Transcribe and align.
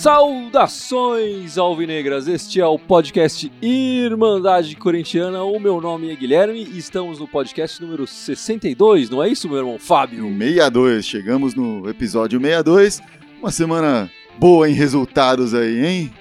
Saudações 0.00 1.58
alvinegras, 1.58 2.26
este 2.26 2.58
é 2.58 2.66
o 2.66 2.78
podcast 2.78 3.52
Irmandade 3.60 4.74
Corintiana. 4.74 5.42
O 5.42 5.60
meu 5.60 5.78
nome 5.78 6.10
é 6.10 6.16
Guilherme 6.16 6.64
e 6.64 6.78
estamos 6.78 7.18
no 7.18 7.28
podcast 7.28 7.82
número 7.82 8.06
62, 8.06 9.10
não 9.10 9.22
é 9.22 9.28
isso, 9.28 9.46
meu 9.46 9.58
irmão 9.58 9.78
Fábio? 9.78 10.26
62, 10.38 11.04
chegamos 11.04 11.54
no 11.54 11.86
episódio 11.86 12.40
62. 12.40 13.02
Uma 13.40 13.50
semana 13.50 14.10
boa 14.38 14.70
em 14.70 14.72
resultados 14.72 15.52
aí, 15.52 15.84
hein? 15.84 16.12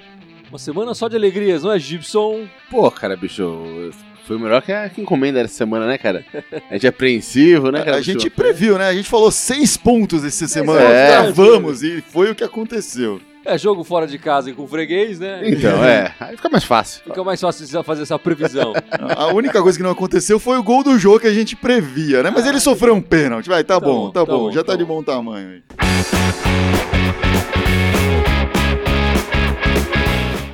Uma 0.50 0.60
semana 0.60 0.94
só 0.94 1.08
de 1.08 1.16
alegrias, 1.16 1.64
não 1.64 1.72
é, 1.72 1.80
Gibson? 1.80 2.48
Pô, 2.70 2.92
cara, 2.92 3.16
bicho, 3.16 3.92
foi 4.30 4.38
o 4.38 4.40
melhor 4.40 4.62
que 4.62 4.72
a 4.72 4.88
que 4.88 5.02
encomenda 5.02 5.42
dessa 5.42 5.56
semana, 5.56 5.88
né, 5.88 5.98
cara? 5.98 6.24
A 6.70 6.76
gente 6.76 6.86
é 6.86 6.90
apreensivo, 6.90 7.72
né, 7.72 7.84
cara? 7.84 7.98
a 7.98 8.02
gente 8.02 8.30
previu, 8.30 8.78
né? 8.78 8.88
A 8.88 8.94
gente 8.94 9.10
falou 9.10 9.32
seis 9.32 9.76
pontos 9.76 10.24
essa 10.24 10.48
semana, 10.48 10.82
é. 10.82 11.08
gravamos 11.08 11.82
e 11.82 12.04
foi 12.08 12.30
o 12.30 12.36
que 12.36 12.44
aconteceu. 12.44 13.20
É 13.44 13.58
jogo 13.58 13.84
fora 13.84 14.06
de 14.06 14.20
casa 14.20 14.52
e 14.52 14.54
com 14.54 14.68
freguês, 14.68 15.20
né? 15.20 15.42
Então, 15.50 15.84
é. 15.84 16.14
Aí 16.20 16.36
fica 16.36 16.48
mais 16.48 16.64
fácil. 16.64 17.02
Fica 17.06 17.24
mais 17.24 17.42
fácil 17.42 17.66
de 17.66 17.84
fazer 17.84 18.04
essa 18.04 18.20
previsão. 18.20 18.72
A 19.18 19.34
única 19.34 19.64
coisa 19.64 19.76
que 19.76 19.84
não 19.84 19.90
aconteceu 19.90 20.38
foi 20.38 20.60
o 20.60 20.64
gol 20.64 20.84
do 20.84 21.00
jogo 21.00 21.22
que 21.22 21.28
a 21.28 21.34
gente 21.34 21.56
previa, 21.56 22.22
né? 22.22 22.30
Mas 22.30 22.46
ele 22.46 22.60
sofreu 22.60 22.94
um 22.94 23.02
pênalti. 23.02 23.50
Vai, 23.50 23.64
tá, 23.64 23.80
Tá 23.80 23.80
bom, 23.80 23.96
bom, 23.96 24.12
tá, 24.12 24.20
tá 24.20 24.32
bom, 24.32 24.40
bom, 24.42 24.52
já 24.52 24.64
tá 24.64 24.74
tá 24.74 24.78
de 24.78 24.86
bom. 24.86 24.98
bom 24.98 25.04
tamanho 25.04 25.50
aí. 25.50 25.64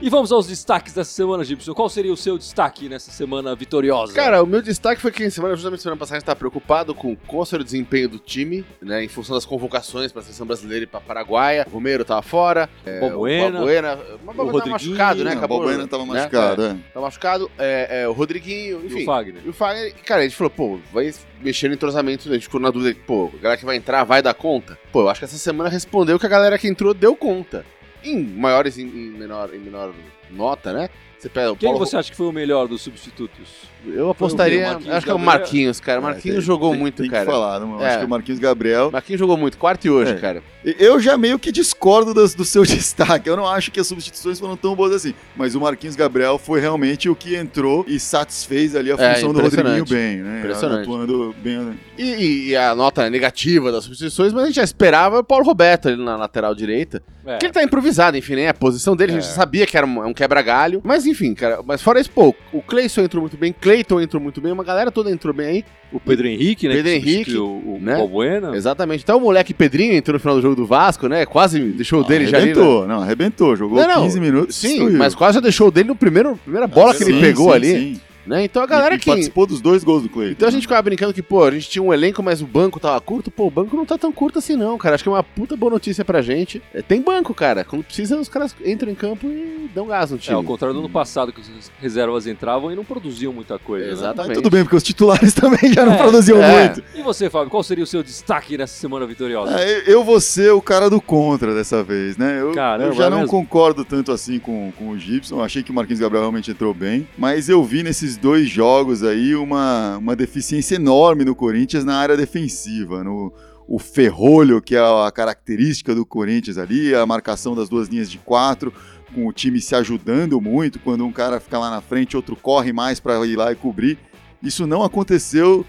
E 0.06 0.10
vamos 0.10 0.32
aos 0.32 0.46
destaques 0.46 0.94
dessa 0.94 1.10
semana, 1.10 1.44
Gibson. 1.44 1.74
Qual 1.74 1.90
seria 1.90 2.14
o 2.14 2.16
seu 2.16 2.38
destaque 2.38 2.88
nessa 2.88 3.10
semana 3.10 3.56
vitoriosa? 3.56 4.14
Cara, 4.14 4.44
o 4.44 4.46
meu 4.46 4.62
destaque 4.62 5.02
foi 5.02 5.12
que 5.12 5.32
semana, 5.32 5.56
justamente 5.56 5.82
semana 5.82 5.98
passada 5.98 6.18
a 6.18 6.20
gente 6.20 6.28
tava 6.28 6.38
preocupado 6.38 6.94
com 6.94 7.16
qual 7.16 7.44
seria 7.44 7.64
o 7.64 7.66
desempenho 7.66 8.08
do 8.08 8.20
time, 8.20 8.64
né? 8.80 9.04
Em 9.04 9.08
função 9.08 9.34
das 9.34 9.46
convocações 9.46 10.12
pra 10.12 10.22
seleção 10.22 10.46
brasileira 10.46 10.84
e 10.84 10.88
pra 10.88 11.02
Paraguaia. 11.02 11.66
O 11.68 11.74
Romero 11.74 12.06
tava 12.06 12.22
fora. 12.22 12.70
é, 12.86 13.00
Balbuena, 13.00 13.48
O 13.48 13.52
Balbuena. 13.54 13.94
O 13.96 14.18
Balbuena 14.26 14.60
tava 14.60 14.70
machucado, 14.70 15.24
né? 15.24 15.30
Não, 15.32 15.34
o 15.34 15.38
Acabou, 15.40 15.58
Balbuena 15.58 15.88
tava 15.88 16.06
né? 16.06 16.14
machucado, 16.14 16.62
é. 16.62 16.68
É, 16.68 16.78
tava 16.94 17.06
machucado. 17.08 17.52
É, 17.58 18.02
é, 18.04 18.08
o 18.08 18.12
Rodriguinho, 18.12 18.82
e 18.84 18.86
enfim. 18.86 19.02
o 19.02 19.06
Fagner? 19.08 19.42
E 19.44 19.50
o 19.50 19.54
Fagner, 19.54 19.92
cara, 20.06 20.22
a 20.22 20.24
gente 20.26 20.36
falou, 20.36 20.52
pô, 20.52 20.80
vai 20.94 21.12
mexer 21.42 21.68
no 21.68 21.74
entrosamento, 21.74 22.30
a 22.30 22.34
gente 22.34 22.44
ficou 22.44 22.62
na 22.62 22.70
dúvida, 22.70 22.96
pô, 23.08 23.32
a 23.34 23.42
galera 23.42 23.58
que 23.58 23.66
vai 23.66 23.76
entrar 23.76 24.04
vai 24.04 24.22
dar 24.22 24.36
conta? 24.36 24.78
Pô, 24.92 25.02
eu 25.02 25.10
acho 25.10 25.22
que 25.22 25.26
essa 25.26 25.38
semana 25.40 25.68
respondeu 25.68 26.20
que 26.20 26.28
a 26.28 26.30
galera 26.30 26.60
que 26.60 26.68
entrou 26.68 26.94
deu 26.94 27.16
conta. 27.16 27.66
Em 28.06 28.24
maiores 28.24 28.78
e 28.78 28.84
em 28.84 29.12
menor, 29.12 29.52
em 29.54 29.60
menor 29.60 29.92
nota, 30.32 30.74
né? 30.74 30.90
Você 31.20 31.30
pega 31.30 31.52
o 31.52 31.56
Quem 31.56 31.70
Paulo- 31.70 31.84
você 31.86 31.98
acha 31.98 32.12
que 32.12 32.16
foi 32.18 32.28
o 32.28 32.32
melhor 32.32 32.68
dos 32.68 32.82
substitutos? 32.82 33.74
Eu 33.88 34.10
apostaria, 34.10 34.72
acho 34.72 34.80
que 34.82 34.90
é 34.90 34.94
o 34.96 35.00
Gabriel. 35.00 35.20
Marquinhos, 35.20 35.80
cara. 35.80 36.02
Marquinhos 36.02 36.38
É, 36.38 36.40
tem- 36.40 36.46
jogou 36.46 36.72
tem- 36.72 36.80
muito, 36.80 37.02
tem 37.04 37.10
cara. 37.12 37.24
que 37.26 37.32
falar, 37.32 37.60
não, 37.60 37.80
É. 37.80 37.88
acho 37.88 38.00
que 38.00 38.06
o 38.06 38.10
Marquinhos 38.10 38.40
Gabriel 38.40 38.90
Marquinhos 38.92 39.20
jogou 39.20 39.38
muito, 39.38 39.60
quarto 39.60 39.86
e 39.86 39.90
hoje, 39.92 40.12
É. 40.12 40.16
cara. 40.16 40.44
Eu 40.80 41.00
já 41.00 41.16
meio 41.16 41.38
que 41.38 41.52
discordo 41.52 42.12
das- 42.12 42.34
do 42.34 42.44
seu 42.44 42.64
destaque. 42.66 43.30
Eu 43.30 43.38
não 43.38 43.48
acho 43.48 43.72
que 43.72 43.80
as 43.80 43.86
substituições 43.86 44.40
foram 44.40 44.58
tão 44.58 44.76
boas 44.76 44.92
assim. 44.92 45.14
Mas 45.36 45.54
o 45.54 45.60
Marquinhos 45.62 45.96
Gabriel 45.96 46.40
foi 46.40 46.60
realmente 46.60 47.08
o 47.08 47.16
que 47.16 47.36
entrou 47.36 47.86
e 47.88 48.00
satisfez 48.00 48.76
ali 48.76 48.92
a 48.92 48.96
É, 48.96 49.14
função 49.16 49.32
do. 49.34 49.40
Rodriguinho 49.42 49.86
bem, 49.86 50.18
né? 50.18 50.40
Impressionante. 50.40 50.82
Atuando 50.82 51.36
bem. 51.38 51.80
E, 51.96 52.04
e- 52.04 52.48
e 52.50 52.56
a 52.56 52.74
nota 52.74 53.08
negativa 53.08 53.72
das 53.72 53.84
substituições, 53.84 54.34
mas 54.34 54.44
a 54.44 54.46
gente 54.48 54.56
já 54.56 54.64
esperava 54.64 55.20
o 55.20 55.24
Paulo 55.24 55.46
Roberto 55.46 55.88
ali 55.90 56.04
na 56.04 56.16
lateral 56.18 56.56
direita. 56.56 57.04
É. 57.24 57.38
Que 57.38 57.46
ele 57.48 57.54
tá 57.54 57.64
improvisado, 57.64 58.18
enfim, 58.18 58.36
né? 58.36 58.50
A 58.50 58.54
posição 58.54 58.96
dele, 58.96 59.12
a 59.12 59.16
gente 59.16 59.30
É. 59.30 59.34
sabia 59.34 59.66
que 59.68 59.78
era 59.78 59.86
um, 59.86 60.08
um 60.08 60.14
quebra-galho. 60.16 60.82
Mas 60.84 61.06
enfim, 61.06 61.34
cara, 61.36 61.60
mas 61.64 61.82
fora 61.82 62.00
isso, 62.00 62.10
pô, 62.10 62.34
o 62.52 62.62
Cleison 62.62 63.02
entrou 63.04 63.22
muito 63.22 63.38
bem, 63.38 63.54
Cleiton 63.54 64.02
entrou 64.02 64.22
muito 64.22 64.42
bem, 64.42 64.52
uma 64.52 64.64
galera 64.64 64.90
toda 64.92 65.12
entrou 65.12 65.34
bem 65.34 65.46
aí. 65.48 65.66
O 65.92 66.00
Pedro 66.00 66.28
Henrique, 66.28 66.68
né? 66.68 66.76
Pedro 66.76 66.92
que 66.92 66.98
Henrique, 66.98 67.38
o, 67.38 67.46
o 67.46 67.80
né? 67.80 67.96
Balbuena. 67.96 68.56
Exatamente. 68.56 69.04
Até 69.04 69.14
o 69.14 69.20
moleque 69.20 69.54
Pedrinho 69.54 69.94
entrou 69.94 70.14
no 70.16 70.20
final 70.20 70.36
do 70.36 70.42
jogo 70.42 70.56
do 70.56 70.66
Vasco, 70.66 71.08
né? 71.08 71.26
Quase 71.26 71.60
deixou 71.60 72.02
o 72.02 72.04
dele 72.04 72.26
já 72.26 72.38
ali. 72.38 72.48
né? 72.48 72.52
arrebentou, 72.54 72.88
não, 72.88 73.02
arrebentou. 73.02 73.56
Jogou 73.56 73.78
Não, 73.80 73.88
não, 73.88 74.04
15 74.04 74.20
minutos. 74.20 74.56
Sim, 74.56 74.70
destruiu. 74.70 74.98
mas 74.98 75.14
quase 75.14 75.36
já 75.36 75.42
deixou 75.42 75.68
o 75.68 75.72
dele 75.72 75.90
no 75.90 75.96
primeiro 75.96 76.36
primeira 76.38 76.68
bola 76.68 76.94
que 76.96 77.04
ele 77.04 77.14
Sim, 77.14 77.22
pegou 77.22 77.50
sim, 77.52 77.56
ali. 77.56 77.68
sim. 77.68 78.02
Né? 78.26 78.44
Então 78.44 78.64
a 78.64 78.66
galera 78.66 78.96
e, 78.96 78.98
e 78.98 79.00
que. 79.00 79.06
participou 79.06 79.46
dos 79.46 79.62
dois 79.62 79.84
gols 79.84 80.04
do 80.04 80.10
Cleiton. 80.10 80.32
Então 80.34 80.48
a 80.48 80.52
gente 80.52 80.64
ficava 80.64 80.82
brincando 80.82 81.14
que, 81.14 81.22
pô, 81.22 81.44
a 81.44 81.52
gente 81.52 81.70
tinha 81.70 81.82
um 81.84 81.94
elenco, 81.94 82.24
mas 82.24 82.42
o 82.42 82.46
banco 82.48 82.80
tava 82.80 83.00
curto. 83.02 83.30
Pô, 83.30 83.48
o 83.48 83.52
banco 83.52 83.76
não 83.76 83.86
tá 83.86 83.98
tão 83.98 84.12
curto 84.12 84.40
assim, 84.40 84.56
não, 84.56 84.78
cara. 84.78 84.96
Acho 84.96 85.04
que 85.04 85.10
é 85.10 85.12
uma 85.12 85.24
puta 85.24 85.56
boa 85.56 85.72
notícia 85.72 86.04
pra 86.04 86.22
gente. 86.22 86.62
É, 86.74 86.82
tem 86.82 87.02
banco, 87.02 87.34
cara. 87.34 87.64
Quando 87.64 87.84
precisa, 87.84 88.18
os 88.18 88.28
caras 88.30 88.56
entram 88.66 88.92
em 88.92 88.96
campo 88.96 89.28
e 89.28 89.70
dão 89.74 89.88
gás 89.88 90.12
no 90.12 90.18
É, 90.18 90.20
time. 90.20 90.36
ao 90.36 90.44
contrário 90.44 90.74
do 90.74 90.80
ano 90.80 90.90
passado, 90.90 91.32
que 91.32 91.42
as 91.42 91.72
reservas 91.80 92.26
entravam 92.28 92.72
e 92.72 92.76
não 92.76 92.84
produziam 92.86 93.32
muita 93.32 93.60
coisa. 93.60 93.86
né? 93.88 93.92
Exatamente. 93.92 94.28
Mas 94.30 94.38
tudo 94.38 94.50
bem, 94.50 94.64
porque 94.64 94.76
os 94.76 94.84
titulares 94.84 95.34
também 95.36 95.72
já 95.74 95.86
não 95.86 95.94
É, 95.94 95.98
produziam 95.98 96.42
é. 96.42 96.66
muito. 96.66 96.84
E 96.96 97.02
você, 97.02 97.30
Fábio, 97.30 97.50
qual 97.50 97.64
seria 97.64 97.84
o 97.84 97.88
seu 97.88 98.02
destaque 98.02 98.58
nessa 98.58 98.74
semana 98.80 99.06
vitoriosa? 99.06 99.60
É, 99.60 99.84
eu 99.86 100.04
vou 100.04 100.20
ser 100.20 100.52
o 100.52 100.62
cara 100.62 100.90
do 100.90 101.00
contra 101.00 101.54
dessa 101.54 101.84
vez, 101.84 102.18
né? 102.18 102.42
Eu, 102.42 102.52
Caramba, 102.54 102.90
eu 102.90 102.94
já 102.96 103.06
é 103.06 103.10
não 103.10 103.18
mesmo? 103.20 103.32
concordo 103.32 103.86
tanto 103.86 104.12
assim 104.12 104.40
com, 104.40 104.72
com 104.78 104.90
o 104.90 104.98
Gibson. 104.98 105.42
Achei 105.42 105.62
que 105.62 105.72
o 105.72 105.74
Marquinhos 105.74 106.00
Gabriel 106.00 106.24
realmente 106.24 106.50
entrou 106.52 106.74
bem. 106.74 107.08
Mas 107.18 107.50
eu 107.50 107.64
vi 107.64 107.84
nesses 107.84 108.15
dois 108.18 108.50
jogos 108.50 109.04
aí 109.04 109.36
uma, 109.36 109.98
uma 109.98 110.16
deficiência 110.16 110.76
enorme 110.76 111.24
no 111.26 111.36
Corinthians 111.36 111.84
na 111.84 111.98
área 111.98 112.18
defensiva. 112.18 113.04
No, 113.04 113.34
o 113.68 113.80
ferrolho, 113.80 114.62
que 114.62 114.76
é 114.76 114.80
a 114.80 115.12
característica 115.12 115.96
do 115.96 116.06
Corinthians 116.06 116.58
ali, 116.58 116.94
a 116.94 117.06
marcação 117.06 117.56
das 117.56 117.68
duas 117.68 117.88
linhas 117.88 118.10
de 118.10 118.18
quatro, 118.20 118.72
com 119.14 119.28
o 119.28 119.34
time 119.34 119.60
se 119.60 119.76
ajudando 119.76 120.40
muito. 120.40 120.80
Quando 120.80 121.06
um 121.06 121.12
cara 121.12 121.40
fica 121.40 121.58
lá 121.58 121.70
na 121.70 121.82
frente, 121.82 122.16
outro 122.16 122.36
corre 122.36 122.72
mais 122.72 123.00
para 123.00 123.26
ir 123.26 123.36
lá 123.36 123.52
e 123.52 123.56
cobrir. 123.56 123.98
Isso 124.42 124.68
não 124.68 124.84
aconteceu. 124.84 125.66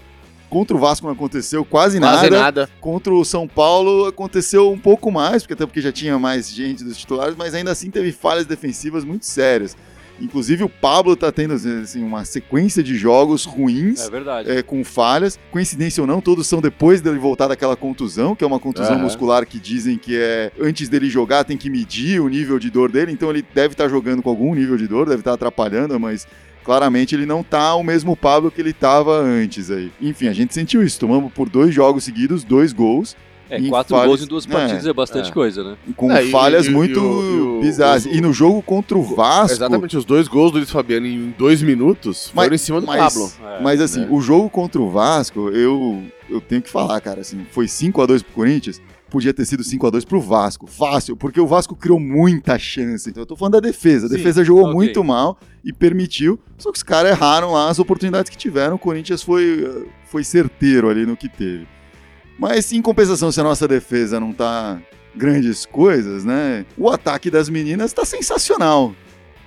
Contra 0.49 0.77
o 0.77 0.79
Vasco 0.79 1.05
não 1.05 1.13
aconteceu 1.13 1.65
quase, 1.65 1.99
Quase 1.99 2.29
nada. 2.29 2.39
nada. 2.39 2.69
Contra 2.79 3.13
o 3.13 3.25
São 3.25 3.47
Paulo 3.47 4.05
aconteceu 4.05 4.71
um 4.71 4.79
pouco 4.79 5.11
mais, 5.11 5.43
porque 5.43 5.53
até 5.53 5.65
porque 5.65 5.81
já 5.81 5.91
tinha 5.91 6.17
mais 6.17 6.49
gente 6.49 6.85
dos 6.85 6.97
titulares, 6.97 7.35
mas 7.35 7.53
ainda 7.53 7.71
assim 7.71 7.91
teve 7.91 8.13
falhas 8.13 8.45
defensivas 8.45 9.03
muito 9.03 9.25
sérias. 9.25 9.75
Inclusive 10.19 10.63
o 10.63 10.69
Pablo 10.69 11.15
tá 11.15 11.31
tendo 11.31 11.53
assim, 11.53 12.03
uma 12.03 12.25
sequência 12.25 12.83
de 12.83 12.95
jogos 12.95 13.45
ruins. 13.45 14.01
É 14.01 14.09
verdade. 14.09 14.49
é, 14.49 14.63
com 14.63 14.83
falhas, 14.83 15.39
coincidência 15.51 16.01
ou 16.01 16.07
não, 16.07 16.21
todos 16.21 16.47
são 16.47 16.61
depois 16.61 17.01
dele 17.01 17.19
voltar 17.19 17.47
daquela 17.47 17.75
contusão, 17.75 18.35
que 18.35 18.43
é 18.43 18.47
uma 18.47 18.59
contusão 18.59 18.97
muscular 18.99 19.45
que 19.45 19.59
dizem 19.59 19.97
que 19.97 20.17
é 20.17 20.51
antes 20.59 20.89
dele 20.89 21.09
jogar 21.09 21.43
tem 21.43 21.57
que 21.57 21.69
medir 21.69 22.19
o 22.21 22.27
nível 22.27 22.59
de 22.59 22.69
dor 22.69 22.91
dele, 22.91 23.11
então 23.11 23.29
ele 23.29 23.45
deve 23.53 23.73
estar 23.73 23.87
jogando 23.87 24.21
com 24.21 24.29
algum 24.29 24.53
nível 24.53 24.77
de 24.77 24.87
dor, 24.87 25.07
deve 25.07 25.21
estar 25.21 25.33
atrapalhando, 25.33 25.99
mas 25.99 26.27
claramente 26.63 27.15
ele 27.15 27.25
não 27.25 27.43
tá 27.43 27.75
o 27.75 27.83
mesmo 27.83 28.15
Pablo 28.15 28.51
que 28.51 28.59
ele 28.59 28.73
tava 28.73 29.17
antes 29.19 29.71
aí. 29.71 29.91
Enfim, 30.01 30.27
a 30.27 30.33
gente 30.33 30.53
sentiu 30.53 30.83
isso, 30.83 30.99
tomamos 30.99 31.31
por 31.31 31.49
dois 31.49 31.73
jogos 31.73 32.03
seguidos, 32.03 32.43
dois 32.43 32.73
gols, 32.73 33.15
É, 33.49 33.57
em 33.59 33.69
quatro 33.69 33.95
falhas- 33.95 34.07
gols 34.07 34.21
em 34.23 34.27
duas 34.27 34.45
partidas 34.45 34.85
é, 34.85 34.93
bastante 34.93 35.29
é. 35.29 35.33
coisa, 35.33 35.63
né? 35.63 35.77
com 35.95 36.11
É, 36.11 36.23
e- 36.23 36.31
falhas 36.31 36.65
e- 36.65 36.69
e 36.69 36.71
muito 36.73 36.99
e 36.99 37.01
o- 37.01 37.59
bizarras. 37.61 38.05
o- 38.05 38.09
e 38.09 38.19
no 38.19 38.33
jogo 38.33 38.61
contra 38.61 38.97
o 38.97 39.01
Vasco, 39.01 39.53
Exatamente, 39.55 39.95
os 39.97 40.03
dois 40.05 40.27
gols 40.27 40.51
do 40.51 40.57
Luiz 40.57 40.69
Fabiano 40.69 41.07
em 41.07 41.33
dois 41.37 41.61
minutos 41.61 42.31
Mas- 42.33 42.45
foram 42.45 42.55
em 42.55 42.57
cima 42.57 42.81
do 42.81 42.87
mas- 42.87 43.13
Pablo. 43.13 43.31
É, 43.57 43.61
Mas 43.61 43.79
assim, 43.81 44.01
né? 44.01 44.07
o 44.09 44.19
jogo 44.21 44.49
contra 44.49 44.81
o 44.81 44.89
Vasco, 44.89 45.49
eu, 45.49 46.03
eu 46.29 46.41
tenho 46.41 46.61
que 46.61 46.69
falar, 46.69 46.99
cara, 47.01 47.21
assim, 47.21 47.45
foi 47.51 47.67
5 47.67 48.01
a 48.01 48.05
2 48.05 48.21
pro 48.21 48.33
Corinthians, 48.33 48.81
podia 49.09 49.33
ter 49.33 49.45
sido 49.45 49.63
5 49.63 49.87
a 49.87 49.89
2 49.89 50.03
pro 50.03 50.19
Vasco, 50.19 50.67
fácil, 50.67 51.15
porque 51.15 51.39
o 51.39 51.47
Vasco 51.47 51.73
criou 51.73 51.97
muita 51.99 52.59
chance. 52.59 53.09
Então 53.09 53.21
eu 53.23 53.25
tô 53.25 53.37
falando 53.37 53.53
da 53.53 53.59
defesa, 53.61 54.07
a 54.07 54.09
Sim, 54.09 54.17
defesa 54.17 54.43
jogou 54.43 54.63
ok. 54.65 54.73
muito 54.75 55.01
mal 55.05 55.37
e 55.63 55.71
permitiu, 55.71 56.37
só 56.57 56.69
que 56.69 56.77
os 56.77 56.83
caras 56.83 57.11
erraram 57.11 57.53
lá 57.53 57.69
as 57.69 57.79
oportunidades 57.79 58.29
que 58.29 58.35
tiveram, 58.37 58.75
o 58.75 58.79
Corinthians 58.79 59.23
foi, 59.23 59.87
foi 60.05 60.25
certeiro 60.25 60.89
ali 60.89 61.05
no 61.05 61.15
que 61.15 61.29
teve. 61.29 61.65
Mas 62.37 62.71
em 62.71 62.81
compensação, 62.81 63.31
se 63.31 63.39
a 63.39 63.43
nossa 63.43 63.67
defesa 63.67 64.19
não 64.19 64.31
tá 64.31 64.79
grandes 65.15 65.65
coisas, 65.65 66.23
né? 66.23 66.65
O 66.77 66.89
ataque 66.89 67.31
das 67.31 67.49
meninas 67.49 67.91
tá 67.91 68.05
sensacional. 68.05 68.93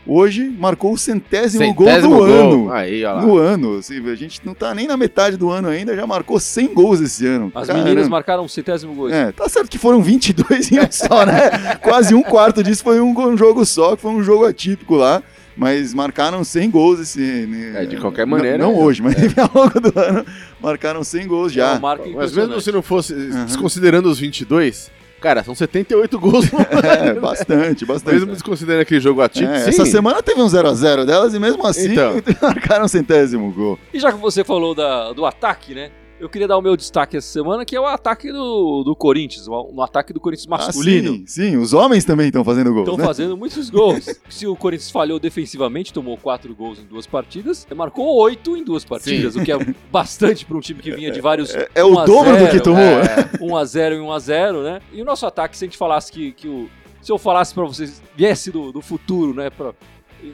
Hoje 0.07 0.49
marcou 0.59 0.95
o 0.95 0.99
centésimo, 0.99 1.73
gol 1.75 1.87
Centésimo 1.87 2.15
do 2.15 2.21
gol. 2.21 2.27
ano 2.27 2.73
Aí, 2.73 3.03
no 3.03 3.37
ano. 3.37 3.77
assim, 3.79 4.05
a 4.11 4.15
gente 4.15 4.41
não 4.45 4.55
tá 4.55 4.75
nem 4.75 4.87
na 4.87 4.97
metade 4.97 5.37
do 5.37 5.51
ano 5.51 5.69
ainda, 5.69 5.95
já 5.95 6.07
marcou 6.07 6.41
100 6.41 6.75
gols 6.75 7.01
esse 7.01 7.27
ano. 7.27 7.53
As 7.55 7.67
Caramba. 7.67 7.85
meninas 7.85 8.09
marcaram 8.09 8.43
um 8.45 8.49
centésimo 8.49 8.95
gol. 8.95 9.11
É, 9.11 9.31
tá 9.31 9.49
certo 9.49 9.69
que 9.69 9.79
foram 9.79 10.03
22 10.03 10.73
em 10.73 10.81
um 10.81 10.87
só, 10.91 11.25
né? 11.27 11.77
Quase 11.83 12.15
um 12.15 12.23
quarto 12.23 12.63
disso 12.63 12.83
foi 12.83 12.99
um 13.01 13.37
jogo 13.37 13.65
só, 13.65 13.95
que 13.95 14.03
foi 14.03 14.11
um 14.11 14.23
jogo 14.23 14.47
atípico 14.47 14.97
lá. 14.97 15.23
Mas 15.61 15.93
marcaram 15.93 16.43
100 16.43 16.71
gols 16.71 17.01
esse 17.01 17.47
É, 17.77 17.85
de 17.85 17.99
qualquer 17.99 18.27
não- 18.27 18.31
maneira, 18.39 18.57
Não, 18.57 18.73
é. 18.73 18.77
hoje, 18.77 19.03
mas 19.03 19.15
ao 19.37 19.51
longo 19.55 19.79
do 19.79 20.01
ano 20.01 20.25
marcaram 20.59 21.05
100 21.05 21.27
gols 21.27 21.53
É 21.53 21.57
já. 21.57 21.79
marca 21.79 22.09
Mas 22.09 22.35
mesmo 22.35 22.59
se 22.63 22.73
não 22.73 22.81
fosse, 22.81 23.13
Uhum. 23.13 23.45
desconsiderando 23.45 24.09
os 24.09 24.19
22, 24.19 24.91
cara, 25.21 25.45
são 25.45 25.55
78 25.55 26.19
gols. 26.19 26.47
É, 26.83 27.13
bastante, 27.13 27.85
bastante. 27.85 28.15
mesmo 28.15 28.33
desconsiderando 28.33 28.81
aquele 28.83 29.01
jogo 29.01 29.21
atípico. 29.21 29.53
É, 29.53 29.69
essa 29.69 29.85
semana 29.85 30.23
teve 30.23 30.41
um 30.41 30.47
0x0 30.49 31.05
delas 31.05 31.35
e 31.35 31.39
mesmo 31.39 31.67
assim 31.67 31.93
Então. 31.93 32.15
marcaram 32.41 32.89
centésimo 32.89 33.53
gol. 33.53 33.79
E 33.93 34.01
já 34.01 34.11
que 34.11 34.19
você 34.19 34.43
falou 34.43 34.75
da- 34.75 35.13
do 35.13 35.27
ataque, 35.27 35.75
né? 35.75 35.91
Eu 36.21 36.29
queria 36.29 36.47
dar 36.47 36.59
o 36.59 36.63
meu 36.63 36.77
destaque 36.77 37.17
essa 37.17 37.27
semana, 37.27 37.65
que 37.65 37.75
é 37.75 37.81
o 37.81 37.87
ataque 37.87 38.31
do, 38.31 38.85
do 38.85 38.95
Corinthians, 38.95 39.49
um 39.49 39.83
ataque 39.83 40.13
do 40.13 40.21
Corinthians 40.21 40.47
masculino. 40.47 41.13
Ah, 41.13 41.17
sim, 41.27 41.51
sim, 41.51 41.57
os 41.57 41.73
homens 41.73 42.05
também 42.05 42.27
estão 42.27 42.45
fazendo 42.45 42.73
gols. 42.73 42.87
Estão 42.87 42.99
né? 42.99 43.05
fazendo 43.05 43.37
muitos 43.37 43.71
gols. 43.71 44.07
Se 44.29 44.47
o 44.47 44.55
Corinthians 44.55 44.91
falhou 44.91 45.19
defensivamente, 45.19 45.93
tomou 45.93 46.17
quatro 46.19 46.55
gols 46.55 46.79
em 46.79 46.85
duas 46.85 47.07
partidas, 47.07 47.67
marcou 47.75 48.15
oito 48.19 48.57
em 48.57 48.63
duas 48.63 48.85
partidas, 48.85 49.35
o 49.35 49.43
que 49.43 49.51
é 49.51 49.57
bastante 49.91 50.45
para 50.45 50.57
um 50.57 50.61
time 50.61 50.83
que 50.83 50.93
vinha 50.93 51.11
de 51.11 51.21
vários. 51.21 51.55
É, 51.55 51.69
é 51.75 51.85
o 51.85 51.95
1 51.95 51.99
a 51.99 52.05
dobro 52.05 52.33
do 52.33 52.39
0, 52.39 52.51
que 52.51 52.61
tomou. 52.61 52.81
É, 52.83 53.39
1x0 53.39 53.93
e 53.93 53.99
1x0, 53.99 54.63
né? 54.63 54.81
E 54.93 55.01
o 55.01 55.05
nosso 55.05 55.25
ataque, 55.25 55.57
se 55.57 55.65
a 55.65 55.67
gente 55.67 55.79
falasse 55.79 56.13
que, 56.13 56.33
que 56.33 56.47
o. 56.47 56.69
Se 57.01 57.11
eu 57.11 57.17
falasse 57.17 57.55
pra 57.55 57.65
vocês, 57.65 58.03
viesse 58.15 58.51
do, 58.51 58.71
do 58.73 58.83
futuro, 58.83 59.33
né? 59.33 59.51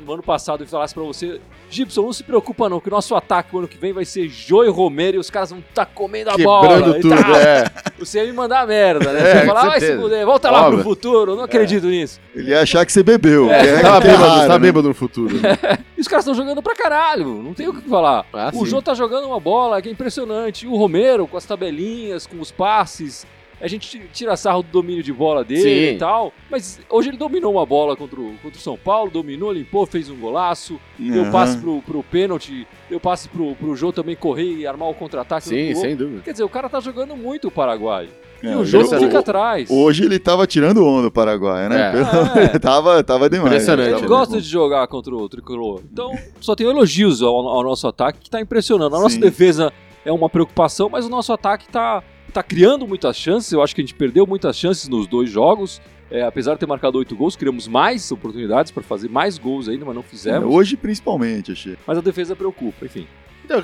No 0.07 0.13
ano 0.15 0.23
passado 0.23 0.63
e 0.65 0.67
falasse 0.67 0.95
pra 0.95 1.03
você, 1.03 1.41
Gibson, 1.71 2.03
não 2.03 2.13
se 2.13 2.23
preocupa 2.23 2.69
não, 2.69 2.81
que 2.81 2.89
o 2.89 2.91
nosso 2.91 3.15
ataque 3.15 3.55
o 3.55 3.59
ano 3.59 3.69
que 3.69 3.77
vem 3.77 3.93
vai 3.93 4.05
ser 4.05 4.29
Jô 4.29 4.65
e 4.65 4.69
Romero 4.69 5.17
e 5.17 5.21
os 5.21 5.31
caras 5.31 5.51
vão 5.51 5.61
estar 5.61 5.87
comendo 5.87 6.31
a 6.31 6.37
bola. 6.39 6.69
quebrando 6.69 6.97
e 6.99 7.01
tudo, 7.01 7.17
tal. 7.17 7.37
é. 7.37 7.65
Você 7.99 8.19
ia 8.19 8.27
me 8.27 8.33
mandar 8.33 8.67
merda, 8.67 9.13
né? 9.13 9.19
É, 9.21 9.23
Você 9.23 9.35
ia 9.37 9.41
com 9.43 9.47
falar, 9.49 9.67
vai 9.69 9.81
se 9.81 9.97
fuder, 9.97 10.27
volta 10.27 10.51
lá 10.51 10.63
Óbvio. 10.67 10.81
pro 10.81 10.89
futuro, 10.91 11.33
eu 11.33 11.37
não 11.37 11.45
acredito 11.45 11.87
nisso. 11.87 12.21
Ele 12.35 12.51
ia 12.51 12.61
achar 12.61 12.85
que 12.85 12.93
você 12.93 13.03
bebeu. 13.03 13.51
É, 13.51 13.61
É, 13.67 13.71
é 13.75 13.77
bêbado, 14.01 14.41
tá 14.47 14.49
né? 14.49 14.59
bêbado 14.59 14.89
no 14.89 14.95
futuro. 14.95 15.35
né? 15.41 15.57
E 15.97 16.01
os 16.03 16.07
caras 16.09 16.27
estão 16.27 16.35
jogando 16.35 16.63
pra 16.63 16.75
caralho, 16.77 17.43
não 17.43 17.55
tem 17.55 17.67
o 17.69 17.73
que 17.73 17.89
falar. 17.89 18.27
Ah, 18.31 18.51
o 18.53 18.59
sim. 18.59 18.67
Jô 18.67 18.83
tá 18.83 18.93
jogando 18.93 19.25
uma 19.29 19.41
bola 19.41 19.81
que 19.81 19.89
é 19.89 19.93
impressionante. 19.93 20.67
E 20.67 20.69
o 20.69 20.77
Romero, 20.77 21.27
com 21.27 21.39
as 21.39 21.47
tabelinhas, 21.47 22.27
com 22.27 22.39
os 22.39 22.51
passes. 22.53 23.27
A 23.61 23.67
gente 23.69 23.89
ti- 23.89 24.03
tira 24.13 24.37
sarro 24.37 24.63
do 24.63 24.69
domínio 24.71 25.03
de 25.03 25.13
bola 25.13 25.43
dele 25.43 25.63
Sim. 25.63 25.95
e 25.95 25.99
tal. 25.99 26.33
Mas 26.51 26.79
hoje 26.91 27.09
ele 27.09 27.17
dominou 27.17 27.53
uma 27.53 27.65
bola 27.65 27.97
contra 27.97 28.21
o, 28.21 28.35
contra 28.43 28.59
o 28.59 28.63
São 28.63 28.77
Paulo, 28.77 29.11
dominou, 29.11 29.51
limpou, 29.53 29.87
fez 29.87 30.11
um 30.11 30.17
golaço. 30.17 30.79
Deu 30.99 31.23
Aham. 31.23 31.33
passe 31.33 31.57
pro, 31.59 31.81
pro 31.83 32.03
pênalti, 32.03 32.67
deu 32.91 33.01
passe 33.01 33.29
pro, 33.31 33.55
pro 33.55 33.75
Jô 33.75 33.93
também 33.93 34.15
correr 34.15 34.57
e 34.59 34.67
armar 34.67 34.91
o 34.91 34.95
contra-ataque. 34.95 35.49
Sim, 35.49 35.75
sem 35.75 35.97
dúvida. 35.97 36.21
Quer 36.23 36.33
dizer, 36.33 36.45
o 36.45 36.49
cara 36.51 36.69
tá 36.69 36.81
jogando 36.81 37.17
muito 37.17 37.49
o 37.49 37.51
Paraguai. 37.51 38.09
É, 38.43 38.49
e 38.49 38.55
o 38.55 38.59
ele- 38.59 38.67
Jô 38.67 38.83
não 38.83 38.87
o- 38.99 39.01
fica 39.01 39.19
atrás. 39.21 39.71
Hoje 39.71 40.05
ele 40.05 40.19
tava 40.19 40.47
tirando 40.47 40.85
onda 40.85 41.05
do 41.05 41.11
Paraguai, 41.11 41.67
né? 41.71 41.89
É. 41.89 41.93
Pelo- 42.05 42.39
É. 42.55 42.59
tava, 42.61 43.03
tava 43.03 43.31
demais. 43.31 43.47
Impressionante, 43.53 43.93
Ele 43.93 44.03
né? 44.03 44.07
gosta 44.07 44.39
de 44.39 44.47
jogar 44.47 44.87
contra 44.89 45.15
o 45.17 45.27
tricolor. 45.31 45.81
Então, 45.91 46.13
só 46.43 46.55
tem 46.55 46.67
elogios 46.69 47.23
ao, 47.23 47.35
ao 47.49 47.63
nosso 47.63 47.89
ataque 47.89 48.19
que 48.21 48.29
tá 48.29 48.39
impressionando. 48.39 48.95
A 48.95 49.01
nossa 49.01 49.15
Sim. 49.15 49.21
defesa 49.23 49.73
é 50.05 50.13
uma 50.13 50.29
preocupação, 50.29 50.91
mas 50.91 51.07
o 51.07 51.09
nosso 51.09 51.33
ataque 51.33 51.67
tá, 51.69 52.03
tá 52.33 52.43
criando 52.43 52.87
muitas 52.87 53.17
chances. 53.17 53.53
Eu 53.53 53.63
acho 53.63 53.75
que 53.75 53.81
a 53.81 53.85
gente 53.85 53.95
perdeu 53.95 54.27
muitas 54.27 54.57
chances 54.57 54.89
nos 54.89 55.07
dois 55.07 55.31
jogos. 55.31 55.81
É, 56.11 56.23
apesar 56.23 56.55
de 56.55 56.61
ter 56.61 56.67
marcado 56.67 56.99
oito 56.99 57.17
gols, 57.17 57.35
criamos 57.35 57.67
mais 57.67 58.13
oportunidades 58.13 58.71
para 58.71 58.83
fazer 58.83 59.09
mais 59.09 59.39
gols 59.39 59.69
ainda, 59.69 59.85
mas 59.85 59.95
não 59.95 60.03
É, 60.03 60.05
fizemos. 60.05 60.55
hoje 60.55 60.77
principalmente, 60.77 61.51
achei. 61.53 61.77
Mas 61.85 61.99
a 61.99 62.01
defesa 62.01 62.37
preocupa, 62.37 62.85
enfim. 62.87 63.09
Então, 63.45 63.61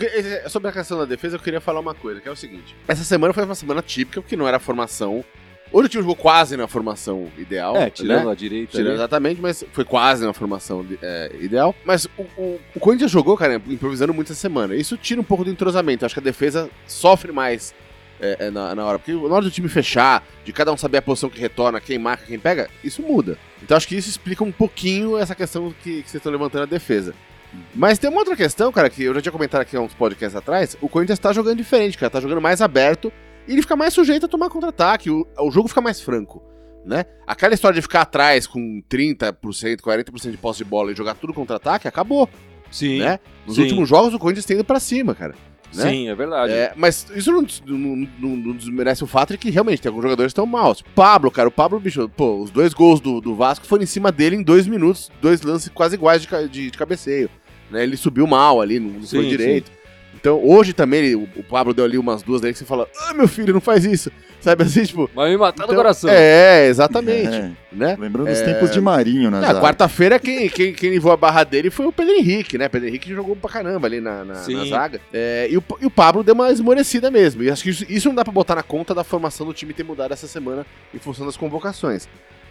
sobre 0.49 0.69
a 0.69 0.73
questão 0.73 0.99
da 0.99 1.05
defesa, 1.05 1.37
eu 1.37 1.41
queria 1.41 1.61
falar 1.61 1.81
uma 1.81 1.95
coisa, 1.95 2.21
que 2.21 2.29
é 2.29 2.33
o 2.33 2.37
seguinte. 2.37 2.75
Essa 2.87 3.05
semana 3.05 3.33
foi 3.33 3.45
uma 3.45 3.55
semana 3.55 3.83
típica, 3.83 4.21
porque 4.21 4.37
não 4.37 4.47
era 4.47 4.57
a 4.57 4.61
formação. 4.61 5.25
Hoje 5.73 5.87
o 5.87 5.89
time 5.89 6.03
jogou 6.03 6.15
quase 6.17 6.57
na 6.57 6.69
formação 6.69 7.29
ideal. 7.39 7.75
É, 7.77 7.89
tirando 7.91 8.27
né? 8.27 8.33
a 8.33 8.35
direita. 8.35 8.73
Tirando 8.73 8.89
ali. 8.89 8.95
exatamente, 8.97 9.41
mas 9.41 9.65
foi 9.73 9.85
quase 9.85 10.25
na 10.27 10.33
formação 10.33 10.85
é, 11.01 11.33
ideal. 11.41 11.75
Mas 11.85 12.05
o, 12.19 12.23
o, 12.37 12.61
o 12.75 12.81
Corinthians 12.81 13.11
jogou, 13.11 13.37
cara, 13.37 13.61
improvisando 13.67 14.13
muito 14.13 14.31
essa 14.33 14.41
semana. 14.41 14.75
Isso 14.75 14.97
tira 14.97 15.21
um 15.21 15.25
pouco 15.25 15.45
do 15.45 15.51
entrosamento. 15.51 16.05
Eu 16.05 16.07
acho 16.07 16.15
que 16.15 16.21
a 16.21 16.23
defesa 16.23 16.69
sofre 16.87 17.33
mais 17.33 17.75
é, 18.21 18.47
é, 18.47 18.51
na, 18.51 18.75
na 18.75 18.85
hora. 18.85 18.99
Porque 18.99 19.13
na 19.13 19.35
hora 19.35 19.45
do 19.45 19.51
time 19.51 19.69
fechar, 19.69 20.25
de 20.45 20.53
cada 20.53 20.73
um 20.73 20.77
saber 20.77 20.99
a 20.99 21.03
posição 21.03 21.31
que 21.31 21.41
retorna, 21.41 21.81
quem 21.81 21.99
marca, 21.99 22.25
quem 22.27 22.39
pega, 22.39 22.69
isso 22.83 23.03
muda. 23.03 23.39
Então 23.63 23.77
acho 23.77 23.89
que 23.89 23.97
isso 23.97 24.09
explica 24.09 24.45
um 24.45 24.53
pouquinho 24.53 25.17
essa 25.17 25.35
questão 25.35 25.75
que, 25.83 26.03
que 26.03 26.11
vocês 26.11 26.15
estão 26.15 26.33
levantando 26.33 26.63
a 26.63 26.67
defesa. 26.67 27.15
Mas 27.75 27.99
tem 27.99 28.09
uma 28.09 28.21
outra 28.21 28.35
questão, 28.35 28.73
cara, 28.73 28.89
que 28.89 29.03
eu 29.03 29.15
já 29.15 29.21
tinha 29.21 29.33
comentado 29.33 29.61
aqui 29.61 29.77
há 29.77 29.81
uns 29.81 29.93
podcasts 29.93 30.37
atrás. 30.37 30.77
O 30.81 30.89
Corinthians 30.89 31.19
tá 31.19 31.33
jogando 31.33 31.59
diferente, 31.59 31.99
cara. 31.99 32.11
Tá 32.11 32.21
jogando 32.21 32.41
mais 32.41 32.63
aberto 32.63 33.13
e 33.47 33.53
ele 33.53 33.63
fica 33.63 33.77
mais 33.77 33.93
sujeito 33.93 34.27
a 34.27 34.29
tomar 34.29 34.49
contra-ataque. 34.49 35.11
O, 35.11 35.27
o 35.39 35.51
jogo 35.51 35.69
fica 35.69 35.81
mais 35.81 36.01
franco, 36.01 36.43
né? 36.85 37.05
Aquela 37.27 37.53
história 37.53 37.75
de 37.75 37.83
ficar 37.83 38.03
atrás 38.03 38.47
com 38.47 38.83
30%, 38.91 39.37
40% 39.81 40.31
de 40.31 40.37
posse 40.39 40.59
de 40.59 40.65
bola 40.65 40.93
e 40.93 40.95
jogar 40.95 41.15
tudo 41.15 41.35
contra-ataque, 41.35 41.87
acabou, 41.87 42.29
Sim, 42.71 43.01
né? 43.01 43.21
Nos 43.47 43.57
sim. 43.57 43.63
últimos 43.63 43.89
jogos 43.89 44.15
o 44.15 44.19
Corinthians 44.19 44.47
tem 44.47 44.57
ido 44.57 44.65
pra 44.65 44.81
cima, 44.81 45.15
cara. 45.15 45.35
Né? 45.75 45.91
sim, 45.91 46.09
é 46.09 46.15
verdade. 46.15 46.53
É, 46.53 46.73
mas 46.77 47.07
isso 47.15 47.33
não, 47.33 47.43
não, 47.67 48.09
não- 48.19 48.37
não 48.37 48.53
desmerece 48.57 49.03
o 49.03 49.07
fato 49.07 49.31
de 49.33 49.39
que 49.39 49.51
realmente 49.51 49.81
tem 49.81 49.89
alguns 49.89 50.03
jogadores 50.03 50.31
que 50.33 50.41
estão 50.41 50.47
mal. 50.47 50.77
Pablo, 50.95 51.31
cara, 51.31 51.49
o 51.49 51.53
Pablo, 51.53 51.81
bicho, 51.81 52.09
pô, 52.11 52.37
os 52.43 52.51
dois 52.51 52.75
gols 52.75 53.01
do, 53.01 53.21
do 53.21 53.35
Vasco 53.35 53.67
foram 53.67 53.83
em 53.83 53.87
cima 53.87 54.13
dele 54.13 54.37
em 54.37 54.43
dois 54.43 54.67
minutos, 54.67 55.11
dois 55.21 55.41
lances 55.43 55.69
quase 55.73 55.95
iguais 55.95 56.23
de, 56.23 56.49
de, 56.49 56.71
de 56.71 56.79
cabeceio. 56.79 57.31
Né? 57.71 57.83
Ele 57.85 57.97
subiu 57.97 58.27
mal 58.27 58.61
ali, 58.61 58.79
não, 58.79 59.01
foi 59.01 59.23
Sim, 59.23 59.29
direito. 59.29 59.71
Então, 60.15 60.41
hoje 60.45 60.73
também, 60.73 61.01
ele- 61.01 61.15
o, 61.17 61.29
o 61.37 61.43
Pablo 61.43 61.73
deu 61.75 61.85
ali 61.85 61.97
umas 61.99 62.23
duas 62.23 62.41
daí 62.41 62.53
que 62.53 62.59
você 62.59 62.65
fala, 62.65 62.87
ah, 63.09 63.15
meu 63.15 63.27
filho, 63.27 63.53
não 63.55 63.61
faz 63.61 63.85
isso. 63.85 64.11
Sabe 64.43 64.65
assim, 64.65 64.83
tipo. 64.85 65.09
Vai 65.15 65.31
me 65.31 65.37
matar 65.37 65.63
no 65.63 65.73
então- 65.73 65.77
coração. 65.77 66.11
É, 66.11 66.67
exatamente. 66.67 67.29
É, 67.35 67.51
Né? 67.73 67.97
lembrando 67.99 68.29
os 68.29 68.39
É. 68.41 68.45
tempos 68.45 68.71
de 68.73 68.81
Marinho 68.81 69.31
na 69.31 69.41
Na 69.41 69.47
zaga. 69.47 69.61
quarta-feira, 69.61 70.19
quem, 70.19 70.49
quem, 70.49 70.73
quem 70.75 70.91
levou 70.91 71.13
a 71.13 71.17
barra 71.17 71.45
dele 71.45 71.71
foi 71.71 71.87
o 71.87 71.93
Pedro 71.93 72.13
Henrique, 72.15 72.59
né? 72.59 72.69
Pedro 72.69 72.89
Henrique 72.89 73.09
jogou 73.15 73.37
pra 73.37 73.49
caramba 73.49 73.87
ali 73.87 74.01
na, 74.01 74.25
na, 74.25 74.35
na 74.35 74.65
zaga. 74.67 75.01
É, 75.13 75.47
e, 75.51 75.57
o, 75.57 75.63
e 75.81 75.87
o 75.87 75.91
Pablo 75.91 76.23
deu 76.25 76.35
uma 76.35 76.51
esmorecida 76.51 77.11
mesmo. 77.11 77.43
E 77.43 77.51
acho 77.51 77.63
que 77.63 77.71
isso, 77.71 77.87
isso 77.89 78.09
não 78.09 78.15
dá 78.17 78.25
pra 78.25 78.33
botar 78.33 78.57
na 78.57 78.63
conta 78.63 78.93
da 78.95 79.05
formação 79.05 79.47
do 79.47 79.55
time 79.55 79.73
ter 79.73 79.85
mudado 79.85 80.13
essa 80.13 80.27
semana 80.27 80.67
em 80.93 80.99
função 80.99 81.25
das 81.25 81.37
convocações. 81.37 82.09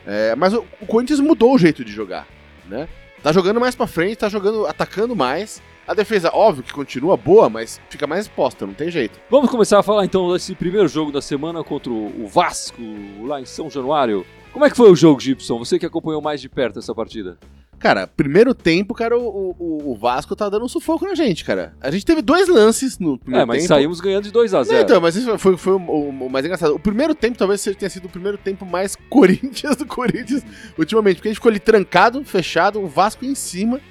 É, 0.08 0.34
mas 0.36 0.54
o, 0.54 0.66
o 0.80 0.86
Corinthians 0.86 1.20
mudou 1.20 1.54
o 1.54 1.58
jeito 1.60 1.84
de 1.86 1.92
jogar, 1.92 2.26
né? 2.68 2.88
Tá 3.22 3.32
jogando 3.32 3.60
mais 3.60 3.76
pra 3.76 3.86
frente, 3.86 4.16
tá 4.16 4.30
jogando, 4.30 4.66
atacando 4.66 5.16
mais. 5.16 5.62
A 5.92 5.94
defesa, 5.94 6.32
óbvio 6.34 6.64
que 6.64 6.72
continua 6.72 7.18
boa, 7.18 7.50
mas 7.50 7.82
fica 7.90 8.08
mais 8.08 8.22
exposta, 8.26 8.66
não 8.66 8.74
tem 8.74 8.90
jeito. 8.90 9.20
Vamos 9.30 9.50
começar 9.50 9.78
a 9.80 9.84
falar 9.84 10.06
então 10.06 10.32
desse 10.32 10.56
primeiro 10.56 10.88
jogo 10.88 11.12
da 11.12 11.22
semana 11.22 11.64
contra 11.64 11.92
o 11.92 12.28
Vasco, 12.28 12.82
lá 13.24 13.42
em 13.42 13.46
São 13.46 13.70
Januário. 13.70 14.26
Como 14.54 14.64
é 14.66 14.70
que 14.70 14.78
foi 14.78 14.90
o 14.90 14.96
jogo, 14.96 15.20
Gibson? 15.20 15.58
Você 15.60 15.78
que 15.78 15.86
acompanhou 15.86 16.22
mais 16.22 16.40
de 16.40 16.48
perto 16.48 16.80
essa 16.80 16.96
partida. 16.96 17.38
Cara, 17.78 18.06
primeiro 18.06 18.54
tempo, 18.54 18.94
cara, 18.94 19.18
o, 19.18 19.56
o, 19.60 19.92
o 19.92 19.96
Vasco 19.96 20.36
tá 20.36 20.48
dando 20.48 20.64
um 20.64 20.68
sufoco 20.68 21.04
na 21.06 21.16
gente, 21.16 21.44
cara. 21.44 21.74
A 21.82 21.90
gente 21.90 22.06
teve 22.06 22.22
dois 22.22 22.48
lances 22.48 23.00
no 23.00 23.18
primeiro 23.18 23.42
é, 23.44 23.46
mas 23.46 23.58
tempo. 23.64 23.68
saímos 23.70 24.00
ganhando 24.00 24.24
de 24.26 24.32
2 24.32 24.54
a 24.54 24.58
Não, 24.60 24.64
0 24.66 24.82
então, 24.84 25.02
mas 25.02 25.16
isso 25.16 25.36
foi, 25.40 25.58
foi 25.58 25.74
o- 25.74 25.78
o 26.10 26.30
mais 26.30 26.46
engraçado. 26.46 26.76
O 26.76 26.80
primeiro 26.80 27.16
tempo 27.16 27.38
talvez 27.40 27.64
tenha 27.64 27.90
sido 27.90 28.06
o 28.06 28.10
primeiro 28.10 28.38
tempo 28.38 28.66
mais 28.68 28.96
Corinthians 29.10 29.76
do 29.78 29.86
Corinthians 29.88 30.44
ultimamente, 30.78 31.16
porque 31.16 31.30
a 31.30 31.32
gente 31.32 31.38
ficou 31.40 31.50
ali 31.50 31.60
trancado, 31.60 32.24
fechado, 32.24 32.80
o 32.80 32.88
Vasco 32.88 33.26
em 33.26 33.34
cima, 33.34 33.82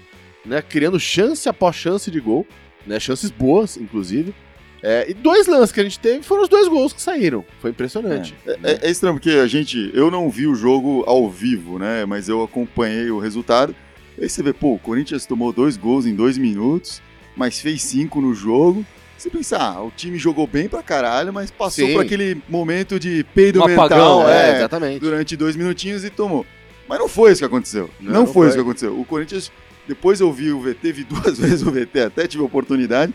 né, 0.45 0.63
criando 0.63 0.99
chance 0.99 1.49
após 1.49 1.77
chance 1.77 2.11
de 2.11 2.21
gol, 2.21 2.47
né, 2.87 2.99
chances 3.01 3.31
boas, 3.31 3.77
inclusive. 3.77 4.35
É, 4.83 5.11
e 5.11 5.15
dois 5.15 5.47
lances 5.47 5.73
que 5.73 5.81
a 5.81 5.83
gente 5.83 5.99
teve 5.99 6.23
foram 6.23 6.43
os 6.43 6.49
dois 6.49 6.67
gols 6.67 6.93
que 6.93 7.03
saíram. 7.03 7.45
Foi 7.61 7.71
impressionante. 7.71 8.35
né? 8.47 8.57
É, 8.83 8.87
é 8.87 8.91
estranho, 8.91 9.15
porque 9.15 9.31
a 9.31 9.47
gente. 9.47 9.91
Eu 9.93 10.11
não 10.11 10.31
vi 10.31 10.47
o 10.47 10.55
jogo 10.55 11.05
ao 11.07 11.29
vivo, 11.29 11.79
né? 11.79 12.07
Mas 12.07 12.31
eu 12.31 12.43
acompanhei 12.43 13.11
o 13.11 13.19
resultado. 13.19 13.75
Aí 14.19 14.27
você 14.29 14.43
vê, 14.43 14.55
pô, 14.55 14.73
o 14.75 14.79
Corinthians 14.79 15.27
tomou 15.27 15.53
dois 15.53 15.77
gols 15.77 16.07
em 16.07 16.15
dois 16.15 16.39
minutos, 16.39 17.03
mas 17.37 17.61
fez 17.61 17.83
cinco 17.83 18.23
no 18.23 18.35
jogo. 18.35 18.85
Você 19.19 19.29
pensa, 19.29 19.59
ah, 19.59 19.83
o 19.83 19.91
time 19.95 20.17
jogou 20.17 20.47
bem 20.47 20.67
pra 20.67 20.83
caralho, 20.83 21.31
mas 21.31 21.51
passou 21.51 21.87
Sim. 21.87 21.93
por 21.93 22.03
aquele 22.03 22.41
momento 22.49 22.99
de 22.99 23.23
peido 23.35 23.63
Um 23.63 23.67
mental 23.67 24.27
é, 24.27 24.53
é, 24.53 24.57
exatamente. 24.57 24.99
durante 24.99 25.37
dois 25.37 25.57
minutinhos 25.57 26.05
e 26.07 26.11
tomou. 26.11 26.47
Mas 26.89 26.99
não 26.99 27.07
foi 27.07 27.33
isso 27.33 27.41
que 27.43 27.45
aconteceu. 27.45 27.91
Não, 28.01 28.13
Não, 28.13 28.21
não 28.21 28.27
foi, 28.27 28.33
foi. 28.35 28.47
isso 28.49 28.57
que 28.57 28.63
aconteceu. 28.63 28.99
O 28.99 29.05
Corinthians, 29.05 29.53
depois 29.89 30.21
eu 30.21 30.33
vi 30.33 30.53
o 30.53 30.61
VT, 30.61 30.93
vi 30.93 31.05
duas 31.05 31.37
vezes 31.39 31.63
o 31.63 31.71
VT, 31.71 32.01
até 32.01 32.27
tive 32.27 32.43
oportunidade. 32.43 33.15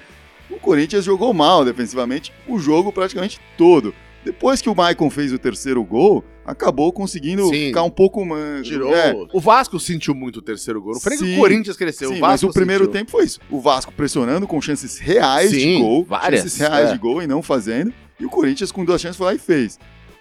O 0.50 0.58
Corinthians 0.60 1.04
jogou 1.04 1.34
mal 1.34 1.66
defensivamente 1.66 2.32
o 2.48 2.60
jogo 2.60 2.92
praticamente 2.92 3.40
todo. 3.58 3.94
Depois 4.24 4.60
que 4.62 4.70
o 4.70 4.76
Maicon 4.76 5.10
fez 5.10 5.32
o 5.32 5.38
terceiro 5.38 5.84
gol, 5.84 6.24
acabou 6.44 6.92
conseguindo 6.92 7.44
Sim. 7.48 7.68
ficar 7.68 7.84
um 7.84 7.92
pouco 7.92 8.26
mais. 8.26 8.66
Tirou. 8.68 8.92
É, 8.96 9.14
O 9.32 9.40
Vasco 9.40 9.80
sentiu 9.80 10.16
muito 10.16 10.38
o 10.38 10.42
terceiro 10.42 10.82
gol. 10.82 10.94
Não 10.94 11.00
foi 11.00 11.16
que 11.16 11.36
o 11.36 11.38
Corinthians 11.38 11.78
cresceu. 11.78 12.10
sim, 12.10 12.18
o 12.18 12.22
mas 12.22 12.42
o 12.42 12.52
primeiro 12.52 12.86
sentiu. 12.86 13.00
tempo 13.00 13.12
foi 13.12 13.26
isso. 13.26 13.40
O 13.52 13.60
Vasco 13.62 13.92
pressionando 13.92 14.48
com 14.48 14.60
chances 14.60 14.98
reais 14.98 15.52
Sim, 15.52 15.58
de 15.76 15.78
gol. 15.80 16.04
várias, 16.06 16.42
Chances 16.42 16.58
reais 16.60 16.90
é. 16.90 16.94
de 16.94 16.98
gol 16.98 17.22
e 17.22 17.28
não 17.28 17.44
fazendo. 17.44 17.94
E 18.20 18.26
o 18.26 18.30
Corinthians 18.30 18.72
com 18.72 18.84
duas 18.84 19.00
chances 19.00 19.18
foi 19.18 19.28
lá 19.28 19.34
e 19.36 19.38
fez. 19.40 19.78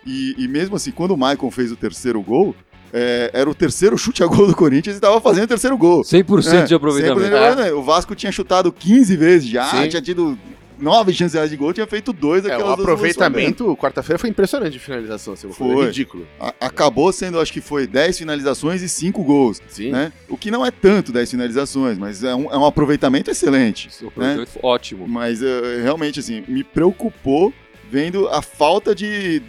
E, 0.07 0.35
e 0.37 0.47
mesmo 0.49 0.77
assim, 0.77 0.91
quando 0.91 1.13
o 1.13 1.17
Maicon 1.17 1.51
fez 1.51 1.73
o 1.73 1.77
terceiro 1.77 2.21
gol, 2.21 2.55
é, 2.97 3.31
era 3.35 3.51
o 3.51 3.55
terceiro 3.55 3.99
chute 3.99 4.23
a 4.23 4.27
gol 4.27 4.47
do 4.47 4.55
Corinthians 4.55 4.95
e 4.95 4.99
estava 4.99 5.21
fazendo 5.21 5.45
o 5.45 5.49
terceiro 5.49 5.77
gol. 5.77 6.03
100% 6.03 6.63
É, 6.63 6.65
de 6.65 6.75
aproveitamento. 6.75 7.21
100% 7.21 7.29
de 7.29 7.35
aproveitamento. 7.37 7.77
O 7.79 7.83
Vasco 7.83 8.15
tinha 8.15 8.31
chutado 8.31 8.71
15 8.73 9.17
vezes 9.17 9.49
já, 9.49 9.65
Sim. 9.67 9.89
tinha 9.89 10.01
tido 10.01 10.39
nove 10.79 11.13
chances 11.13 11.49
de 11.51 11.57
gol, 11.57 11.73
tinha 11.73 11.87
feito 11.87 12.13
dois 12.13 12.45
É, 12.45 12.57
o 12.59 12.69
aproveitamento, 12.71 13.77
quarta-feira, 13.77 14.19
foi 14.19 14.29
impressionante 14.31 14.73
de 14.73 14.79
finalização. 14.79 15.35
Assim, 15.35 15.51
foi 15.53 15.73
Foi. 15.75 15.87
ridículo. 15.87 16.27
A- 16.39 16.53
Acabou 16.61 17.13
sendo, 17.13 17.41
acho 17.41 17.53
que 17.53 17.61
foi 17.61 17.87
10 17.87 18.19
finalizações 18.19 18.83
e 18.83 18.89
5 18.89 19.23
gols, 19.25 19.61
Sim. 19.69 19.91
né? 19.91 20.13
O 20.29 20.37
que 20.37 20.51
não 20.51 20.65
é 20.65 20.71
tanto 20.71 21.11
10 21.13 21.31
finalizações, 21.31 21.97
mas 21.99 22.23
é 22.25 22.35
um, 22.35 22.51
é 22.51 22.57
um 22.59 22.65
aproveitamento 22.67 23.31
excelente. 23.31 23.89
Aproveitamento 24.07 24.51
foi 24.51 24.61
Ótimo. 24.63 25.07
Mas 25.09 25.43
eh, 25.43 25.81
realmente, 25.83 26.21
assim, 26.21 26.43
me 26.49 26.63
preocupou 26.65 27.53
vendo 27.91 28.29
a 28.29 28.43
falta 28.43 28.95
de, 28.95 29.41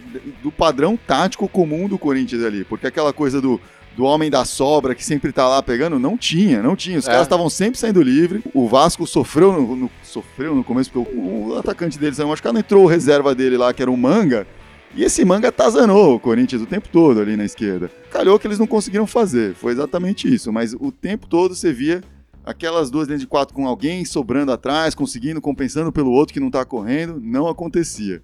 do 0.42 0.50
padrão 0.52 0.96
tático 0.96 1.48
comum 1.48 1.88
do 1.88 1.98
Corinthians 1.98 2.44
ali. 2.44 2.64
Porque 2.64 2.86
aquela 2.86 3.12
coisa 3.12 3.40
do, 3.40 3.60
do 3.96 4.04
homem 4.04 4.30
da 4.30 4.44
sobra 4.44 4.94
que 4.94 5.04
sempre 5.04 5.32
tá 5.32 5.48
lá 5.48 5.62
pegando, 5.62 5.98
não 5.98 6.16
tinha, 6.16 6.62
não 6.62 6.76
tinha. 6.76 6.98
Os 6.98 7.06
É. 7.06 7.10
caras 7.10 7.26
estavam 7.26 7.48
sempre 7.50 7.78
saindo 7.78 8.00
livre. 8.02 8.42
O 8.54 8.68
Vasco 8.68 9.06
sofreu 9.06 9.52
no, 9.52 9.74
no- 9.76 9.90
sofreu 10.02 10.54
no 10.54 10.62
começo, 10.64 10.90
porque 10.92 11.08
o, 11.16 11.48
o 11.48 11.58
atacante 11.58 11.98
dele 11.98 12.14
saiu 12.14 12.28
machucado, 12.28 12.58
entrou 12.58 12.84
o 12.84 12.88
reserva 12.88 13.34
dele 13.34 13.56
lá, 13.56 13.72
que 13.74 13.82
era 13.82 13.90
o 13.90 13.96
Manga. 13.96 14.46
E 14.94 15.02
esse 15.04 15.24
Manga 15.24 15.52
tazanou 15.52 16.14
o 16.14 16.20
Corinthians 16.20 16.62
o 16.62 16.66
tempo 16.66 16.88
todo 16.90 17.20
ali 17.20 17.36
na 17.36 17.44
esquerda. 17.44 17.90
Calhou 18.10 18.38
que 18.38 18.46
eles 18.46 18.58
não 18.58 18.66
conseguiram 18.66 19.06
fazer, 19.06 19.54
foi 19.54 19.72
exatamente 19.72 20.32
isso. 20.32 20.50
Mas 20.52 20.72
o 20.72 20.90
tempo 20.90 21.26
todo 21.26 21.54
você 21.54 21.70
via 21.72 22.02
aquelas 22.46 22.88
duas 22.90 23.08
dentro 23.08 23.22
de 23.22 23.26
quatro 23.26 23.52
com 23.54 23.66
alguém 23.66 24.04
sobrando 24.04 24.52
atrás, 24.52 24.94
conseguindo, 24.94 25.40
compensando 25.40 25.92
pelo 25.92 26.12
outro 26.12 26.32
que 26.32 26.40
não 26.40 26.50
tá 26.50 26.64
correndo, 26.64 27.20
não 27.20 27.48
acontecia. 27.48 28.22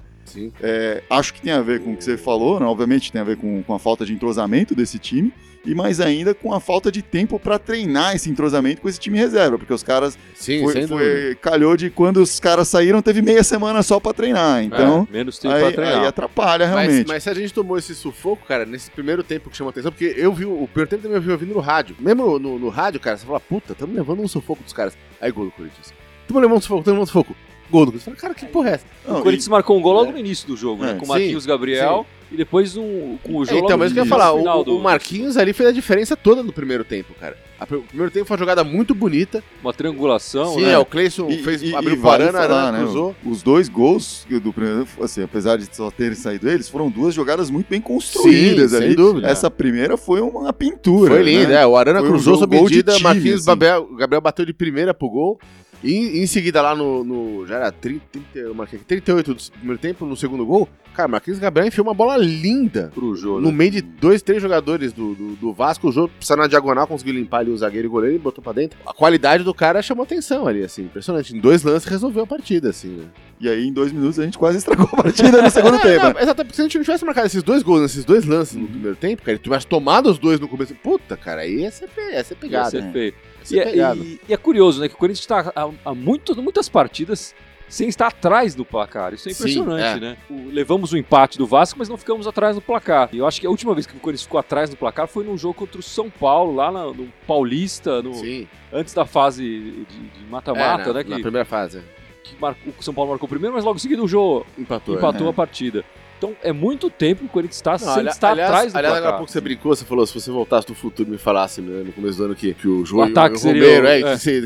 É, 0.62 1.02
acho 1.10 1.34
que 1.34 1.42
tem 1.42 1.52
a 1.52 1.60
ver 1.60 1.82
com 1.82 1.92
o 1.92 1.96
que 1.96 2.04
você 2.04 2.16
falou, 2.16 2.60
né? 2.60 2.64
obviamente 2.64 3.10
tem 3.10 3.20
a 3.20 3.24
ver 3.24 3.36
com, 3.36 3.62
com 3.64 3.74
a 3.74 3.78
falta 3.78 4.06
de 4.06 4.12
entrosamento 4.12 4.74
desse 4.74 4.98
time, 4.98 5.34
e 5.64 5.74
mais 5.74 6.00
ainda 6.00 6.34
com 6.34 6.52
a 6.52 6.58
falta 6.60 6.90
de 6.90 7.02
tempo 7.02 7.38
para 7.38 7.58
treinar 7.58 8.14
esse 8.16 8.28
entrosamento 8.28 8.80
com 8.82 8.88
esse 8.88 8.98
time 8.98 9.16
reserva, 9.16 9.58
porque 9.58 9.72
os 9.72 9.82
caras 9.82 10.18
Sim, 10.34 10.62
foi, 10.62 10.86
foi- 10.86 11.34
calhou 11.40 11.76
de 11.76 11.88
quando 11.90 12.16
os 12.18 12.40
caras 12.40 12.68
saíram, 12.68 13.00
teve 13.00 13.22
meia 13.22 13.44
semana 13.44 13.82
só 13.82 14.00
para 14.00 14.12
treinar, 14.12 14.62
então 14.64 15.06
É, 15.10 15.12
menos 15.12 15.38
tempo 15.38 15.54
pra 15.54 15.66
aí, 15.68 15.72
treinar. 15.72 16.00
aí 16.00 16.06
atrapalha 16.06 16.66
Mas, 16.68 16.86
realmente. 16.86 17.08
mas 17.08 17.22
se 17.22 17.30
a 17.30 17.34
gente 17.34 17.54
tomou 17.54 17.78
esse 17.78 17.94
sufoco, 17.94 18.44
cara, 18.46 18.66
nesse 18.66 18.90
primeiro 18.90 19.22
tempo 19.22 19.48
que 19.50 19.56
chama 19.56 19.70
atenção, 19.70 19.92
porque 19.92 20.14
eu 20.16 20.32
vi 20.32 20.44
o 20.44 20.66
primeiro 20.66 20.90
tempo 20.90 21.02
também 21.02 21.16
eu 21.16 21.22
vi 21.22 21.30
ouvindo 21.30 21.54
no 21.54 21.60
rádio. 21.60 21.94
Mesmo 22.00 22.38
no, 22.38 22.58
no 22.58 22.68
rádio, 22.68 22.98
cara, 23.00 23.16
você 23.16 23.24
fala, 23.26 23.38
puta, 23.40 23.74
tamo 23.74 23.94
levando 23.94 24.20
um 24.20 24.28
sufoco 24.28 24.62
dos 24.62 24.72
caras. 24.72 24.96
Aí 25.20 25.30
gol 25.30 25.44
do 25.46 25.50
Corinthians. 25.52 25.92
Tamo 26.26 26.40
levando 26.40 26.58
um 26.58 26.60
sufoco, 26.60 26.82
tamo 26.84 26.94
levando 26.96 27.02
um 27.04 27.06
sufoco. 27.06 27.36
Gol 27.72 27.86
do 27.86 27.92
Corinthians. 27.92 28.18
Cara, 28.20 28.34
que 28.34 28.46
porra 28.46 28.70
é 28.70 28.72
essa? 28.74 28.84
Não, 29.08 29.18
o 29.18 29.22
Corinthians 29.22 29.48
marcou 29.48 29.76
um 29.76 29.82
gol 29.82 29.94
logo 29.94 30.10
É. 30.10 30.12
no 30.12 30.18
início 30.18 30.46
do 30.46 30.56
jogo, 30.56 30.84
É, 30.84 30.88
né? 30.88 30.94
Com 30.94 31.02
o 31.02 31.06
sim, 31.06 31.12
Marquinhos 31.12 31.46
Gabriel 31.46 32.06
e 32.30 32.36
depois 32.36 32.76
um, 32.76 33.16
com 33.22 33.36
o 33.38 33.42
É, 33.42 33.46
jogo 33.46 33.64
então, 33.64 33.76
mas 33.78 33.90
o 33.90 33.94
que 33.94 34.00
eu 34.00 34.04
ia 34.04 34.08
falar, 34.08 34.32
o, 34.32 34.62
do- 34.62 34.76
o 34.76 34.82
Marquinhos 34.82 35.36
ali 35.36 35.52
fez 35.52 35.68
a 35.68 35.72
diferença 35.72 36.16
toda 36.16 36.42
no 36.42 36.52
primeiro 36.52 36.84
tempo, 36.84 37.12
cara. 37.18 37.36
O 37.62 37.66
primeiro 37.82 38.10
tempo 38.10 38.26
foi 38.26 38.34
uma 38.34 38.38
jogada 38.40 38.64
muito 38.64 38.92
bonita. 38.92 39.42
Uma 39.62 39.72
triangulação, 39.72 40.54
Sim, 40.54 40.62
né? 40.62 40.72
é, 40.72 40.78
o 40.78 40.84
Cleison 40.84 41.28
E- 41.30 41.38
fez, 41.44 41.62
e- 41.62 41.72
abriu 41.74 41.94
e 41.94 41.98
o 41.98 42.00
vale 42.00 42.24
Varana, 42.24 42.38
falar, 42.48 42.62
Arana 42.62 42.78
né, 42.78 42.84
cruzou. 42.84 43.14
Os 43.24 43.40
dois 43.40 43.68
gols 43.68 44.26
do 44.28 44.52
primeiro, 44.52 44.84
assim, 45.00 45.22
apesar 45.22 45.56
de 45.58 45.68
só 45.74 45.88
terem 45.88 46.16
saído 46.16 46.50
eles, 46.50 46.68
foram 46.68 46.90
duas 46.90 47.14
jogadas 47.14 47.50
muito 47.50 47.68
bem 47.68 47.80
construídas 47.80 48.72
Sim, 48.72 48.78
sem 48.78 48.86
ali. 48.88 48.96
dúvida. 48.96 49.28
Essa 49.28 49.48
primeira 49.48 49.96
foi 49.96 50.20
uma 50.20 50.52
pintura. 50.52 51.14
Foi 51.14 51.22
lindo, 51.22 51.48
né? 51.50 51.62
é. 51.62 51.66
O 51.66 51.76
Arana 51.76 52.00
Foi 52.00 52.08
um 52.08 52.12
cruzou 52.12 52.34
jogo- 52.34 52.40
sob 52.56 52.60
medida, 52.62 52.98
Marquinhos 52.98 53.36
assim. 53.36 53.46
Gabriel, 53.46 53.88
Gabriel 53.96 54.20
bateu 54.20 54.44
de 54.44 54.52
primeira 54.52 54.92
pro 54.92 55.08
gol. 55.08 55.38
E 55.82 56.20
em 56.22 56.26
seguida, 56.26 56.62
lá 56.62 56.74
no. 56.76 57.02
no- 57.02 57.46
já 57.46 57.56
era 57.56 57.72
30, 57.72 58.04
30, 58.12 58.38
eu 58.38 58.54
marquei 58.54 58.76
aqui, 58.78 58.86
38 58.86 59.34
do 59.34 59.42
primeiro 59.52 59.80
tempo, 59.80 60.06
no 60.06 60.16
segundo 60.16 60.44
gol. 60.46 60.68
Cara, 60.94 61.08
Marquinhos 61.08 61.38
Gabriel 61.38 61.66
enfiou 61.68 61.86
uma 61.86 61.94
bola 61.94 62.18
linda. 62.18 62.90
Pro 62.94 63.16
jogo. 63.16 63.40
No 63.40 63.48
né? 63.50 63.56
meio 63.56 63.70
de 63.70 63.80
dois, 63.80 64.20
três 64.20 64.42
jogadores 64.42 64.92
do, 64.92 65.14
do, 65.14 65.36
do 65.36 65.52
Vasco, 65.54 65.88
o 65.88 65.92
jogo 65.92 66.12
saiu 66.20 66.36
na 66.36 66.46
diagonal, 66.46 66.86
conseguiu 66.86 67.14
limpar 67.14 67.38
ali 67.38 67.50
o 67.50 67.56
zagueiro 67.56 67.86
e 67.86 67.88
o 67.88 67.90
goleiro 67.90 68.16
e 68.16 68.18
botou 68.18 68.44
pra 68.44 68.52
dentro. 68.52 68.78
A 68.86 68.92
qualidade 68.92 69.42
do 69.42 69.54
cara 69.54 69.80
chamou 69.80 70.02
atenção 70.04 70.46
ali, 70.46 70.62
assim, 70.62 70.82
impressionante. 70.82 71.34
Em 71.34 71.40
dois 71.40 71.62
lances 71.62 71.88
resolveu 71.88 72.24
a 72.24 72.26
partida, 72.26 72.68
assim, 72.68 72.88
né? 72.88 73.04
E 73.40 73.48
aí, 73.48 73.66
em 73.66 73.72
dois 73.72 73.90
minutos, 73.90 74.18
a 74.20 74.24
gente 74.24 74.36
quase 74.36 74.58
estragou 74.58 74.84
a 74.92 75.02
partida 75.02 75.40
no 75.40 75.50
segundo 75.50 75.76
É, 75.80 75.80
tempo. 75.80 76.04
não, 76.04 76.12
né? 76.12 76.22
exatamente, 76.22 76.36
porque 76.48 76.56
se 76.56 76.60
a 76.60 76.64
gente 76.64 76.76
não 76.76 76.84
tivesse 76.84 77.04
marcado 77.06 77.26
esses 77.26 77.42
dois 77.42 77.62
gols 77.62 77.80
nesses 77.80 78.04
dois 78.04 78.26
lances 78.26 78.54
no 78.56 78.68
primeiro 78.68 78.94
tempo, 78.96 79.22
cara, 79.22 79.36
e 79.36 79.40
tivesse 79.40 79.66
tomado 79.66 80.10
os 80.10 80.18
dois 80.18 80.38
no 80.38 80.46
começo, 80.46 80.74
puta, 80.74 81.16
cara, 81.16 81.40
aí 81.40 81.60
ia 81.60 81.70
ser, 81.70 81.88
pe- 81.88 82.12
ia 82.12 82.22
ser 82.22 82.34
Ia 82.34 82.40
pegado. 82.40 82.70
ser 82.70 82.82
né? 82.82 82.92
feio. 82.92 83.14
E, 83.50 83.58
é- 83.58 83.94
e- 83.96 84.20
e 84.28 84.32
é 84.32 84.36
curioso, 84.36 84.80
né? 84.80 84.88
Que 84.88 84.94
o 84.94 84.98
Corinthians 84.98 85.20
está 85.20 85.52
há, 85.84 85.94
muito- 85.94 86.40
muitas 86.42 86.68
partidas 86.68 87.34
sem 87.68 87.88
estar 87.88 88.08
atrás 88.08 88.54
do 88.54 88.64
placar. 88.66 89.14
Isso 89.14 89.28
é 89.28 89.32
Sim, 89.32 89.40
impressionante, 89.40 89.96
é. 89.96 90.00
né? 90.00 90.16
O- 90.28 90.50
levamos 90.50 90.92
o 90.92 90.96
empate 90.98 91.38
do 91.38 91.46
Vasco, 91.46 91.78
mas 91.78 91.88
não 91.88 91.96
ficamos 91.96 92.26
atrás 92.26 92.54
do 92.54 92.60
placar. 92.60 93.08
E 93.12 93.18
eu 93.18 93.26
acho 93.26 93.40
que 93.40 93.46
a 93.46 93.50
última 93.50 93.72
vez 93.74 93.86
que 93.86 93.96
o 93.96 94.00
Corinthians 94.00 94.24
ficou 94.24 94.38
atrás 94.38 94.68
do 94.68 94.76
placar 94.76 95.08
foi 95.08 95.24
num 95.24 95.38
jogo 95.38 95.54
contra 95.54 95.80
o 95.80 95.82
São 95.82 96.10
Paulo, 96.10 96.54
lá 96.54 96.70
na- 96.70 96.84
no 96.86 97.08
Paulista, 97.26 98.02
no- 98.02 98.14
Sim. 98.14 98.46
antes 98.72 98.92
da 98.92 99.06
fase 99.06 99.42
de 99.42 100.24
mata-mata, 100.30 100.82
É, 100.82 100.86
na, 100.88 100.92
né? 100.92 101.04
na 101.08 101.16
Que, 101.16 101.22
primeira 101.22 101.44
fase. 101.46 101.80
que 102.22 102.36
marcou- 102.38 102.74
o 102.78 102.82
São 102.82 102.92
Paulo 102.92 103.10
marcou 103.10 103.26
primeiro, 103.28 103.54
mas 103.54 103.64
logo 103.64 103.76
em 103.76 103.80
seguida 103.80 104.02
o 104.02 104.08
jogo 104.08 104.46
Empatou. 104.58 104.96
empatou 104.96 105.26
é. 105.26 105.30
a 105.30 105.32
partida. 105.32 105.82
Então 106.22 106.36
é 106.40 106.52
muito 106.52 106.88
tempo 106.88 107.20
que 107.22 107.26
o 107.26 107.28
Corinthians 107.28 107.56
está 107.56 107.72
Não, 107.72 107.78
sem 107.78 107.88
ali- 107.94 108.08
estar 108.10 108.30
aliás, 108.30 108.48
atrás 108.50 108.72
do 108.72 108.78
aliás, 108.78 108.92
placar. 108.92 108.96
agora 109.08 109.14
há 109.16 109.18
pouco 109.18 109.32
você 109.32 109.40
brincou, 109.40 109.74
você 109.74 109.84
falou, 109.84 110.06
se 110.06 110.14
você 110.14 110.30
voltasse 110.30 110.66
do 110.68 110.74
futuro 110.74 111.08
e 111.08 111.12
me 111.12 111.18
falasse 111.18 111.60
né, 111.60 111.82
no 111.84 111.92
começo 111.92 112.16
do 112.18 112.24
ano 112.26 112.34
que, 112.36 112.54
que 112.54 112.68
o 112.68 112.84
João 112.86 113.08
ataque 113.08 113.34
e 113.34 113.38
o 113.38 113.40
seria 113.40 113.76
Romero, 113.76 113.84
o- 113.84 113.88
é, 113.88 114.00
é. 114.00 114.02
que 114.14 114.18
você. 114.18 114.40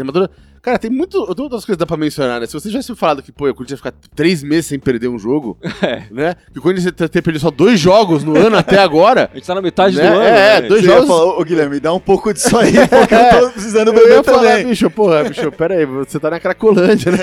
Cara, 0.67 0.79
tem 0.81 0.91
muito, 0.91 1.13
tem 1.35 1.45
outras 1.45 1.65
coisas 1.65 1.77
que 1.77 1.77
dá 1.77 1.87
pra 1.87 1.97
mencionar, 1.97 2.41
né? 2.41 2.47
Se 2.47 2.53
você 2.53 2.69
tivesse 2.69 2.93
falado 2.97 3.23
que, 3.23 3.31
pô, 3.31 3.49
o 3.49 3.55
Corinthians 3.55 3.79
ia 3.79 3.85
ficar 3.85 3.95
três 4.17 4.43
meses 4.43 4.67
sem 4.67 4.81
perder 4.81 5.07
um 5.07 5.17
jogo, 5.19 5.57
É. 5.81 6.03
né? 6.11 6.35
Que 6.53 6.59
o 6.59 6.63
Corinthians 6.63 6.87
ia 6.87 7.09
ter 7.09 7.23
perdido 7.23 7.41
só 7.43 7.53
dois 7.53 7.79
jogos 7.79 8.25
no 8.25 8.37
ano 8.37 8.57
até 8.57 8.79
agora. 8.81 9.31
A 9.33 9.37
gente 9.37 9.47
tá 9.47 9.55
na 9.55 9.63
metade 9.63 9.97
Né? 9.97 10.03
do 10.11 10.17
ano. 10.17 10.23
É, 10.25 10.61
né? 10.63 10.69
dois 10.69 10.81
Você 10.83 10.89
ia 10.89 10.95
jogos- 10.97 11.09
falar, 11.09 11.39
ô 11.39 11.45
Guilherme, 11.45 11.79
dá 11.79 11.93
um 11.95 12.01
pouco 12.01 12.35
disso 12.35 12.57
aí, 12.59 12.73
porque 12.89 13.15
eu 13.15 13.41
tô 13.47 13.51
precisando 13.53 13.89
Eu 13.89 13.95
beber 13.95 14.11
ia 14.17 14.25
falar, 14.25 14.41
também. 14.43 14.67
bicho, 14.67 14.91
porra, 14.91 15.23
bicho, 15.23 15.53
pera 15.53 15.75
aí, 15.75 15.87
você 15.87 16.19
tá 16.19 16.31
na 16.31 16.41
Cracolândia, 16.41 17.13
né? 17.13 17.19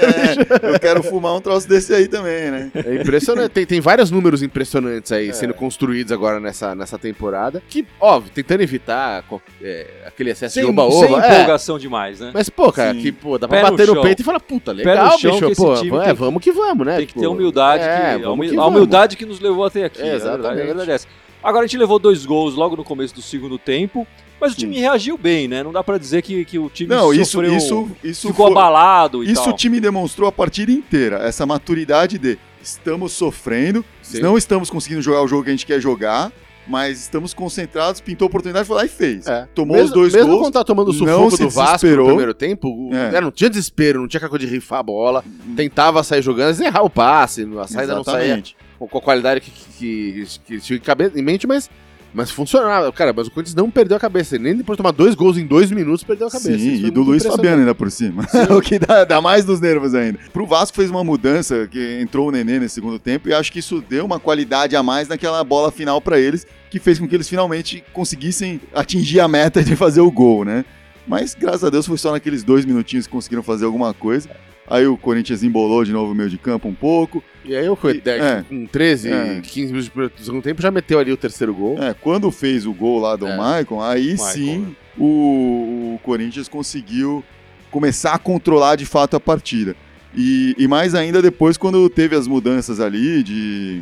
É, 0.64 0.76
eu 0.76 0.80
quero 0.80 1.04
fumar 1.04 1.36
um 1.36 1.42
troço 1.42 1.68
desse 1.68 1.94
aí 1.94 2.08
também, 2.08 2.50
né? 2.50 2.72
É 2.74 2.96
impressionante. 2.96 3.50
Tem, 3.52 3.66
tem 3.66 3.82
vários 3.82 4.10
números 4.10 4.42
impressionantes 4.42 5.12
aí 5.12 5.34
sendo 5.34 5.54
construídos 5.54 6.14
agora 6.14 6.40
nessa, 6.40 6.74
nessa 6.74 6.98
temporada. 6.98 7.62
Que, 7.68 7.86
óbvio, 8.00 8.32
tentando 8.34 8.62
evitar 8.62 9.24
é, 9.62 9.88
aquele 10.08 10.30
excesso 10.32 10.54
Sem, 10.54 10.64
de 10.64 10.68
sem 10.68 10.74
oba-oba. 10.80 11.26
é. 11.26 11.34
empolgação 11.36 11.78
demais, 11.78 12.20
né? 12.22 12.32
Mas, 12.34 12.48
pô, 12.50 12.72
cara, 12.72 12.94
Sim. 12.94 13.02
que, 13.02 13.12
pô, 13.12 13.33
dá 13.38 13.48
Pé 13.48 13.60
pra 13.60 13.72
no 13.72 13.78
bater 13.78 13.88
no, 13.88 13.94
chão. 13.96 14.04
peito 14.04 14.22
e 14.22 14.26
falar, 14.26 14.40
puta, 14.40 14.74
Pé 14.76 14.84
legal, 14.84 15.12
no 15.14 15.20
chão 15.20 15.40
bicho, 15.40 15.56
pô, 15.56 16.02
é, 16.02 16.14
vamos 16.14 16.42
que 16.44 16.52
vamos, 16.52 16.86
né? 16.86 16.98
Tem 16.98 17.02
que 17.06 17.14
Tipo, 17.14 17.20
ter 17.22 17.28
humildade. 17.28 17.84
é, 17.84 17.88
que, 17.88 17.92
a, 18.04 18.18
vamos 18.20 18.34
humil- 18.34 18.52
que 18.52 18.58
a 18.58 18.66
humildade 18.66 19.16
que 19.18 19.26
nos 19.26 19.40
levou 19.40 19.66
até 19.66 19.86
aqui. 19.86 20.02
É, 20.02 20.06
É, 20.08 20.10
verdade, 20.12 20.34
exatamente. 20.40 20.62
é 20.62 20.66
verdade 20.66 20.92
essa. 20.92 21.08
Agora 21.44 21.66
a 21.66 21.68
gente 21.68 21.78
levou 21.78 22.00
dois 22.00 22.26
gols 22.26 22.56
logo 22.56 22.76
no 22.78 22.84
começo 22.84 23.14
do 23.14 23.22
segundo 23.22 23.58
tempo, 23.58 24.08
mas 24.40 24.54
o 24.54 24.56
time 24.56 24.80
reagiu 24.80 25.18
bem, 25.18 25.48
né? 25.48 25.62
Não 25.62 25.74
dá 25.74 25.84
pra 25.84 25.98
dizer 25.98 26.22
que, 26.22 26.46
que 26.46 26.58
o 26.58 26.70
time 26.70 26.90
Não, 26.94 27.14
isso, 27.14 27.32
sofreu, 27.34 27.56
isso, 27.58 27.92
isso 28.04 28.28
ficou 28.30 28.48
foi- 28.48 28.54
abalado 28.58 29.24
e 29.24 29.32
Isso 29.32 29.42
o 29.42 29.46
tal. 29.46 29.54
time 29.54 29.80
demonstrou 29.82 30.28
a 30.30 30.32
partida 30.32 30.72
inteira, 30.72 31.18
essa 31.18 31.46
maturidade 31.46 32.18
de 32.18 32.38
estamos 32.62 33.12
sofrendo, 33.12 33.84
Sim. 34.02 34.22
não 34.22 34.38
estamos 34.38 34.70
conseguindo 34.70 35.02
jogar 35.02 35.22
o 35.22 35.28
jogo 35.28 35.44
que 35.44 35.50
a 35.50 35.54
gente 35.54 35.66
quer 35.66 35.82
jogar, 35.82 36.32
mas 36.68 37.02
estamos 37.02 37.34
concentrados, 37.34 38.00
pintou 38.02 38.26
a 38.26 38.28
oportunidade, 38.28 38.68
foi 38.68 38.78
lá 38.78 38.86
e 38.86 38.90
fez. 38.90 39.28
É. 39.28 39.48
Tomou 39.54 39.76
mesmo, 39.76 39.88
os 39.90 39.94
dois 39.94 40.14
mesmo 40.14 40.30
gols. 40.30 40.42
quando 40.44 40.54
tá 40.54 40.64
tomando 40.64 40.90
o 40.90 40.94
sufoco 40.94 41.38
do 41.38 41.50
Vasco 41.50 41.88
no 41.88 42.06
primeiro 42.06 42.34
tempo, 42.34 42.90
É. 42.94 43.18
é, 43.18 43.22
não 43.22 43.32
tinha 43.32 43.50
desespero, 43.50 44.00
não 44.00 44.08
tinha 44.08 44.20
coisa 44.30 44.46
de 44.46 44.52
rifar 44.52 44.80
a 44.80 44.84
bola, 44.84 45.24
tentava 45.56 46.02
sair 46.04 46.22
jogando, 46.22 46.60
errar 46.62 46.84
o 46.84 46.90
passe, 46.90 47.48
a 47.60 47.68
saída 47.68 47.96
não 47.96 48.04
saía 48.04 48.26
Exatamente. 48.26 48.56
com 48.80 48.98
a 48.98 49.02
qualidade 49.02 49.42
que, 49.42 49.52
que, 49.52 50.26
que, 50.46 50.60
que 50.60 50.60
tinha 50.80 50.82
em 51.16 51.22
mente, 51.22 51.46
mas, 51.46 51.70
mas 52.14 52.30
funcionava. 52.30 52.92
Cara, 52.92 53.12
mas 53.12 53.28
o 53.28 53.32
Corinthians 53.32 53.56
não 53.56 53.70
perdeu 53.72 53.98
a 53.98 54.00
cabeça. 54.00 54.38
Nem 54.38 54.56
depois 54.56 54.78
de 54.78 54.84
tomar 54.84 54.92
dois 54.92 55.16
gols 55.16 55.38
em 55.38 55.46
dois 55.46 55.72
minutos, 55.72 56.04
perdeu 56.04 56.28
a 56.28 56.32
cabeça. 56.32 56.58
Sim, 56.58 56.86
e 56.86 56.92
do 56.92 57.02
Luiz. 57.02 57.24
Fabiano 57.24 57.62
ainda 57.62 57.74
por 57.74 57.90
cima. 57.90 58.26
o 58.56 58.62
que 58.62 58.78
dá, 58.78 59.04
dá 59.04 59.22
mais 59.22 59.46
dos 59.46 59.60
nervos 59.60 59.96
ainda. 59.96 60.20
Pro 60.32 60.46
Vasco 60.46 60.76
fez 60.76 60.90
uma 60.90 61.04
mudança, 61.04 61.68
que 61.68 62.00
entrou 62.02 62.28
o 62.28 62.32
Nenê 62.32 62.60
nesse 62.60 62.76
segundo 62.76 63.00
tempo, 63.00 63.30
e 63.30 63.34
acho 63.34 63.52
que 63.52 63.60
isso 63.60 63.84
deu 63.88 64.06
uma 64.06 64.20
qualidade 64.20 64.76
a 64.76 64.84
mais 64.84 65.08
naquela 65.08 65.44
bola 65.44 65.72
final 65.72 66.00
pra 66.00 66.20
eles, 66.20 66.46
que 66.70 66.80
fez 66.80 67.00
com 67.00 67.08
que 67.08 67.16
eles 67.16 67.28
finalmente 67.28 67.84
conseguissem 67.94 68.62
atingir 68.74 69.20
a 69.20 69.28
meta 69.28 69.64
de 69.64 69.76
fazer 69.76 70.02
o 70.02 70.12
gol, 70.12 70.46
né? 70.46 70.64
Mas 71.08 71.36
graças 71.36 71.64
a 71.64 71.70
Deus 71.70 71.86
foi 71.86 71.98
só 71.98 72.12
naqueles 72.12 72.44
dois 72.44 72.66
minutinhos 72.66 73.08
que 73.08 73.12
conseguiram 73.12 73.44
fazer 73.44 73.66
alguma 73.66 73.94
coisa. 73.94 74.30
Aí 74.68 74.88
o 74.88 74.96
Corinthians 74.98 75.44
embolou 75.44 75.84
de 75.84 75.92
novo 75.92 76.12
o 76.14 76.16
meio 76.16 76.30
de 76.30 76.38
campo 76.38 76.68
um 76.68 76.74
pouco. 76.74 77.22
E 77.44 77.56
aí 77.56 77.68
o 77.68 77.76
Coedec, 77.76 78.22
É. 78.24 78.44
com 78.48 78.66
13, 78.66 79.12
É. 79.12 79.42
15 79.44 79.74
minutos 79.74 80.12
do 80.18 80.24
segundo 80.24 80.42
tempo, 80.42 80.62
já 80.62 80.72
meteu 80.72 81.00
ali 81.00 81.12
o 81.12 81.18
terceiro 81.18 81.54
gol. 81.54 81.78
É, 81.84 81.94
quando 81.94 82.32
fez 82.32 82.66
o 82.66 82.74
gol 82.74 83.00
lá 83.00 83.16
do 83.16 83.28
É. 83.28 83.36
Maicon, 83.38 83.82
aí 83.82 84.10
Maicon, 84.10 84.24
sim 84.24 84.58
né? 84.60 84.68
o, 84.98 85.96
o 85.96 86.00
Corinthians 86.04 86.48
conseguiu 86.48 87.24
começar 87.70 88.14
a 88.14 88.18
controlar 88.20 88.76
de 88.78 88.86
fato 88.86 89.16
a 89.16 89.20
partida. 89.20 89.76
E, 90.16 90.56
e 90.58 90.68
mais 90.68 90.94
ainda 90.96 91.22
depois 91.22 91.58
quando 91.58 91.90
teve 91.90 92.16
as 92.16 92.28
mudanças 92.28 92.80
ali 92.80 93.24
de. 93.24 93.82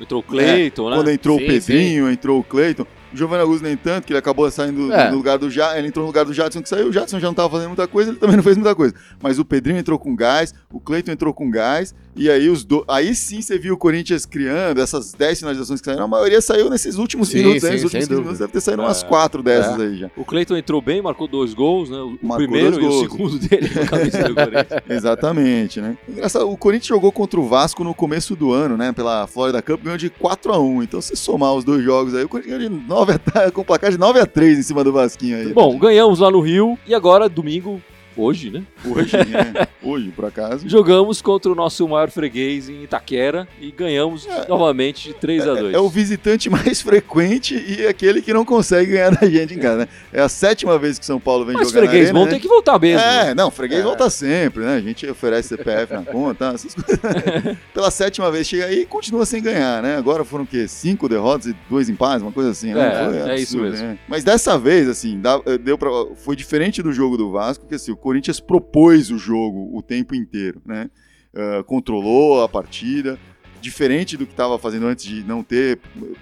Entrou 0.00 0.20
o 0.20 0.22
Cleiton, 0.22 0.90
né? 0.90 0.96
Quando 0.96 1.10
entrou 1.10 1.38
Sim, 1.38 1.44
o 1.44 1.46
Pedrinho, 1.48 2.10
entrou 2.10 2.40
o 2.40 2.44
Cleiton. 2.44 2.86
O 3.12 3.16
Giovanni 3.16 3.42
Augusto 3.42 3.62
nem 3.64 3.76
tanto, 3.76 4.06
que 4.06 4.12
ele 4.12 4.18
acabou 4.18 4.50
saindo 4.50 4.92
É. 4.92 5.10
no 5.10 5.16
lugar 5.16 5.38
do 5.38 5.50
Jadson. 5.50 5.76
Ele 5.78 5.88
entrou 5.88 6.02
no 6.04 6.08
lugar 6.08 6.24
do 6.24 6.32
Jadson 6.32 6.62
que 6.62 6.68
saiu. 6.68 6.88
O 6.88 6.92
Jadson 6.92 7.18
já 7.20 7.26
não 7.26 7.32
estava 7.32 7.50
fazendo 7.50 7.68
muita 7.68 7.86
coisa, 7.86 8.10
ele 8.10 8.18
também 8.18 8.36
não 8.36 8.42
fez 8.42 8.56
muita 8.56 8.74
coisa. 8.74 8.94
Mas 9.22 9.38
o 9.38 9.44
Pedrinho 9.44 9.78
entrou 9.78 9.98
com 9.98 10.14
gás, 10.16 10.54
o 10.72 10.80
Cleiton 10.80 11.12
entrou 11.12 11.32
com 11.34 11.50
gás. 11.50 11.94
E 12.14 12.28
aí 12.30 12.48
os 12.50 12.62
do... 12.62 12.84
aí 12.88 13.14
sim 13.14 13.40
você 13.40 13.58
viu 13.58 13.72
o 13.74 13.76
Corinthians 13.76 14.26
criando 14.26 14.80
essas 14.82 15.12
10 15.14 15.38
finalizações 15.40 15.80
que 15.80 15.86
saíram. 15.86 16.04
A 16.04 16.08
maioria 16.08 16.40
saiu 16.42 16.68
nesses 16.68 16.96
últimos 16.96 17.28
Sim, 17.28 17.38
minutos. 17.38 17.60
sim, 17.62 17.66
né? 17.68 17.72
Nos 17.72 17.84
últimos 17.84 17.90
sem 17.92 18.00
15 18.00 18.08
dúvida. 18.10 18.22
minutos 18.22 18.38
deve 18.40 18.52
ter 18.52 18.60
saído 18.60 18.82
umas 18.82 19.02
É. 19.02 19.06
4 19.06 19.42
dessas 19.42 19.80
aí 19.80 19.96
já. 19.96 20.10
O 20.16 20.24
Cleiton 20.24 20.56
entrou 20.56 20.82
bem, 20.82 21.00
marcou 21.00 21.26
dois 21.26 21.54
gols, 21.54 21.88
né? 21.88 21.96
O 21.96 22.10
Marcou 22.20 22.36
primeiro 22.36 22.80
e 22.80 22.84
o 22.86 23.00
segundo 23.00 23.38
dele 23.38 23.68
com 23.70 23.80
a 23.80 23.86
camisa 23.86 24.24
do 24.24 24.34
Corinthians. 24.36 24.82
Exatamente, 24.88 25.80
né? 25.80 25.96
Engraçado, 26.06 26.50
o 26.50 26.56
Corinthians 26.56 26.88
jogou 26.88 27.10
contra 27.10 27.40
o 27.40 27.48
Vasco 27.48 27.82
no 27.82 27.94
começo 27.94 28.36
do 28.36 28.52
ano, 28.52 28.76
né? 28.76 28.92
Pela 28.92 29.26
Florida 29.26 29.62
Cup, 29.62 29.82
ganhou 29.82 29.96
de 29.98 30.10
4 30.10 30.52
a 30.52 30.58
1 30.60 30.82
Então, 30.82 31.00
se 31.00 31.16
somar 31.16 31.54
os 31.54 31.64
dois 31.64 31.82
jogos 31.82 32.14
aí, 32.14 32.24
o 32.24 32.28
Corinthians 32.28 32.58
ganhou 32.58 32.78
de 32.78 32.86
9 32.88 33.01
a, 33.10 33.50
com 33.52 33.64
placar 33.64 33.90
de 33.90 33.98
9 33.98 34.20
a 34.20 34.26
3 34.26 34.58
em 34.58 34.62
cima 34.62 34.84
do 34.84 34.92
Vasquinho 34.92 35.36
aí. 35.36 35.52
Bom, 35.52 35.78
ganhamos 35.78 36.20
lá 36.20 36.30
no 36.30 36.40
Rio 36.40 36.78
e 36.86 36.94
agora, 36.94 37.28
domingo, 37.28 37.80
hoje, 38.16 38.50
né? 38.50 38.62
Hoje, 38.84 39.16
né? 39.28 39.66
Hoje, 39.82 40.10
por 40.10 40.24
acaso. 40.24 40.68
Jogamos 40.68 41.20
contra 41.22 41.50
o 41.50 41.54
nosso 41.54 41.86
maior 41.88 42.10
freguês 42.10 42.68
em 42.68 42.82
Itaquera 42.82 43.48
e 43.60 43.70
ganhamos 43.70 44.28
novamente 44.48 45.08
de 45.08 45.14
3 45.14 45.48
a 45.48 45.54
2 45.54 45.74
É 45.74 45.78
o 45.78 45.88
visitante 45.88 46.48
mais 46.50 46.80
frequente 46.82 47.54
e 47.56 47.86
aquele 47.86 48.22
que 48.22 48.32
não 48.32 48.44
consegue 48.44 48.92
ganhar 48.92 49.10
da 49.10 49.28
gente 49.28 49.54
em 49.54 49.58
casa, 49.58 49.78
né? 49.78 49.88
É 50.12 50.20
a 50.20 50.28
sétima 50.28 50.78
vez 50.78 50.98
que 50.98 51.06
São 51.06 51.18
Paulo 51.20 51.44
vem 51.44 51.54
Mas 51.54 51.68
jogar 51.68 51.82
na 51.82 51.86
freguês 51.88 52.06
arena, 52.08 52.18
vão 52.18 52.26
né? 52.28 52.34
ter 52.34 52.40
que 52.40 52.48
voltar 52.48 52.78
mesmo. 52.78 53.00
É, 53.00 53.34
não, 53.34 53.50
freguês 53.50 53.82
volta 53.82 54.08
sempre, 54.10 54.62
né? 54.64 54.76
A 54.76 54.80
gente 54.80 55.06
oferece 55.08 55.48
CPF 55.48 55.92
na 55.92 56.02
conta, 56.04 56.52
essas 56.54 56.74
coisas. 56.74 57.56
Pela 57.74 57.90
sétima 57.90 58.30
vez 58.30 58.46
chega 58.46 58.66
aí 58.66 58.82
e 58.82 58.86
continua 58.86 59.26
sem 59.26 59.42
ganhar, 59.42 59.82
né? 59.82 59.96
Agora 59.96 60.24
foram 60.24 60.44
o 60.44 60.46
quê? 60.46 60.66
Cinco 60.68 61.08
derrotas 61.08 61.46
e 61.46 61.56
dois 61.68 61.88
empates, 61.88 62.22
uma 62.22 62.32
coisa 62.32 62.50
assim, 62.50 62.72
né? 62.74 63.26
É, 63.26 63.30
é 63.30 63.40
isso 63.40 63.58
mesmo. 63.58 63.84
né? 63.84 63.98
Mas 64.08 64.24
dessa 64.24 64.58
vez, 64.58 64.88
assim, 64.88 65.20
deu 65.62 65.76
pra, 65.76 65.90
foi 66.16 66.36
diferente 66.36 66.82
do 66.82 66.92
jogo 66.92 67.16
do 67.16 67.30
Vasco, 67.30 67.66
que 67.66 67.74
assim, 67.74 67.92
o 67.92 67.96
Corinthians 68.02 68.40
propôs 68.40 69.10
o 69.10 69.16
jogo 69.16 69.70
o 69.76 69.80
tempo 69.80 70.14
inteiro, 70.14 70.60
né? 70.66 70.90
Ah, 71.34 71.62
controlou 71.64 72.42
a 72.42 72.48
partida, 72.48 73.18
diferente 73.60 74.16
do 74.16 74.26
que 74.26 74.32
estava 74.32 74.58
fazendo 74.58 74.86
antes 74.86 75.04
de 75.04 75.22
não 75.24 75.42
ter 75.42 75.78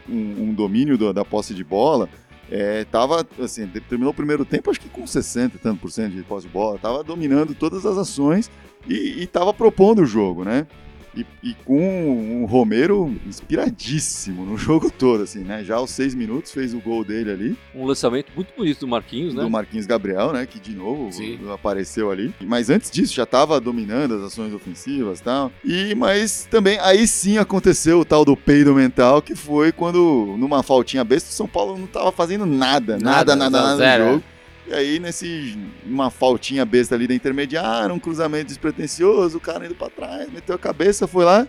um, 0.09 0.51
um 0.51 0.55
domínio 0.55 0.97
do- 0.99 1.13
da 1.13 1.25
posse 1.25 1.55
de 1.55 1.65
bola. 1.65 2.09
É, 2.51 2.85
tava, 2.85 3.27
assim, 3.41 3.67
terminou 3.89 4.11
o 4.11 4.15
primeiro 4.15 4.45
tempo, 4.45 4.71
acho 4.71 4.81
que 4.81 4.89
com 4.89 5.07
60 5.07 5.57
e 5.57 5.59
tanto 5.61 5.81
por 5.81 5.91
cento 5.91 6.13
de 6.15 6.23
posse 6.23 6.47
de 6.47 6.53
bola, 6.53 6.79
tava 6.79 7.03
dominando 7.03 7.55
todas 7.55 7.87
as 7.87 7.97
ações 7.97 8.51
e, 8.89 9.23
e 9.23 9.27
tava 9.27 9.55
propondo 9.55 10.03
o 10.03 10.07
jogo, 10.07 10.45
né? 10.45 10.67
E, 11.15 11.27
e 11.43 11.55
com 11.65 12.43
um 12.43 12.47
Romero 12.47 13.15
inspiradíssimo 13.27 14.45
no 14.45 14.57
jogo 14.59 14.91
todo, 14.91 15.25
assim, 15.25 15.41
né? 15.41 15.65
Já 15.65 15.77
aos 15.77 15.91
seis 15.91 16.15
minutos 16.15 16.53
fez 16.53 16.73
o 16.73 16.81
gol 16.81 17.05
dele 17.05 17.31
ali, 17.31 17.59
Um 17.75 17.85
lançamento 17.85 18.31
muito 18.35 18.55
bonito 18.57 18.81
do 18.81 18.89
Marquinhos, 18.89 19.35
né? 19.35 19.43
do 19.43 19.51
Marquinhos 19.51 19.87
Gabriel, 19.87 20.33
né? 20.33 20.47
Que 20.47 20.61
de 20.61 20.73
novo 20.73 21.11
Sim. 21.13 21.39
apareceu 21.53 22.11
ali. 22.11 22.33
Mas 22.41 22.71
antes 22.71 22.91
disso 22.91 23.15
já 23.15 23.27
tava 23.27 23.61
dominando 23.61 24.15
as 24.15 24.23
ações 24.23 24.53
ofensivas 24.53 25.19
e 25.19 25.23
tal. 25.23 25.53
E, 25.65 25.95
mas 25.95 26.47
também 26.51 26.79
aí 26.81 27.07
sim 27.07 27.39
aconteceu 27.39 28.01
o 28.01 28.05
tal 28.05 28.25
do 28.25 28.37
peido 28.37 28.75
mental, 28.75 29.21
que 29.21 29.35
foi 29.35 29.73
quando, 29.73 30.37
numa 30.39 30.63
faltinha 30.63 31.05
besta, 31.05 31.31
o 31.31 31.33
São 31.33 31.49
Paulo 31.49 31.77
não 31.77 31.87
tava 31.87 32.13
fazendo 32.13 32.47
nada, 32.47 32.99
nada, 32.99 33.35
nada, 33.35 33.61
nada, 33.61 33.77
zero, 33.77 34.05
no 34.05 34.11
jogo. 34.13 34.25
E 34.71 34.75
aí, 34.75 35.01
nesse 35.01 35.59
uma 35.85 36.11
faltinha 36.11 36.65
besta 36.65 36.95
ali 36.95 37.09
da 37.09 37.15
intermediária, 37.15 37.93
um 37.93 37.99
cruzamento 37.99 38.47
despretensioso, 38.47 39.39
o 39.39 39.41
cara 39.41 39.67
indo 39.67 39.75
pra 39.75 39.91
trás, 39.91 40.31
meteu 40.33 40.55
a 40.55 40.59
cabeça, 40.59 41.09
foi 41.09 41.25
lá 41.25 41.45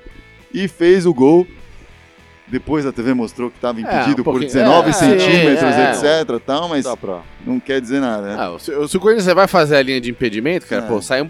e 0.51 0.67
fez 0.67 1.05
o 1.05 1.13
gol. 1.13 1.45
Depois 2.47 2.83
a 2.85 2.91
TV 2.91 3.13
mostrou 3.13 3.51
que 3.51 3.57
estava 3.57 3.79
impedido 3.79 4.21
um 4.21 4.25
por 4.25 4.31
pouquinho- 4.31 4.51
19 4.51 4.89
é, 4.89 4.93
centímetros, 4.93 5.63
é, 5.71 5.91
etc. 6.23 6.41
Tal, 6.45 6.67
mas 6.67 6.85
pra... 6.99 7.21
não 7.45 7.59
quer 7.59 7.79
dizer 7.79 8.01
nada. 8.01 8.23
né? 8.27 8.35
Ah, 8.37 8.57
se, 8.59 8.71
se 8.87 8.97
o 8.97 8.99
Corinthians 8.99 9.27
vai 9.33 9.47
fazer 9.47 9.75
a 9.77 9.81
linha 9.83 10.01
de 10.01 10.09
impedimento, 10.09 10.65
cara, 10.65 10.83
É. 10.83 10.87
pô, 10.87 10.99
sai 11.01 11.21
um. 11.21 11.29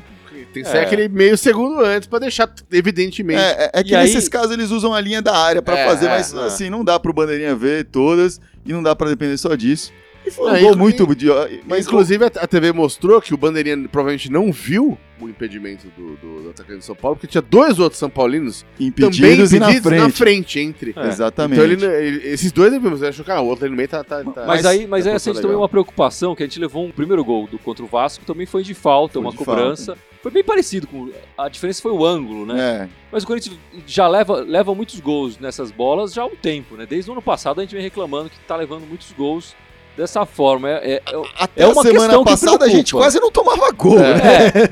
Tem 0.53 0.63
que 0.63 0.69
sair 0.69 0.81
É. 0.81 0.86
aquele 0.86 1.07
meio 1.10 1.38
segundo 1.38 1.79
antes 1.81 2.07
pra 2.07 2.19
deixar 2.19 2.50
evidentemente. 2.71 3.39
É, 3.39 3.65
é- 3.65 3.71
é 3.79 3.83
que 3.83 3.91
E 3.91 3.95
aí- 3.95 4.03
nesses 4.05 4.27
casos 4.29 4.51
eles 4.51 4.71
usam 4.71 4.93
a 4.93 5.00
linha 5.00 5.21
da 5.21 5.36
área 5.38 5.62
pra 5.62 5.77
É, 5.77 5.86
fazer, 5.86 6.07
é, 6.07 6.10
mas 6.10 6.33
é. 6.33 6.39
assim, 6.45 6.69
não 6.69 6.83
dá 6.83 7.00
pro 7.00 7.13
bandeirinha 7.13 7.53
ver 7.55 7.86
todas 7.86 8.39
e 8.65 8.71
não 8.74 8.81
dá 8.81 8.95
pra 8.95 9.07
depender 9.10 9.38
só 9.38 9.53
disso. 9.55 9.91
Foi 10.29 10.61
Não, 10.61 10.75
muito. 10.75 11.15
De, 11.15 11.27
Mas, 11.67 11.87
inclusive, 11.87 12.25
a, 12.25 12.27
a 12.27 12.47
TV 12.47 12.71
mostrou 12.71 13.21
que 13.21 13.33
o 13.33 13.37
Bandeirinha 13.37 13.77
provavelmente 13.89 14.31
não 14.31 14.51
viu 14.51 14.97
o 15.19 15.29
impedimento 15.29 15.87
do, 15.95 16.15
do, 16.17 16.43
do 16.43 16.49
atacante 16.49 16.79
do 16.79 16.83
São 16.83 16.95
Paulo, 16.95 17.15
porque 17.15 17.27
tinha 17.27 17.41
dois 17.41 17.79
outros 17.79 17.99
São 17.99 18.09
Paulinos 18.09 18.65
impedidos, 18.79 19.17
também 19.17 19.57
e 19.57 19.59
na 19.59 19.65
impedidos 19.69 19.83
frente. 19.83 20.01
na 20.01 20.09
frente, 20.09 20.59
entre. 20.59 20.93
É. 20.95 21.07
Exatamente. 21.07 21.61
Então, 21.61 21.71
ele, 21.71 21.85
ele- 22.07 22.27
esses 22.27 22.51
dois, 22.51 22.73
ele 22.73 23.07
achou 23.07 23.23
que 23.23 23.31
ah, 23.31 23.41
o 23.41 23.47
outro 23.47 23.65
ali 23.65 23.71
no 23.71 23.77
meio 23.77 23.87
tá. 23.89 24.03
tá, 24.03 24.23
tá 24.23 24.45
Mas, 24.45 24.65
aí, 24.65 24.87
mas 24.87 25.03
tá 25.05 25.11
aí 25.11 25.13
tudo 25.13 25.15
assim, 25.15 25.29
a 25.29 25.33
gente 25.33 25.41
também 25.41 25.57
uma 25.57 25.69
preocupação, 25.69 26.35
que 26.35 26.43
a 26.43 26.45
gente 26.45 26.59
levou 26.59 26.85
um 26.85 26.91
primeiro 26.91 27.23
gol 27.23 27.47
do, 27.47 27.59
contra 27.59 27.83
o 27.83 27.87
Vasco, 27.87 28.25
também 28.25 28.45
foi 28.45 28.63
de 28.63 28.73
falta, 28.73 29.13
Foi 29.13 29.21
uma 29.21 29.31
de 29.31 29.37
cobrança. 29.37 29.97
Foi 30.21 30.31
bem 30.31 30.43
parecido 30.43 30.85
com. 30.85 31.09
A 31.35 31.49
diferença 31.49 31.81
foi 31.81 31.91
o 31.91 32.05
ângulo, 32.05 32.45
né? 32.45 32.59
É, 32.83 32.89
Mas 33.11 33.23
o 33.23 33.27
Corinthians 33.27 33.57
já 33.87 34.07
leva, 34.07 34.35
leva 34.41 34.73
muitos 34.75 34.99
gols 34.99 35.39
nessas 35.39 35.71
bolas 35.71 36.13
já 36.13 36.21
há 36.21 36.25
um 36.25 36.35
tempo, 36.35 36.75
né? 36.75 36.85
Desde 36.85 37.09
o 37.09 37.13
ano 37.13 37.21
passado 37.23 37.59
a 37.59 37.63
gente 37.63 37.73
vem 37.73 37.83
reclamando 37.83 38.29
que 38.29 38.39
tá 38.41 38.55
levando 38.55 38.87
muitos 38.87 39.11
gols 39.13 39.55
dessa 39.98 40.25
forma. 40.25 40.69
É, 40.69 40.74
é- 40.74 41.01
é- 41.05 41.21
até 41.38 41.62
É 41.63 41.65
a 41.65 41.69
uma 41.69 41.81
semana 41.81 42.00
questão 42.07 42.24
que 42.24 42.29
passada 42.31 42.65
a 42.65 42.69
gente 42.69 42.93
quase 42.93 43.19
não 43.19 43.31
tomava 43.31 43.71
gol, 43.71 44.00
né? 44.00 44.12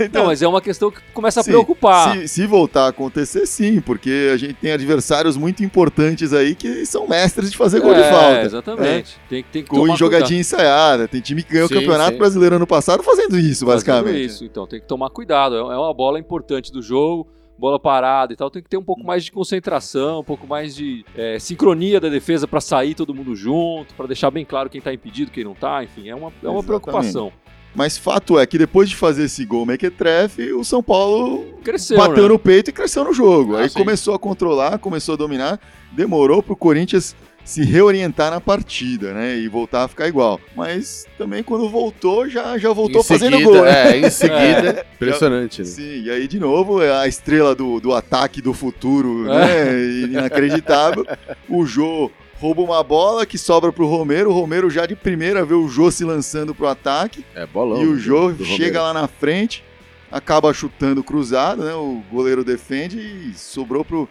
é, 0.05 0.09
não, 0.13 0.25
mas 0.27 0.41
é 0.41 0.47
uma 0.47 0.61
questão 0.61 0.89
que 0.91 0.99
começa 1.13 1.39
a 1.39 1.43
Sim, 1.43 1.51
preocupar. 1.51 2.17
Se, 2.17 2.27
se 2.27 2.45
voltar 2.47 2.85
a 2.85 2.87
acontecer, 2.89 3.45
sim, 3.45 3.81
porque 3.81 4.29
a 4.33 4.37
gente 4.37 4.53
tem 4.55 4.71
adversários 4.71 5.37
muito 5.37 5.63
importantes 5.63 6.33
aí 6.33 6.55
que 6.55 6.85
são 6.85 7.07
mestres 7.07 7.51
de 7.51 7.57
fazer 7.57 7.79
gol 7.79 7.93
de 7.93 8.01
É, 8.01 8.11
falta. 8.11 8.41
Exatamente. 8.41 9.17
Tem, 9.29 9.43
tem 9.43 9.63
que 9.63 9.75
em 9.75 9.95
jogadinha 9.95 10.39
ensaiada. 10.39 11.07
Tem 11.07 11.21
time 11.21 11.43
que 11.43 11.53
ganhou 11.53 11.67
Sim, 11.67 11.75
o 11.75 11.79
Campeonato 11.79 12.11
sim. 12.13 12.17
Brasileiro 12.17 12.55
ano 12.55 12.67
passado 12.67 13.03
fazendo 13.03 13.37
isso, 13.37 13.65
fazendo 13.65 13.85
basicamente. 13.87 14.25
Isso, 14.25 14.45
então 14.45 14.65
tem 14.67 14.79
que 14.79 14.87
tomar 14.87 15.09
cuidado. 15.09 15.55
É 15.55 15.59
é 15.59 15.77
uma 15.77 15.93
bola 15.93 16.19
importante 16.19 16.71
do 16.71 16.81
jogo, 16.81 17.27
bola 17.59 17.79
parada 17.79 18.33
e 18.33 18.35
tal. 18.35 18.49
Tem 18.49 18.63
que 18.63 18.69
ter 18.69 18.77
um 18.77 18.83
pouco 18.83 19.03
mais 19.03 19.23
de 19.23 19.31
concentração, 19.31 20.21
um 20.21 20.23
pouco 20.23 20.47
mais 20.47 20.75
de 20.75 21.05
é, 21.15 21.37
sincronia 21.37 21.99
da 21.99 22.09
defesa 22.09 22.47
para 22.47 22.61
sair 22.61 22.95
todo 22.95 23.13
mundo 23.13 23.35
junto, 23.35 23.93
para 23.93 24.07
deixar 24.07 24.31
bem 24.31 24.45
claro 24.45 24.69
quem 24.69 24.81
tá 24.81 24.93
impedido, 24.93 25.29
quem 25.29 25.43
não 25.43 25.53
tá. 25.53 25.83
Enfim, 25.83 26.09
é 26.09 26.15
uma, 26.15 26.27
é 26.27 26.27
uma 26.27 26.31
Exatamente. 26.31 26.65
preocupação. 26.65 27.31
Mas 27.75 27.97
fato 27.97 28.39
é 28.39 28.45
que 28.47 28.57
depois 28.57 28.89
de 28.89 28.95
fazer 28.95 29.25
esse 29.25 29.45
gol 29.45 29.65
mequetrefe, 29.65 30.51
o 30.53 30.63
São 30.63 30.81
Paulo 30.81 31.45
Cresceu, 31.63 31.97
bateu 31.97 32.23
né? 32.23 32.29
no 32.29 32.39
peito 32.39 32.71
e 32.71 32.73
cresceu 32.73 33.03
no 33.03 33.13
jogo. 33.13 33.55
Ah, 33.55 33.61
Aí 33.61 33.69
sim. 33.69 33.77
começou 33.77 34.15
a 34.15 34.19
controlar, 34.19 34.79
começou 34.79 35.13
a 35.13 35.17
dominar, 35.17 35.59
demorou 35.91 36.41
pro 36.41 36.55
Corinthians 36.55 37.15
se 37.43 37.63
reorientar 37.63 38.29
na 38.31 38.39
partida, 38.39 39.13
né? 39.13 39.37
E 39.37 39.47
voltar 39.47 39.83
a 39.83 39.87
ficar 39.87 40.07
igual. 40.07 40.39
Mas 40.55 41.05
também 41.17 41.41
quando 41.41 41.67
voltou, 41.69 42.29
já, 42.29 42.57
já 42.57 42.71
voltou 42.71 43.01
Em 43.01 43.03
fazendo 43.03 43.37
seguida, 43.37 43.51
gol, 43.51 43.63
né? 43.65 43.91
É, 43.91 43.97
em 43.97 44.09
seguida. 44.09 44.85
Impressionante, 44.95 45.59
né? 45.61 45.65
Sim, 45.67 46.03
e 46.03 46.11
aí 46.11 46.27
de 46.27 46.39
novo 46.39 46.81
é 46.81 46.91
a 46.95 47.07
estrela 47.07 47.55
do, 47.55 47.79
do 47.79 47.93
ataque 47.93 48.41
do 48.41 48.53
futuro, 48.53 49.31
É. 49.31 49.65
né? 49.65 49.85
Inacreditável. 50.03 51.05
o 51.47 51.65
Jô 51.65 52.11
rouba 52.39 52.61
uma 52.61 52.83
bola 52.83 53.25
que 53.25 53.37
sobra 53.37 53.71
pro 53.73 53.87
Romero. 53.87 54.29
O 54.29 54.33
Romero 54.33 54.69
já 54.69 54.85
de 54.85 54.95
primeira 54.95 55.43
vê 55.43 55.53
o 55.55 55.67
Jô 55.67 55.89
se 55.91 56.03
lançando 56.05 56.53
pro 56.53 56.67
ataque. 56.67 57.25
É 57.35 57.45
bolão. 57.45 57.81
e 57.81 57.87
o 57.87 57.93
do- 57.93 57.99
Jô 57.99 58.33
chega 58.45 58.79
Romero. 58.79 58.83
lá 58.83 58.93
na 58.93 59.07
frente, 59.07 59.63
acaba 60.11 60.53
chutando 60.53 61.03
cruzado, 61.03 61.63
né? 61.63 61.73
O 61.73 62.01
goleiro 62.11 62.43
defende 62.43 62.97
e 62.99 63.33
sobrou 63.35 63.83
pro. 63.83 64.07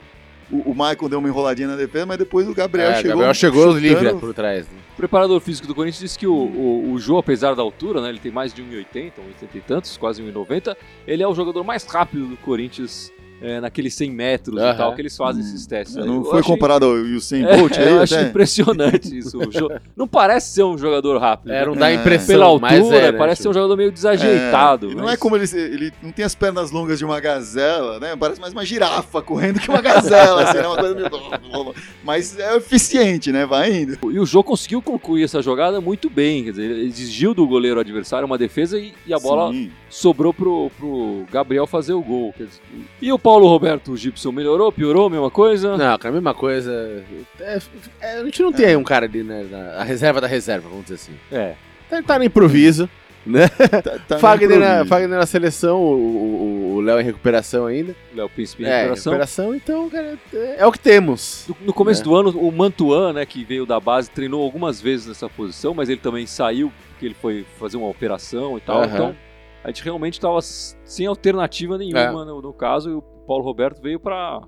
O, 0.51 0.71
o 0.71 0.75
Michael 0.75 1.09
deu 1.11 1.19
uma 1.19 1.29
enroladinha 1.29 1.69
na 1.69 1.77
defesa, 1.77 2.07
mas 2.07 2.17
depois 2.19 2.49
o 2.49 2.55
Gabriel 2.55 2.91
É, 2.91 2.95
chegou. 2.97 3.11
Gabriel 3.11 3.35
chegou 3.35 3.63
chutando- 3.75 3.81
livre 3.81 4.15
por 4.15 4.33
trás. 4.33 4.67
né? 4.67 4.79
O 4.95 4.97
preparador 4.97 5.41
físico 5.41 5.67
do 5.69 5.75
Corinthians 5.75 6.01
disse 6.01 6.19
que 6.19 6.27
o, 6.27 6.33
o, 6.35 6.93
o 6.93 6.99
Jô, 6.99 7.19
apesar 7.19 7.55
da 7.55 7.63
altura, 7.63 8.01
né, 8.01 8.09
ele 8.09 8.19
tem 8.19 8.33
mais 8.33 8.53
de 8.55 8.63
1,80, 8.63 8.85
1,80 8.95 9.13
e 9.55 9.61
tantos, 9.61 9.97
quase 9.97 10.23
1,90, 10.23 10.77
ele 11.07 11.23
é 11.23 11.29
o 11.29 11.35
jogador 11.35 11.63
mais 11.65 11.85
rápido 11.85 12.27
do 12.27 12.37
Corinthians 12.39 13.13
é, 13.41 13.61
naqueles 13.61 13.95
100 13.95 14.11
metros 14.11 14.59
Aham. 14.61 14.73
e 14.73 14.77
tal, 14.77 14.95
que 14.95 15.01
eles 15.01 15.17
fazem 15.17 15.43
Hum, 15.43 15.47
esses 15.47 15.67
testes. 15.67 15.95
Não 15.97 16.17
Eu 16.17 16.25
foi 16.25 16.41
achei- 16.41 16.53
comparado 16.53 16.87
ao 16.87 16.93
Usain 16.93 17.45
É, 17.45 17.57
Bolt 17.57 17.77
aí, 17.79 17.89
eu 17.89 18.01
acho 18.03 18.15
até? 18.15 18.29
impressionante 18.29 19.17
isso. 19.19 19.39
O 19.39 19.53
Jô- 19.53 19.71
não 19.97 20.09
parece 20.09 20.53
ser 20.55 20.63
um 20.65 20.77
jogador 20.77 21.19
rápido. 21.19 21.53
É, 21.53 21.61
né? 21.61 21.67
não 21.67 21.77
dá 21.77 21.87
a 21.87 21.91
É. 21.91 21.95
impressão. 21.95 22.27
Pela 22.27 22.59
mas 22.59 22.79
altura, 22.81 22.97
é, 22.97 23.13
né, 23.13 23.19
parece 23.19 23.43
ser 23.43 23.49
um 23.49 23.53
jogador 23.55 23.77
meio 23.77 23.93
desajeitado. 23.93 24.89
É, 24.89 24.91
e 24.93 24.95
não 24.95 25.05
mas- 25.05 25.15
é 25.15 25.17
como 25.17 25.37
ele, 25.37 25.45
ele 25.55 25.93
não 26.03 26.11
tem 26.13 26.25
as 26.25 26.35
pernas 26.35 26.71
longas 26.71 26.99
de 26.99 27.05
uma 27.05 27.21
gazela, 27.21 28.01
né? 28.01 28.17
Parece 28.17 28.41
mais 28.41 28.53
uma 28.53 28.65
girafa 28.65 29.23
correndo 29.23 29.61
que 29.61 29.69
uma 29.71 29.81
gazela, 29.81 30.43
assim, 30.43 30.59
né? 30.59 30.67
Uma 30.67 30.77
coisa 30.77 30.95
meio... 30.95 31.09
Mas 32.05 32.39
é 32.39 32.57
eficiente, 32.57 33.31
né? 33.33 33.47
Vai 33.47 33.73
indo. 33.83 33.99
E 34.13 34.19
o 34.19 34.27
Jô 34.27 34.43
conseguiu 34.43 34.81
concluir 34.83 35.25
essa 35.25 35.43
jogada 35.43 35.81
muito 35.81 36.09
bem. 36.11 36.45
Quer 36.45 36.51
dizer, 36.51 36.71
ele 36.71 36.87
exigiu 36.87 37.35
do 37.35 37.47
goleiro 37.47 37.79
adversário 37.81 38.27
uma 38.27 38.39
defesa 38.39 38.79
e, 38.79 38.93
e 39.07 39.13
a 39.15 39.19
bola 39.19 39.53
Sim. 39.53 39.71
sobrou 39.89 40.33
pro, 40.33 40.71
pro 40.79 41.25
Gabriel 41.31 41.67
fazer 41.67 41.93
o 41.93 42.03
gol. 42.03 42.33
Quer 42.37 42.45
dizer, 42.45 42.61
e 43.01 43.13
o 43.13 43.19
Paulo 43.29 43.47
Roberto 43.47 43.95
Gibson 43.95 44.33
melhorou, 44.33 44.73
piorou, 44.73 45.11
mesma 45.11 45.31
coisa? 45.31 45.77
Não, 45.77 45.99
cara, 45.99 46.09
a 46.09 46.13
mesma 46.13 46.33
coisa. 46.33 47.05
É, 47.39 47.59
é, 48.01 48.13
a 48.21 48.25
gente 48.25 48.41
não 48.43 48.51
tem 48.53 48.65
aí 48.65 48.77
um 48.77 48.83
cara 48.83 49.05
ali, 49.05 49.23
né? 49.23 49.47
na- 49.51 49.73
a 49.81 49.85
reserva 49.85 50.19
da 50.19 50.27
reserva, 50.27 50.67
vamos 50.67 50.85
dizer 50.87 50.95
assim. 50.95 51.13
É. 51.31 51.55
Tá, 51.91 52.03
tá 52.03 52.19
no 52.19 52.25
improviso. 52.25 52.89
Tá, 53.29 53.99
tá 54.09 54.15
no 54.15 54.21
Fagner, 54.21 54.59
na, 54.59 54.67
improviso. 54.67 54.89
Fagner 54.89 55.19
na 55.19 55.27
seleção, 55.27 55.83
o- 55.83 56.81
Léo 56.83 57.01
em 57.01 57.05
recuperação 57.05 57.67
ainda. 57.67 57.95
Léo 58.15 58.31
Príncipe 58.31 58.63
em 58.63 58.67
É, 58.67 58.71
recuperação. 58.85 59.13
recuperação, 59.13 59.55
então, 59.55 59.91
cara, 59.91 60.17
é, 60.33 60.57
é 60.61 60.67
o 60.67 60.73
que 60.73 60.79
temos. 60.79 61.45
No- 61.49 61.67
No 61.67 61.73
começo 61.75 62.01
É. 62.01 62.05
do 62.05 62.15
ano, 62.17 62.31
o 62.31 62.51
Mantuan, 62.51 63.13
né, 63.13 63.27
que 63.27 63.45
veio 63.45 63.67
da 63.67 63.79
base, 63.79 64.09
treinou 64.11 64.43
algumas 64.43 64.81
vezes 64.81 65.07
nessa 65.09 65.29
posição, 65.29 65.75
mas 65.75 65.91
ele 65.91 66.01
também 66.01 66.25
saiu 66.27 66.73
porque 66.91 67.05
ele 67.05 67.15
foi 67.21 67.45
fazer 67.59 67.77
uma 67.77 67.89
operação 67.89 68.57
e 68.57 68.61
tal. 68.63 68.85
Então, 68.87 69.15
a 69.63 69.69
gente 69.69 69.85
realmente 69.85 70.15
estava 70.15 70.41
sem 70.41 71.05
alternativa 71.07 71.77
nenhuma 71.77 72.25
no, 72.25 72.41
no 72.41 72.53
caso, 72.55 72.89
e 72.89 72.95
o 72.95 73.03
Paulo 73.29 73.45
Roberto 73.45 73.81
veio 73.83 74.01
para 74.01 74.41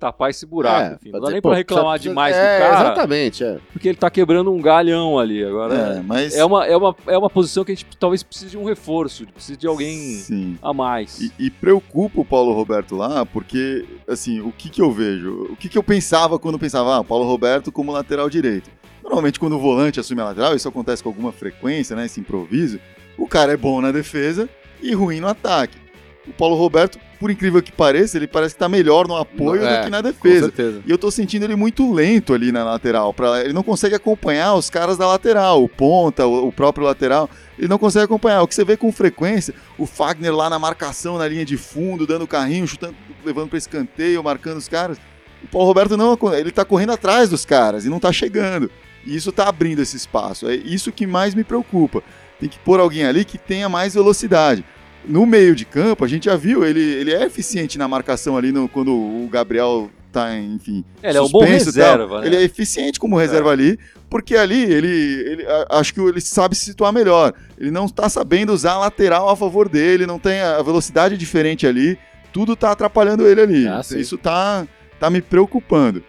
tapar 0.00 0.28
esse 0.28 0.44
buraco. 0.44 0.96
enfim. 0.96 1.10
Não 1.12 1.20
dá 1.20 1.30
nem 1.30 1.40
para 1.40 1.54
reclamar 1.56 1.92
precisa- 1.92 2.10
demais 2.10 2.34
é, 2.36 2.40
do 2.58 2.62
cara, 2.62 2.80
Exatamente, 2.82 3.44
é. 3.44 3.58
porque 3.72 3.88
ele 3.88 3.96
tá 3.96 4.10
quebrando 4.10 4.52
um 4.52 4.60
galhão 4.60 5.18
ali. 5.18 5.42
Agora, 5.44 5.74
É, 5.74 6.02
mas... 6.02 6.34
é, 6.36 6.44
uma, 6.44 6.66
é, 6.66 6.76
uma, 6.76 6.96
é 7.06 7.16
uma 7.16 7.30
posição 7.30 7.64
que 7.64 7.72
a 7.72 7.74
gente 7.74 7.86
talvez 7.98 8.22
precise 8.22 8.50
de 8.50 8.58
um 8.58 8.64
reforço, 8.64 9.26
precise 9.26 9.56
de 9.58 9.66
alguém 9.66 9.96
Sim. 10.16 10.58
a 10.60 10.72
mais. 10.74 11.20
E, 11.20 11.32
e 11.38 11.50
preocupa 11.50 12.20
o 12.20 12.24
Paulo 12.24 12.52
Roberto 12.52 12.96
lá, 12.96 13.24
porque, 13.24 13.86
assim, 14.08 14.40
o 14.40 14.52
que 14.52 14.68
que 14.68 14.82
eu 14.82 14.90
vejo? 14.90 15.48
O 15.52 15.56
que 15.56 15.68
que 15.68 15.78
eu 15.78 15.82
pensava 15.82 16.38
quando 16.38 16.58
pensava, 16.58 16.98
ah, 16.98 17.04
Paulo 17.04 17.24
Roberto 17.24 17.70
como 17.72 17.92
lateral 17.92 18.28
direito? 18.28 18.70
Normalmente, 19.02 19.38
quando 19.38 19.56
o 19.56 19.60
volante 19.60 20.00
assume 20.00 20.20
a 20.22 20.24
lateral, 20.26 20.54
isso 20.56 20.68
acontece 20.68 21.02
com 21.02 21.08
alguma 21.10 21.30
frequência, 21.32 21.94
né, 21.94 22.06
esse 22.06 22.20
improviso, 22.20 22.78
o 23.16 23.26
cara 23.28 23.52
é 23.52 23.56
bom 23.56 23.80
na 23.80 23.92
defesa 23.92 24.48
e 24.82 24.92
ruim 24.94 25.20
no 25.20 25.28
ataque. 25.28 25.78
O 26.26 26.32
Paulo 26.32 26.56
Roberto, 26.56 26.98
por 27.20 27.30
incrível 27.30 27.62
que 27.62 27.70
pareça, 27.70 28.16
ele 28.16 28.26
parece 28.26 28.54
que 28.54 28.58
tá 28.58 28.68
melhor 28.68 29.06
no 29.06 29.14
apoio 29.14 29.62
É, 29.62 29.78
do 29.78 29.84
que 29.84 29.90
na 29.90 30.00
defesa. 30.00 30.52
E 30.86 30.90
eu 30.90 30.96
tô 30.96 31.10
sentindo 31.10 31.44
ele 31.44 31.54
muito 31.54 31.92
lento 31.92 32.32
ali 32.32 32.50
na 32.50 32.64
lateral. 32.64 33.12
Pra, 33.12 33.42
ele 33.42 33.52
não 33.52 33.62
consegue 33.62 33.94
acompanhar 33.94 34.54
os 34.54 34.70
caras 34.70 34.96
da 34.96 35.06
lateral, 35.06 35.62
o 35.62 35.68
ponta, 35.68 36.26
o, 36.26 36.48
o 36.48 36.52
próprio 36.52 36.86
lateral. 36.86 37.28
Ele 37.58 37.68
não 37.68 37.78
consegue 37.78 38.06
acompanhar. 38.06 38.42
O 38.42 38.48
que 38.48 38.54
você 38.54 38.64
vê 38.64 38.76
com 38.76 38.90
frequência, 38.90 39.54
o 39.76 39.84
Fagner 39.84 40.34
lá 40.34 40.48
na 40.48 40.58
marcação, 40.58 41.18
na 41.18 41.28
linha 41.28 41.44
de 41.44 41.58
fundo, 41.58 42.06
dando 42.06 42.26
carrinho, 42.26 42.66
chutando, 42.66 42.94
levando 43.24 43.50
pra 43.50 43.58
escanteio, 43.58 44.24
marcando 44.24 44.56
os 44.56 44.68
caras. 44.68 44.96
O 45.42 45.46
Paulo 45.48 45.66
Roberto 45.66 45.96
não, 45.96 46.18
ele 46.32 46.50
tá 46.50 46.64
correndo 46.64 46.92
atrás 46.92 47.28
dos 47.28 47.44
caras 47.44 47.84
e 47.84 47.90
não 47.90 48.00
tá 48.00 48.10
chegando. 48.10 48.70
E 49.04 49.14
isso 49.14 49.30
tá 49.30 49.46
abrindo 49.46 49.82
esse 49.82 49.94
espaço. 49.94 50.48
É 50.48 50.54
isso 50.54 50.90
que 50.90 51.06
mais 51.06 51.34
me 51.34 51.44
preocupa. 51.44 52.02
Tem 52.40 52.48
que 52.48 52.58
pôr 52.58 52.80
alguém 52.80 53.04
ali 53.04 53.24
que 53.24 53.36
tenha 53.36 53.68
mais 53.68 53.94
velocidade. 53.94 54.64
No 55.06 55.26
meio 55.26 55.54
de 55.54 55.64
campo, 55.64 56.04
a 56.04 56.08
gente 56.08 56.24
já 56.26 56.36
viu, 56.36 56.64
ele, 56.64 56.80
ele 56.80 57.12
é 57.12 57.24
eficiente 57.24 57.76
na 57.78 57.86
marcação 57.86 58.36
ali 58.36 58.50
no- 58.52 58.68
quando 58.68 58.90
o 58.92 59.28
Gabriel 59.30 59.90
tá, 60.10 60.34
enfim. 60.38 60.84
É, 61.02 61.10
ele 61.10 61.18
é 61.18 61.20
um 61.22 61.28
bom 61.28 61.40
reserva, 61.44 62.20
né? 62.20 62.26
Ele 62.26 62.36
é 62.36 62.42
eficiente 62.42 62.98
como 62.98 63.16
reserva 63.18 63.50
ali, 63.50 63.78
porque 64.08 64.36
ali 64.36 64.62
ele, 64.62 64.88
ele 64.88 65.46
a- 65.46 65.66
acho 65.78 65.92
que 65.92 66.00
ele 66.00 66.20
sabe 66.20 66.54
se 66.54 66.64
situar 66.66 66.92
melhor. 66.92 67.32
Ele 67.58 67.70
não 67.70 67.88
tá 67.88 68.08
sabendo 68.08 68.52
usar 68.52 68.72
a 68.72 68.78
lateral 68.78 69.28
a 69.28 69.36
favor 69.36 69.68
dele, 69.68 70.06
não 70.06 70.18
tem 70.18 70.40
a 70.40 70.62
velocidade 70.62 71.16
diferente 71.18 71.66
ali. 71.66 71.98
Tudo 72.32 72.56
tá 72.56 72.70
atrapalhando 72.70 73.26
ele 73.26 73.40
ali. 73.40 73.68
Ah. 73.68 73.80
Isso 74.00 74.16
tá, 74.16 74.66
tá 74.98 75.10
me 75.10 75.20
preocupando. 75.20 76.02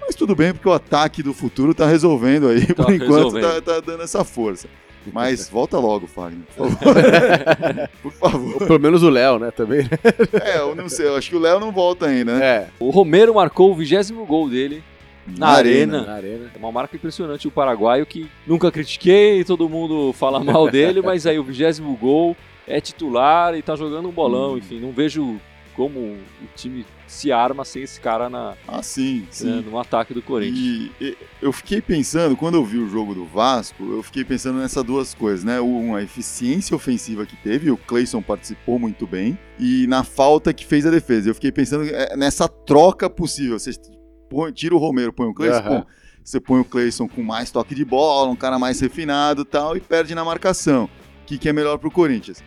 Mas 0.00 0.14
tudo 0.14 0.34
bem, 0.36 0.52
porque 0.52 0.68
o 0.68 0.72
ataque 0.72 1.22
do 1.22 1.32
futuro 1.34 1.74
tá 1.74 1.86
resolvendo 1.86 2.48
aí. 2.48 2.66
Tá 2.66 2.84
por 2.84 2.92
enquanto 2.94 3.40
tá, 3.40 3.60
tá 3.60 3.80
dando 3.80 4.02
essa 4.02 4.22
força. 4.24 4.68
Mas 5.12 5.48
volta 5.48 5.78
logo, 5.78 6.06
Fagner, 6.06 6.42
por 6.56 6.70
favor. 6.70 6.94
por 8.02 8.12
favor. 8.12 8.54
Ou 8.54 8.66
pelo 8.66 8.80
menos 8.80 9.02
o 9.02 9.08
Léo, 9.10 9.38
né, 9.38 9.50
também. 9.50 9.88
É, 10.42 10.58
eu 10.58 10.74
não 10.74 10.88
sei, 10.88 11.06
eu 11.06 11.16
acho 11.16 11.30
que 11.30 11.36
o 11.36 11.40
Léo 11.40 11.58
não 11.58 11.72
volta 11.72 12.06
ainda, 12.06 12.36
né? 12.38 12.44
É. 12.46 12.66
O 12.78 12.90
Romero 12.90 13.34
marcou 13.34 13.70
o 13.70 13.74
vigésimo 13.74 14.24
gol 14.26 14.48
dele 14.48 14.82
na, 15.26 15.48
arena. 15.48 16.02
Na 16.02 16.14
arena. 16.14 16.50
É 16.54 16.58
uma 16.58 16.72
marca 16.72 16.96
impressionante 16.96 17.48
o 17.48 17.50
paraguaio 17.50 18.04
que 18.06 18.28
nunca 18.46 18.70
critiquei, 18.70 19.44
todo 19.44 19.68
mundo 19.68 20.12
fala 20.12 20.42
mal 20.42 20.68
dele, 20.70 21.00
mas 21.02 21.26
aí 21.26 21.38
o 21.38 21.44
vigésimo 21.44 21.96
gol 21.96 22.36
é 22.66 22.80
titular 22.80 23.54
e 23.56 23.62
tá 23.62 23.74
jogando 23.76 24.08
um 24.08 24.12
bolão, 24.12 24.54
Hum. 24.54 24.58
enfim, 24.58 24.78
não 24.80 24.92
vejo 24.92 25.40
como 25.74 25.98
o 26.00 26.18
time 26.56 26.84
se 27.06 27.32
arma 27.32 27.64
sem 27.64 27.82
esse 27.82 28.00
cara 28.00 28.28
na, 28.28 28.54
Ah, 28.68 28.82
sim, 28.82 29.26
sim. 29.30 29.46
né, 29.46 29.64
no 29.68 29.78
ataque 29.78 30.14
do 30.14 30.22
Corinthians. 30.22 30.58
E, 31.00 31.04
e 31.04 31.16
eu 31.42 31.52
fiquei 31.52 31.80
pensando, 31.80 32.36
quando 32.36 32.54
eu 32.56 32.64
vi 32.64 32.78
o 32.78 32.88
jogo 32.88 33.14
do 33.14 33.24
Vasco, 33.24 33.82
eu 33.92 34.02
fiquei 34.02 34.24
pensando 34.24 34.58
nessas 34.58 34.84
duas 34.84 35.12
coisas, 35.14 35.44
né? 35.44 35.58
Uma 35.60 36.02
eficiência 36.02 36.76
ofensiva 36.76 37.26
que 37.26 37.36
teve, 37.36 37.70
o 37.70 37.76
Cleison 37.76 38.22
participou 38.22 38.78
muito 38.78 39.06
bem, 39.06 39.38
e 39.58 39.86
na 39.88 40.04
falta 40.04 40.52
que 40.52 40.64
fez 40.64 40.86
a 40.86 40.90
defesa. 40.90 41.30
Eu 41.30 41.34
fiquei 41.34 41.50
pensando 41.50 41.84
é, 41.84 42.16
nessa 42.16 42.46
troca 42.48 43.10
possível. 43.10 43.58
Você 43.58 43.72
põe- 44.28 44.52
tira 44.52 44.74
o 44.74 44.78
Romero, 44.78 45.12
põe 45.12 45.26
o 45.26 45.34
Cleison, 45.34 45.62
pô, 45.62 45.86
você 46.22 46.38
põe 46.40 46.60
o 46.60 46.64
Cleison 46.64 47.08
com 47.08 47.22
mais 47.22 47.50
toque 47.50 47.74
de 47.74 47.84
bola, 47.84 48.30
um 48.30 48.36
cara 48.36 48.58
mais 48.58 48.78
refinado 48.78 49.42
e 49.42 49.44
tal, 49.44 49.76
e 49.76 49.80
perde 49.80 50.14
na 50.14 50.24
marcação. 50.24 50.84
O 51.22 51.26
que, 51.26 51.38
que 51.38 51.48
é 51.48 51.52
melhor 51.52 51.78
pro 51.78 51.90
Corinthians? 51.90 52.42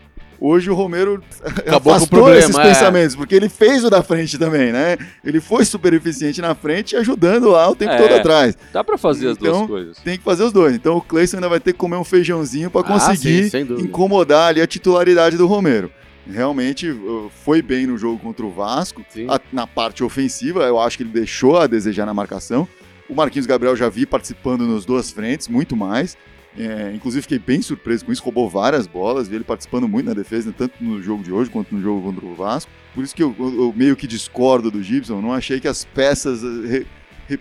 Hoje 0.45 0.69
o 0.69 0.73
Romero 0.75 1.23
Acabou 1.41 1.93
afastou 1.93 2.19
problema, 2.19 2.37
esses 2.39 2.57
é. 2.57 2.61
pensamentos, 2.63 3.15
porque 3.15 3.33
ele 3.33 3.47
fez 3.47 3.81
o 3.85 3.89
da 3.89 4.03
frente 4.03 4.37
também, 4.37 4.73
né? 4.73 4.97
Ele 5.23 5.39
foi 5.39 5.63
super 5.63 5.93
eficiente 5.93 6.41
na 6.41 6.53
frente 6.53 6.97
ajudando 6.97 7.49
lá 7.51 7.69
o 7.69 7.73
tempo 7.75 7.93
É. 7.93 7.97
todo 7.97 8.13
atrás. 8.13 8.57
Dá 8.73 8.83
pra 8.83 8.97
fazer 8.97 9.29
as 9.29 9.37
Então, 9.37 9.53
duas 9.59 9.67
coisas. 9.67 9.97
Tem 9.99 10.17
que 10.17 10.23
fazer 10.25 10.43
os 10.43 10.51
dois. 10.51 10.75
Então 10.75 10.97
o 10.97 11.01
Cleison 11.01 11.37
ainda 11.37 11.47
vai 11.47 11.61
ter 11.61 11.71
que 11.71 11.79
comer 11.79 11.95
um 11.95 12.03
feijãozinho 12.03 12.69
para 12.69 12.81
Ah, 12.81 12.83
conseguir 12.83 13.43
sim, 13.45 13.49
sem 13.51 13.65
dúvida. 13.65 13.87
incomodar 13.87 14.49
ali 14.49 14.59
a 14.59 14.67
titularidade 14.67 15.37
do 15.37 15.47
Romero. 15.47 15.89
Realmente 16.29 16.89
uh, 16.89 17.31
foi 17.45 17.61
bem 17.61 17.87
no 17.87 17.97
jogo 17.97 18.19
contra 18.19 18.45
o 18.45 18.51
Vasco. 18.51 19.01
Sim. 19.09 19.27
A- 19.29 19.39
na 19.51 19.65
parte 19.65 20.03
ofensiva, 20.03 20.63
eu 20.63 20.77
acho 20.77 20.97
que 20.97 21.03
ele 21.03 21.09
deixou 21.11 21.57
a 21.57 21.67
desejar 21.67 22.05
na 22.05 22.13
marcação. 22.13 22.67
O 23.09 23.15
Marquinhos 23.15 23.45
Gabriel 23.45 23.77
já 23.77 23.87
vi 23.87 24.05
participando 24.05 24.67
nas 24.67 24.83
duas 24.83 25.09
frentes, 25.09 25.47
muito 25.47 25.73
mais. 25.77 26.17
É, 26.57 26.91
inclusive 26.93 27.23
fiquei 27.23 27.39
bem 27.39 27.61
surpreso 27.63 28.05
com 28.05 28.11
isso, 28.11 28.21
roubou 28.23 28.47
várias 28.47 28.85
bolas, 28.85 29.27
vi 29.27 29.35
ele 29.35 29.43
participando 29.43 29.87
muito 29.87 30.05
na 30.05 30.13
defesa, 30.13 30.53
tanto 30.55 30.75
no 30.79 31.01
jogo 31.01 31.23
de 31.23 31.31
hoje 31.31 31.49
quanto 31.49 31.73
no 31.73 31.81
jogo 31.81 32.01
contra 32.03 32.23
o 32.25 32.35
Vasco. 32.35 32.69
Por 32.93 33.03
isso 33.03 33.15
que 33.15 33.23
eu, 33.23 33.35
eu- 33.39 33.73
meio 33.75 33.95
que 33.95 34.05
discordo 34.05 34.69
do 34.69 34.83
Gibson, 34.83 35.19
não 35.19 35.33
achei 35.33 35.59
que 35.59 35.67
as 35.67 35.83
peças 35.83 36.43
eh, 36.43 36.67
re- 36.67 36.87
re- 37.27 37.39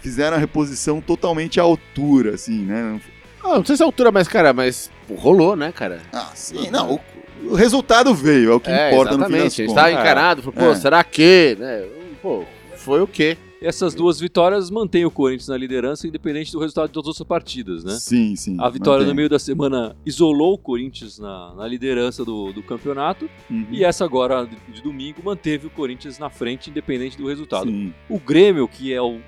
fizeram 0.00 0.36
a 0.36 0.40
reposição 0.40 1.00
totalmente 1.00 1.60
à 1.60 1.62
altura, 1.62 2.34
assim, 2.34 2.64
né? 2.64 3.00
Ah, 3.42 3.56
não 3.58 3.64
sei 3.64 3.76
se 3.76 3.82
é 3.82 3.84
a 3.84 3.86
altura, 3.88 4.10
mas, 4.10 4.26
cara, 4.26 4.52
mas 4.52 4.90
rolou, 5.16 5.54
né, 5.54 5.70
cara? 5.72 6.00
Ah, 6.12 6.32
sim, 6.34 6.70
não, 6.70 6.94
o, 6.94 7.00
o 7.52 7.54
resultado 7.54 8.12
veio, 8.14 8.50
é 8.50 8.54
o 8.54 8.60
que 8.60 8.68
é, 8.70 8.88
importa 8.90 9.12
no 9.12 9.18
das 9.18 9.28
exatamente. 9.28 9.46
A 9.46 9.48
gente 9.64 9.68
contas. 9.68 9.84
tava 9.84 9.92
encarado, 9.92 10.42
falou, 10.42 10.52
pô, 10.58 10.72
É. 10.72 10.74
será 10.74 11.04
que, 11.04 11.56
né? 11.58 11.84
Pô, 12.20 12.44
foi 12.76 13.00
o 13.00 13.06
quê? 13.06 13.38
Essas 13.62 13.94
duas 13.94 14.18
vitórias 14.18 14.70
mantêm 14.70 15.04
o 15.04 15.10
Corinthians 15.10 15.48
na 15.48 15.56
liderança, 15.56 16.06
independente 16.08 16.50
do 16.50 16.58
resultado 16.58 16.86
de 16.88 16.94
todas 16.94 17.08
as 17.08 17.20
outras 17.20 17.28
partidas, 17.28 17.84
né? 17.84 17.92
Sim, 17.92 18.34
sim. 18.34 18.56
A 18.58 18.68
vitória 18.70 19.00
no 19.00 19.08
mantém. 19.08 19.16
meio 19.16 19.28
da 19.28 19.38
semana 19.38 19.94
isolou 20.06 20.54
o 20.54 20.58
Corinthians 20.58 21.18
na, 21.18 21.54
na 21.54 21.66
liderança 21.68 22.24
do, 22.24 22.52
do 22.52 22.62
campeonato 22.62 23.28
Uhum. 23.50 23.66
e 23.70 23.84
essa 23.84 24.04
agora 24.04 24.48
de, 24.72 24.80
domingo 24.80 25.20
manteve 25.22 25.66
o 25.66 25.70
Corinthians 25.70 26.18
na 26.18 26.30
frente, 26.30 26.70
independente 26.70 27.18
do 27.18 27.26
resultado. 27.28 27.66
Sim. 27.66 27.92
O 28.08 28.18
Grêmio, 28.18 28.66
que 28.66 28.92
é 28.94 29.02
o 29.02 29.18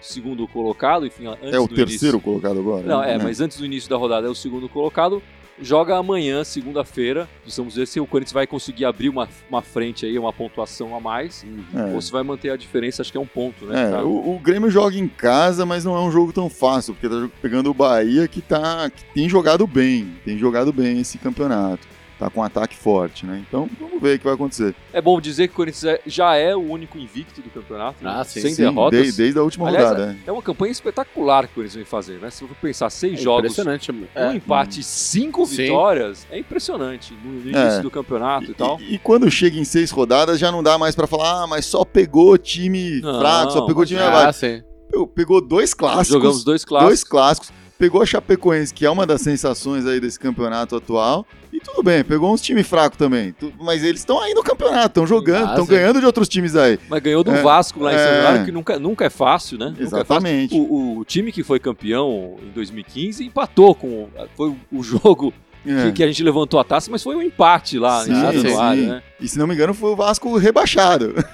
segundo 0.00 0.46
colocado, 0.48 1.04
enfim, 1.06 1.26
antes 1.26 1.52
É 1.52 1.58
o 1.58 1.66
terceiro 1.68 2.16
início... 2.16 2.20
colocado 2.20 2.58
agora? 2.58 2.86
Não, 2.86 3.02
é, 3.02 3.18
né? 3.18 3.24
mas 3.24 3.40
antes 3.40 3.58
do 3.58 3.66
início 3.66 3.90
da 3.90 3.96
rodada 3.96 4.26
é 4.26 4.30
o 4.30 4.34
segundo 4.34 4.68
colocado. 4.68 5.22
Joga 5.60 5.96
amanhã, 5.96 6.44
segunda-feira. 6.44 7.28
Precisamos 7.42 7.76
ver 7.76 7.86
se 7.86 7.98
o 7.98 8.06
Corinthians 8.06 8.32
vai 8.32 8.46
conseguir 8.46 8.84
abrir 8.84 9.08
uma, 9.08 9.28
uma 9.48 9.62
frente 9.62 10.04
aí, 10.04 10.18
uma 10.18 10.32
pontuação 10.32 10.94
a 10.94 11.00
mais. 11.00 11.44
É. 11.74 11.94
Ou 11.94 12.00
se 12.00 12.12
vai 12.12 12.22
manter 12.22 12.50
a 12.50 12.56
diferença, 12.56 13.02
acho 13.02 13.10
que 13.10 13.18
é 13.18 13.20
um 13.20 13.26
ponto, 13.26 13.64
né? 13.64 13.92
É, 13.92 14.02
o, 14.02 14.34
o 14.34 14.38
Grêmio 14.38 14.70
joga 14.70 14.96
em 14.96 15.08
casa, 15.08 15.64
mas 15.64 15.84
não 15.84 15.96
é 15.96 16.00
um 16.00 16.10
jogo 16.10 16.32
tão 16.32 16.50
fácil, 16.50 16.94
porque 16.94 17.08
tá 17.08 17.28
pegando 17.40 17.70
o 17.70 17.74
Bahia 17.74 18.28
que, 18.28 18.42
tá, 18.42 18.90
que 18.90 19.04
tem 19.14 19.28
jogado 19.28 19.66
bem, 19.66 20.14
tem 20.24 20.36
jogado 20.38 20.72
bem 20.72 21.00
esse 21.00 21.16
campeonato. 21.18 21.95
Tá 22.18 22.30
com 22.30 22.40
um 22.40 22.42
ataque 22.42 22.74
forte, 22.74 23.26
né? 23.26 23.44
Então 23.46 23.68
vamos 23.78 24.00
ver 24.00 24.16
o 24.16 24.18
que 24.18 24.24
vai 24.24 24.32
acontecer. 24.32 24.74
É 24.90 25.02
bom 25.02 25.20
dizer 25.20 25.48
que 25.48 25.52
o 25.52 25.56
Corinthians 25.56 25.84
é- 25.84 26.00
já 26.06 26.34
é 26.34 26.56
o 26.56 26.60
único 26.60 26.96
invicto 26.96 27.42
do 27.42 27.50
campeonato, 27.50 28.02
né? 28.02 28.10
Ah, 28.16 28.24
sim, 28.24 28.40
sem 28.40 28.54
Sim, 28.54 28.62
derrotas. 28.62 28.98
desde, 28.98 29.18
desde 29.22 29.38
a 29.38 29.42
última 29.42 29.68
Aliás, 29.68 29.88
rodada. 29.90 30.06
né? 30.06 30.18
É 30.26 30.32
uma 30.32 30.40
campanha 30.40 30.72
espetacular 30.72 31.44
que 31.46 31.52
o 31.52 31.54
Corinthians 31.56 31.74
vem 31.76 31.84
fazer, 31.84 32.18
né? 32.18 32.30
Se 32.30 32.38
você 32.40 32.46
for 32.46 32.56
pensar, 32.56 32.88
seis 32.88 33.20
É 33.20 33.22
jogos, 33.22 33.52
Impressionante. 33.52 33.92
um 33.92 34.06
É. 34.14 34.34
empate 34.34 34.80
e 34.80 34.82
cinco 34.82 35.44
Sim. 35.44 35.56
vitórias, 35.64 36.26
é 36.30 36.38
impressionante 36.38 37.12
no 37.22 37.34
início 37.40 37.58
É. 37.58 37.80
do 37.82 37.90
campeonato 37.90 38.50
e, 38.50 38.54
tal. 38.54 38.80
E, 38.80 38.94
e 38.94 38.98
quando 38.98 39.30
chega 39.30 39.58
em 39.58 39.64
seis 39.64 39.90
rodadas, 39.90 40.38
já 40.38 40.50
não 40.50 40.62
dá 40.62 40.78
mais 40.78 40.94
pra 40.94 41.06
falar, 41.06 41.42
ah, 41.42 41.46
mas 41.46 41.66
só 41.66 41.84
pegou 41.84 42.38
time 42.38 43.02
Não, 43.02 43.18
fraco, 43.20 43.52
só 43.52 43.66
pegou 43.66 43.84
time 43.84 44.00
mas- 44.00 44.08
abaixo. 44.08 44.46
Ah, 44.46 45.06
Pegou 45.14 45.40
dois 45.46 45.74
clássicos. 45.74 46.08
Jogamos 46.08 46.44
dois 46.44 46.64
clássicos. 46.64 46.88
Dois 46.88 47.04
clássicos. 47.04 47.52
Pegou 47.78 48.00
a 48.00 48.06
Chapecoense, 48.06 48.72
que 48.72 48.86
é 48.86 48.90
uma 48.90 49.04
das 49.04 49.20
sensações 49.20 49.84
aí 49.84 50.00
desse 50.00 50.18
campeonato 50.18 50.74
atual. 50.76 51.26
E 51.56 51.60
tudo 51.60 51.82
bem, 51.82 52.04
pegou 52.04 52.30
uns 52.34 52.42
times 52.42 52.66
fracos 52.66 52.98
também. 52.98 53.34
Mas 53.58 53.82
eles 53.82 54.00
estão 54.02 54.20
aí 54.20 54.34
no 54.34 54.42
campeonato, 54.42 54.88
estão 54.88 55.06
jogando, 55.06 55.46
Ah, 55.46 55.50
estão 55.52 55.64
sim. 55.64 55.70
ganhando 55.70 56.00
de 56.00 56.04
outros 56.04 56.28
times 56.28 56.54
aí. 56.54 56.78
Mas 56.86 57.02
ganhou 57.02 57.24
do 57.24 57.30
É, 57.30 57.40
Vasco 57.40 57.80
lá 57.80 57.94
em 57.94 57.96
São 57.96 58.06
é. 58.06 58.14
Januário, 58.16 58.44
que 58.44 58.52
nunca, 58.52 58.78
nunca 58.78 59.04
é 59.06 59.10
fácil, 59.10 59.56
né? 59.58 59.66
Nunca 59.70 59.82
é 59.82 59.86
fácil. 59.86 59.96
Exatamente. 60.02 60.54
O, 60.54 60.98
o 60.98 61.04
time 61.06 61.32
que 61.32 61.42
foi 61.42 61.58
campeão 61.58 62.36
em 62.42 62.50
2015 62.50 63.24
empatou 63.24 63.74
com. 63.74 64.08
Foi 64.36 64.54
o 64.70 64.82
jogo 64.82 65.32
É. 65.66 65.86
que, 65.86 65.92
que 65.92 66.02
a 66.04 66.06
gente 66.08 66.22
levantou 66.22 66.60
a 66.60 66.64
taça, 66.64 66.90
mas 66.90 67.02
foi 67.02 67.16
um 67.16 67.22
empate 67.22 67.78
lá 67.78 68.04
Sim, 68.04 68.12
em 68.12 68.32
sim, 68.42 68.48
sim. 68.50 68.86
né? 68.86 69.02
E 69.18 69.26
se 69.26 69.38
não 69.38 69.46
me 69.46 69.54
engano, 69.54 69.72
foi 69.72 69.90
o 69.90 69.96
Vasco 69.96 70.36
rebaixado. 70.36 71.14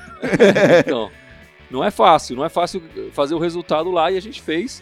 Então, 0.86 1.10
não 1.68 1.82
é 1.82 1.90
fácil, 1.90 2.36
não 2.36 2.44
é 2.44 2.48
fácil 2.48 2.80
fazer 3.12 3.34
o 3.34 3.38
resultado 3.40 3.90
lá 3.90 4.08
e 4.12 4.16
a 4.16 4.20
gente 4.20 4.40
fez. 4.40 4.80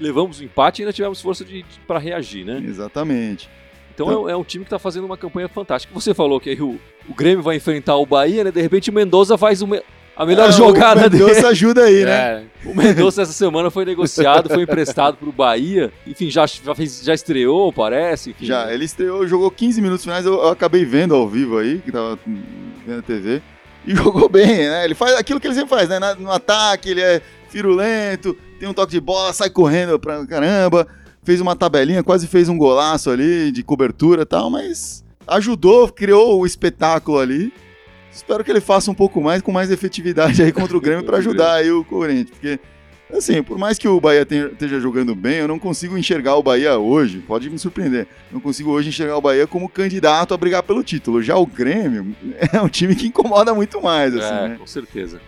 Levamos 0.00 0.40
o 0.40 0.44
empate 0.44 0.80
e 0.80 0.82
ainda 0.82 0.92
tivemos 0.92 1.20
força 1.20 1.44
para 1.86 2.00
reagir, 2.00 2.44
né? 2.44 2.60
Exatamente. 2.66 3.48
Então, 3.94 4.06
Então- 4.10 4.28
é, 4.28 4.32
é 4.32 4.36
um 4.36 4.44
time 4.44 4.64
que 4.64 4.68
está 4.68 4.78
fazendo 4.78 5.04
uma 5.04 5.16
campanha 5.16 5.48
fantástica. 5.48 5.92
Você 5.94 6.12
falou 6.14 6.40
que 6.40 6.50
aí 6.50 6.60
o, 6.60 6.78
o 7.08 7.14
Grêmio 7.14 7.42
vai 7.42 7.56
enfrentar 7.56 7.96
o 7.96 8.06
Bahia, 8.06 8.44
né? 8.44 8.50
De 8.50 8.60
repente 8.60 8.90
o 8.90 8.92
Mendoza 8.92 9.36
faz 9.38 9.62
me- 9.62 9.82
a 10.14 10.26
melhor 10.26 10.50
É, 10.50 10.52
jogada 10.52 11.06
o 11.06 11.10
dele. 11.10 11.24
Mendonça 11.24 11.48
ajuda 11.48 11.84
aí, 11.84 12.04
né? 12.04 12.10
É. 12.10 12.42
O 12.68 12.74
Mendonça 12.74 13.22
essa 13.22 13.32
semana 13.32 13.70
foi 13.70 13.84
negociado, 13.84 14.48
foi 14.50 14.62
emprestado 14.64 15.16
para 15.16 15.28
o 15.28 15.32
Bahia. 15.32 15.90
Enfim, 16.06 16.30
já, 16.30 16.46
já, 16.46 16.74
fez- 16.74 17.02
já 17.02 17.14
estreou, 17.14 17.72
parece. 17.72 18.30
enfim. 18.30 18.44
Já, 18.46 18.72
ele 18.72 18.84
estreou, 18.84 19.26
jogou 19.26 19.50
15 19.50 19.80
minutos 19.80 20.04
finais, 20.04 20.26
eu, 20.26 20.34
eu 20.34 20.48
acabei 20.48 20.84
vendo 20.84 21.14
ao 21.14 21.26
vivo 21.28 21.56
aí, 21.58 21.78
que 21.78 21.90
tava 21.90 22.18
vendo 22.86 22.98
a 22.98 23.02
TV, 23.02 23.40
e 23.86 23.94
jogou 23.96 24.28
bem, 24.28 24.46
né? 24.68 24.84
Ele 24.84 24.94
faz 24.94 25.14
aquilo 25.16 25.40
que 25.40 25.46
ele 25.46 25.54
sempre 25.54 25.70
faz, 25.70 25.88
né? 25.88 25.98
No 26.18 26.30
ataque, 26.30 26.90
ele 26.90 27.00
é 27.00 27.22
firulento, 27.48 28.36
tem 28.58 28.68
um 28.68 28.74
toque 28.74 28.92
de 28.92 29.00
bola, 29.00 29.32
sai 29.32 29.50
correndo 29.50 29.98
pra 29.98 30.26
caramba, 30.26 30.86
fez 31.24 31.40
uma 31.40 31.54
tabelinha, 31.56 32.02
quase 32.02 32.26
fez 32.26 32.48
um 32.48 32.56
golaço 32.56 33.10
ali 33.10 33.50
de 33.50 33.62
cobertura 33.62 34.22
e 34.22 34.26
tal, 34.26 34.50
mas 34.50 35.04
ajudou, 35.26 35.88
criou 35.88 36.40
o 36.40 36.46
espetáculo 36.46 37.18
ali. 37.18 37.52
Espero 38.12 38.44
que 38.44 38.50
ele 38.50 38.60
faça 38.60 38.90
um 38.90 38.94
pouco 38.94 39.20
mais, 39.22 39.40
com 39.40 39.52
mais 39.52 39.70
efetividade 39.70 40.42
aí 40.42 40.52
contra 40.52 40.76
o 40.76 40.80
Grêmio 40.82 41.04
pra 41.04 41.18
ajudar 41.18 41.54
aí 41.54 41.70
o 41.70 41.84
Corinthians, 41.84 42.30
porque 42.30 42.58
Assim, 43.12 43.42
por 43.42 43.58
mais 43.58 43.78
que 43.78 43.86
o 43.86 44.00
Bahia 44.00 44.24
tenha- 44.24 44.46
esteja 44.46 44.80
jogando 44.80 45.14
bem, 45.14 45.34
eu 45.36 45.46
não 45.46 45.58
consigo 45.58 45.98
enxergar 45.98 46.34
o 46.36 46.42
Bahia 46.42 46.78
hoje, 46.78 47.18
pode 47.18 47.50
me 47.50 47.58
surpreender, 47.58 48.06
não 48.30 48.40
consigo 48.40 48.70
hoje 48.70 48.88
enxergar 48.88 49.18
o 49.18 49.20
Bahia 49.20 49.46
como 49.46 49.68
candidato 49.68 50.32
a 50.32 50.36
brigar 50.38 50.62
pelo 50.62 50.82
título. 50.82 51.22
Já 51.22 51.36
o 51.36 51.44
Grêmio 51.44 52.16
é 52.50 52.58
um 52.62 52.68
time 52.68 52.94
que 52.96 53.08
incomoda 53.08 53.52
muito 53.52 53.82
mais, 53.82 54.16
assim, 54.16 54.34
é, 54.34 54.48
né? 54.48 54.56
com 54.58 54.66
certeza. 54.66 55.20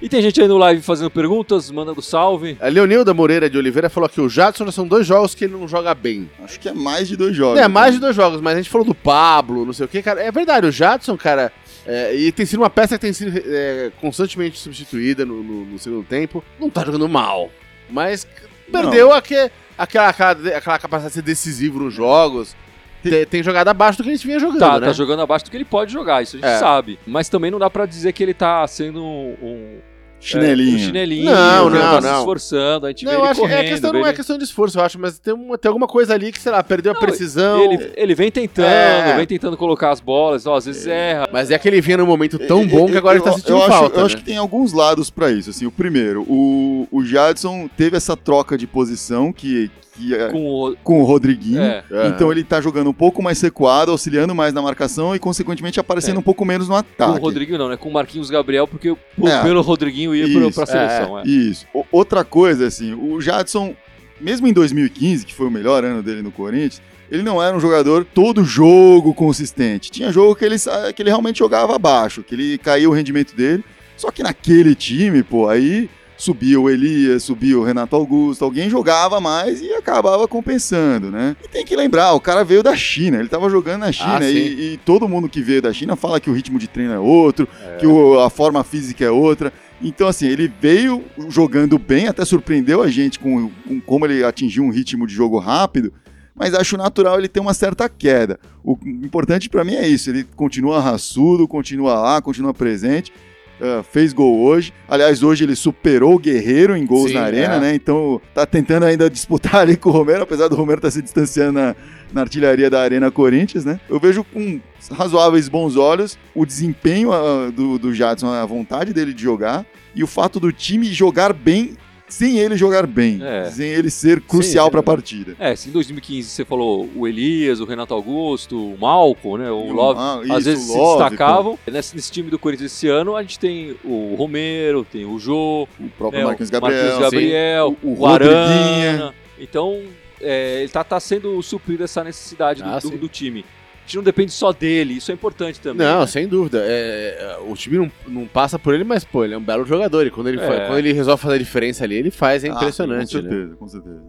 E 0.00 0.08
tem 0.10 0.20
gente 0.20 0.40
aí 0.42 0.46
no 0.46 0.58
live 0.58 0.82
fazendo 0.82 1.10
perguntas, 1.10 1.70
mandando 1.70 2.02
salve. 2.02 2.56
A 2.60 2.68
Leonilda 2.68 3.14
Moreira 3.14 3.48
de 3.48 3.56
Oliveira 3.56 3.88
falou 3.88 4.08
que 4.08 4.20
o 4.20 4.28
Jadson 4.28 4.70
são 4.70 4.86
dois 4.86 5.06
jogos 5.06 5.34
que 5.34 5.44
ele 5.44 5.54
não 5.54 5.66
joga 5.66 5.94
bem. 5.94 6.30
Acho 6.44 6.60
que 6.60 6.68
é 6.68 6.72
mais 6.74 7.08
de 7.08 7.16
dois 7.16 7.34
jogos. 7.34 7.58
É, 7.58 7.66
mais 7.66 7.94
de 7.94 8.00
dois 8.00 8.14
jogos, 8.14 8.40
mas 8.42 8.54
a 8.54 8.56
gente 8.58 8.68
falou 8.68 8.86
do 8.86 8.94
Pablo, 8.94 9.64
não 9.64 9.72
sei 9.72 9.86
o 9.86 9.88
que, 9.88 10.02
cara. 10.02 10.22
É 10.22 10.30
verdade, 10.30 10.66
o 10.66 10.70
Jadson, 10.70 11.16
cara, 11.16 11.50
é, 11.86 12.14
e 12.14 12.30
tem 12.30 12.44
sido 12.44 12.60
uma 12.60 12.68
peça 12.68 12.96
que 12.98 13.00
tem 13.06 13.12
sido 13.14 13.32
é, 13.46 13.90
constantemente 13.98 14.58
substituída 14.58 15.24
no, 15.24 15.42
no- 15.42 15.64
no 15.64 15.78
segundo 15.78 16.04
tempo. 16.04 16.44
Não 16.60 16.68
tá 16.68 16.84
jogando 16.84 17.08
mal, 17.08 17.50
mas 17.88 18.26
perdeu 18.70 19.14
aque- 19.14 19.50
aquela, 19.78 20.08
aquela, 20.08 20.30
aquela 20.58 20.78
capacidade 20.78 21.08
de 21.08 21.14
ser 21.14 21.22
decisivo 21.22 21.78
nos 21.78 21.94
jogos. 21.94 22.54
Tem, 23.02 23.24
tem 23.26 23.42
jogado 23.42 23.68
abaixo 23.68 23.98
do 23.98 24.04
que 24.04 24.10
a 24.10 24.12
gente 24.14 24.26
vinha 24.26 24.38
jogando, 24.38 24.58
Tá, 24.58 24.80
né? 24.80 24.86
tá 24.88 24.92
jogando 24.92 25.20
abaixo 25.22 25.44
do 25.44 25.50
que 25.50 25.56
ele 25.56 25.64
pode 25.64 25.92
jogar, 25.92 26.22
isso 26.22 26.36
a 26.36 26.40
gente 26.40 26.48
É. 26.48 26.58
sabe. 26.58 26.98
Mas 27.06 27.28
também 27.28 27.50
não 27.50 27.58
dá 27.58 27.70
pra 27.70 27.86
dizer 27.86 28.12
que 28.12 28.22
ele 28.22 28.34
tá 28.34 28.66
sendo 28.66 29.02
um, 29.02 29.34
um- 29.42 29.78
Chinelinho. 30.18 30.72
é, 30.72 30.76
um 30.76 30.78
chinelinho, 30.86 31.24
Não, 31.30 31.70
que 31.70 31.74
não, 31.76 31.80
tá 31.82 32.00
se 32.02 32.08
não. 32.08 32.18
esforçando, 32.20 32.86
a 32.86 32.88
gente 32.88 33.04
Não, 33.04 33.12
vê 33.12 33.16
eu 33.16 33.20
ele 33.20 33.28
acho 33.28 33.34
que 33.40 33.46
correndo. 33.46 33.58
é 33.60 33.68
questão, 33.68 33.92
vê 33.92 33.98
não 33.98 34.06
é 34.06 34.08
ele- 34.08 34.16
questão 34.16 34.38
de 34.38 34.44
esforço, 34.44 34.78
eu 34.78 34.82
acho, 34.82 34.98
mas 34.98 35.18
tem, 35.18 35.32
uma, 35.34 35.58
tem 35.58 35.68
alguma 35.68 35.86
coisa 35.86 36.14
ali 36.14 36.32
que, 36.32 36.40
sei 36.40 36.50
lá, 36.50 36.62
perdeu 36.64 36.92
a 36.92 36.94
Não, 36.94 37.00
precisão. 37.02 37.62
Ele, 37.62 37.92
ele 37.94 38.14
vem 38.14 38.30
tentando, 38.30 38.66
É. 38.66 39.14
vem 39.14 39.26
tentando 39.26 39.56
colocar 39.58 39.90
as 39.90 40.00
bolas, 40.00 40.46
ó, 40.46 40.56
às 40.56 40.64
vezes 40.64 40.86
erra. 40.86 41.28
Mas 41.30 41.50
é 41.50 41.58
que 41.58 41.68
ele 41.68 41.80
vinha 41.82 41.98
num 41.98 42.06
momento 42.06 42.38
tão 42.40 42.66
bom 42.66 42.86
que 42.86 42.96
agora 42.96 43.16
ele 43.18 43.24
tá 43.24 43.30
Eu- 43.30 43.34
sentindo 43.34 43.52
eu 43.58 43.62
acho, 43.62 43.68
falta. 43.68 43.94
Eu 43.96 44.00
né? 44.00 44.06
acho 44.06 44.16
que 44.16 44.24
tem 44.24 44.36
alguns 44.38 44.72
lados 44.72 45.10
pra 45.10 45.30
isso. 45.30 45.50
Assim, 45.50 45.66
o 45.66 45.70
primeiro, 45.70 46.22
o, 46.22 46.88
o 46.90 47.04
Jadson 47.04 47.68
teve 47.76 47.96
essa 47.96 48.16
troca 48.16 48.56
de 48.56 48.66
posição 48.66 49.30
que, 49.32 49.66
é- 49.66 49.85
Com 50.32 50.46
o. 50.46 50.76
com 50.82 51.00
o 51.00 51.04
Rodriguinho. 51.04 51.60
É. 51.60 51.82
É. 51.90 52.06
Então 52.08 52.30
ele 52.30 52.44
tá 52.44 52.60
jogando 52.60 52.90
um 52.90 52.92
pouco 52.92 53.22
mais 53.22 53.40
recuado, 53.40 53.90
auxiliando 53.90 54.34
mais 54.34 54.52
na 54.52 54.60
marcação 54.62 55.14
e, 55.14 55.18
consequentemente, 55.18 55.80
aparecendo 55.80 56.16
É. 56.16 56.18
um 56.18 56.22
pouco 56.22 56.44
menos 56.44 56.68
no 56.68 56.74
Com 56.74 56.78
ataque. 56.80 57.18
o 57.18 57.22
Rodriguinho 57.22 57.58
não, 57.58 57.68
né? 57.68 57.76
Com 57.76 57.88
o 57.88 57.92
Marquinhos 57.92 58.30
Gabriel, 58.30 58.66
porque 58.68 58.90
o- 58.90 58.98
É. 59.28 59.42
pelo 59.42 59.60
Rodriguinho 59.62 60.14
ia 60.14 60.26
Isso, 60.26 60.54
pra 60.54 60.66
seleção. 60.66 61.18
É. 61.18 61.22
Isso. 61.26 61.66
O- 61.74 61.84
outra 61.90 62.24
coisa, 62.24 62.66
assim, 62.66 62.92
o 62.94 63.20
Jadson, 63.20 63.74
mesmo 64.20 64.46
em 64.46 64.52
2015, 64.52 65.24
que 65.26 65.34
foi 65.34 65.46
o 65.46 65.50
melhor 65.50 65.84
ano 65.84 66.02
dele 66.02 66.22
no 66.22 66.30
Corinthians, 66.30 66.80
ele 67.10 67.22
não 67.22 67.42
era 67.42 67.56
um 67.56 67.60
jogador 67.60 68.04
todo 68.04 68.44
jogo 68.44 69.14
consistente. 69.14 69.90
Tinha 69.90 70.10
jogo 70.12 70.34
que 70.34 70.44
ele, 70.44 70.56
que 70.94 71.02
ele 71.02 71.10
realmente 71.10 71.38
jogava 71.38 71.76
abaixo, 71.76 72.22
que 72.22 72.34
ele 72.34 72.58
caía 72.58 72.88
o 72.88 72.92
rendimento 72.92 73.34
dele. 73.34 73.64
Só 73.96 74.10
que 74.10 74.22
naquele 74.22 74.74
time, 74.74 75.22
pô, 75.22 75.48
aí 75.48 75.88
subia 76.16 76.58
o 76.60 76.68
Elias, 76.70 77.22
subia 77.24 77.58
o 77.58 77.62
Renato 77.64 77.94
Augusto, 77.96 78.44
alguém 78.44 78.70
jogava 78.70 79.20
mais 79.20 79.60
e 79.60 79.72
acabava 79.74 80.26
compensando, 80.26 81.10
né? 81.10 81.36
E 81.44 81.48
tem 81.48 81.64
que 81.64 81.76
lembrar, 81.76 82.12
o 82.14 82.20
cara 82.20 82.42
veio 82.44 82.62
da 82.62 82.74
China, 82.74 83.18
ele 83.18 83.28
tava 83.28 83.48
jogando 83.50 83.80
na 83.80 83.92
China 83.92 84.18
Ah, 84.20 84.30
e, 84.30 84.74
e 84.74 84.80
todo 84.84 85.08
mundo 85.08 85.28
que 85.28 85.40
veio 85.42 85.60
da 85.62 85.72
China 85.72 85.94
fala 85.96 86.18
que 86.20 86.30
o 86.30 86.32
ritmo 86.32 86.58
de 86.58 86.68
treino 86.68 86.92
é 86.92 86.98
outro, 86.98 87.46
É. 87.62 87.76
que 87.76 87.86
o- 87.86 88.18
a 88.20 88.30
forma 88.30 88.64
física 88.64 89.04
é 89.04 89.10
outra. 89.10 89.52
Então, 89.82 90.08
assim, 90.08 90.26
ele 90.26 90.50
veio 90.60 91.04
jogando 91.28 91.78
bem, 91.78 92.08
até 92.08 92.24
surpreendeu 92.24 92.82
a 92.82 92.88
gente 92.88 93.18
com, 93.18 93.50
com 93.68 93.80
como 93.82 94.06
ele 94.06 94.24
atingiu 94.24 94.64
um 94.64 94.70
ritmo 94.70 95.06
de 95.06 95.12
jogo 95.14 95.38
rápido, 95.38 95.92
mas 96.34 96.54
acho 96.54 96.76
natural 96.78 97.18
ele 97.18 97.28
ter 97.28 97.40
uma 97.40 97.52
certa 97.52 97.88
queda. 97.88 98.38
O 98.64 98.76
importante 98.84 99.48
pra 99.50 99.64
mim 99.64 99.74
é 99.74 99.86
isso, 99.86 100.08
ele 100.10 100.24
continua 100.34 100.80
raçudo, 100.80 101.46
continua 101.46 101.94
lá, 102.00 102.22
continua 102.22 102.54
presente. 102.54 103.12
Ah, 103.60 103.82
fez 103.82 104.12
gol 104.12 104.40
hoje. 104.40 104.72
Aliás, 104.88 105.22
hoje 105.22 105.44
ele 105.44 105.56
superou 105.56 106.14
o 106.14 106.18
Guerreiro 106.18 106.76
em 106.76 106.84
gols 106.84 107.10
Sim, 107.10 107.14
na 107.16 107.22
arena, 107.22 107.54
é. 107.54 107.60
né? 107.60 107.74
Então 107.74 108.20
tá 108.34 108.44
tentando 108.44 108.84
ainda 108.84 109.08
disputar 109.08 109.56
ali 109.62 109.76
com 109.76 109.90
o 109.90 109.92
Romero, 109.92 110.22
apesar 110.22 110.48
do 110.48 110.56
Romero 110.56 110.78
estar 110.78 110.90
se 110.90 111.02
distanciando 111.02 111.52
na, 111.52 111.76
na 112.12 112.20
artilharia 112.22 112.68
da 112.68 112.80
Arena 112.80 113.10
Corinthians, 113.10 113.64
né? 113.64 113.80
Eu 113.88 113.98
vejo 113.98 114.24
com 114.24 114.60
razoáveis 114.92 115.48
bons 115.48 115.76
olhos 115.76 116.18
o 116.34 116.44
desempenho 116.44 117.12
ah, 117.12 117.50
do, 117.50 117.78
do 117.78 117.94
Jadson, 117.94 118.32
a 118.32 118.44
vontade 118.44 118.92
dele 118.92 119.12
de 119.12 119.22
jogar 119.22 119.64
e 119.94 120.04
o 120.04 120.06
fato 120.06 120.38
do 120.38 120.52
time 120.52 120.86
jogar 120.92 121.32
bem 121.32 121.76
sem 122.08 122.38
ele 122.38 122.56
jogar 122.56 122.86
bem, 122.86 123.20
É. 123.22 123.50
sem 123.50 123.66
ele 123.68 123.90
ser 123.90 124.20
crucial 124.20 124.70
para 124.70 124.80
a 124.80 124.82
partida. 124.82 125.34
É, 125.38 125.56
se 125.56 125.68
em 125.68 125.72
2015 125.72 126.28
você 126.28 126.44
falou 126.44 126.88
o 126.94 127.06
Elias, 127.06 127.60
o 127.60 127.64
Renato 127.64 127.92
Augusto, 127.94 128.56
o 128.74 128.78
Malco, 128.78 129.36
né? 129.36 129.50
O 129.50 129.72
Love. 129.72 130.00
Ah, 130.00 130.20
às 130.36 130.40
isso, 130.40 130.50
vezes 130.50 130.64
se 130.66 130.76
Love, 130.78 131.02
destacavam. 131.10 131.58
Nesse, 131.70 131.96
nesse 131.96 132.12
time 132.12 132.30
do 132.30 132.38
Corinthians 132.38 132.72
esse 132.72 132.88
ano, 132.88 133.16
a 133.16 133.22
gente 133.22 133.38
tem 133.38 133.76
o 133.84 134.14
Romero, 134.16 134.84
tem 134.84 135.04
o 135.04 135.18
Jô, 135.18 135.66
o 135.80 135.88
próprio 135.98 136.20
né, 136.20 136.26
Marquinhos 136.26 136.48
o 136.48 136.52
Gabriel. 136.52 136.82
Marquinhos 136.82 137.02
Gabriel, 137.02 137.68
sim. 137.80 137.88
O- 137.88 137.90
o 137.90 138.00
o, 138.00 138.06
Arana. 138.06 139.14
Então, 139.38 139.82
é, 140.20 140.60
ele 140.62 140.68
tá, 140.70 140.82
tá 140.84 140.98
sendo 141.00 141.42
suprido 141.42 141.84
essa 141.84 142.02
necessidade 142.04 142.62
do, 142.62 142.68
Ah, 142.68 142.78
do- 142.78 142.88
sim. 142.88 142.96
do 142.96 143.08
time. 143.08 143.44
A 143.86 143.88
gente 143.88 143.96
não 143.98 144.02
depende 144.02 144.32
só 144.32 144.52
dele, 144.52 144.94
isso 144.94 145.12
é 145.12 145.14
importante 145.14 145.60
também. 145.60 145.86
Não, 145.86 146.00
né? 146.00 146.06
sem 146.08 146.26
dúvida. 146.26 146.58
É, 146.60 147.38
o 147.46 147.54
time 147.54 147.78
não, 147.78 147.92
não 148.08 148.26
passa 148.26 148.58
por 148.58 148.74
ele, 148.74 148.82
mas, 148.82 149.04
pô, 149.04 149.24
ele 149.24 149.34
é 149.34 149.38
um 149.38 149.42
belo 149.42 149.64
jogador. 149.64 150.04
E 150.04 150.10
quando 150.10 150.26
ele, 150.26 150.40
É. 150.40 150.66
quando 150.66 150.78
ele 150.78 150.92
resolve 150.92 151.22
fazer 151.22 151.36
a 151.36 151.38
diferença 151.38 151.84
ali, 151.84 151.94
ele 151.94 152.10
faz, 152.10 152.42
é 152.42 152.48
Ah, 152.50 152.54
impressionante, 152.54 153.16
com 153.16 153.22
né? 153.22 153.30
certeza, 153.30 153.54
com 153.56 153.68
certeza. 153.68 154.02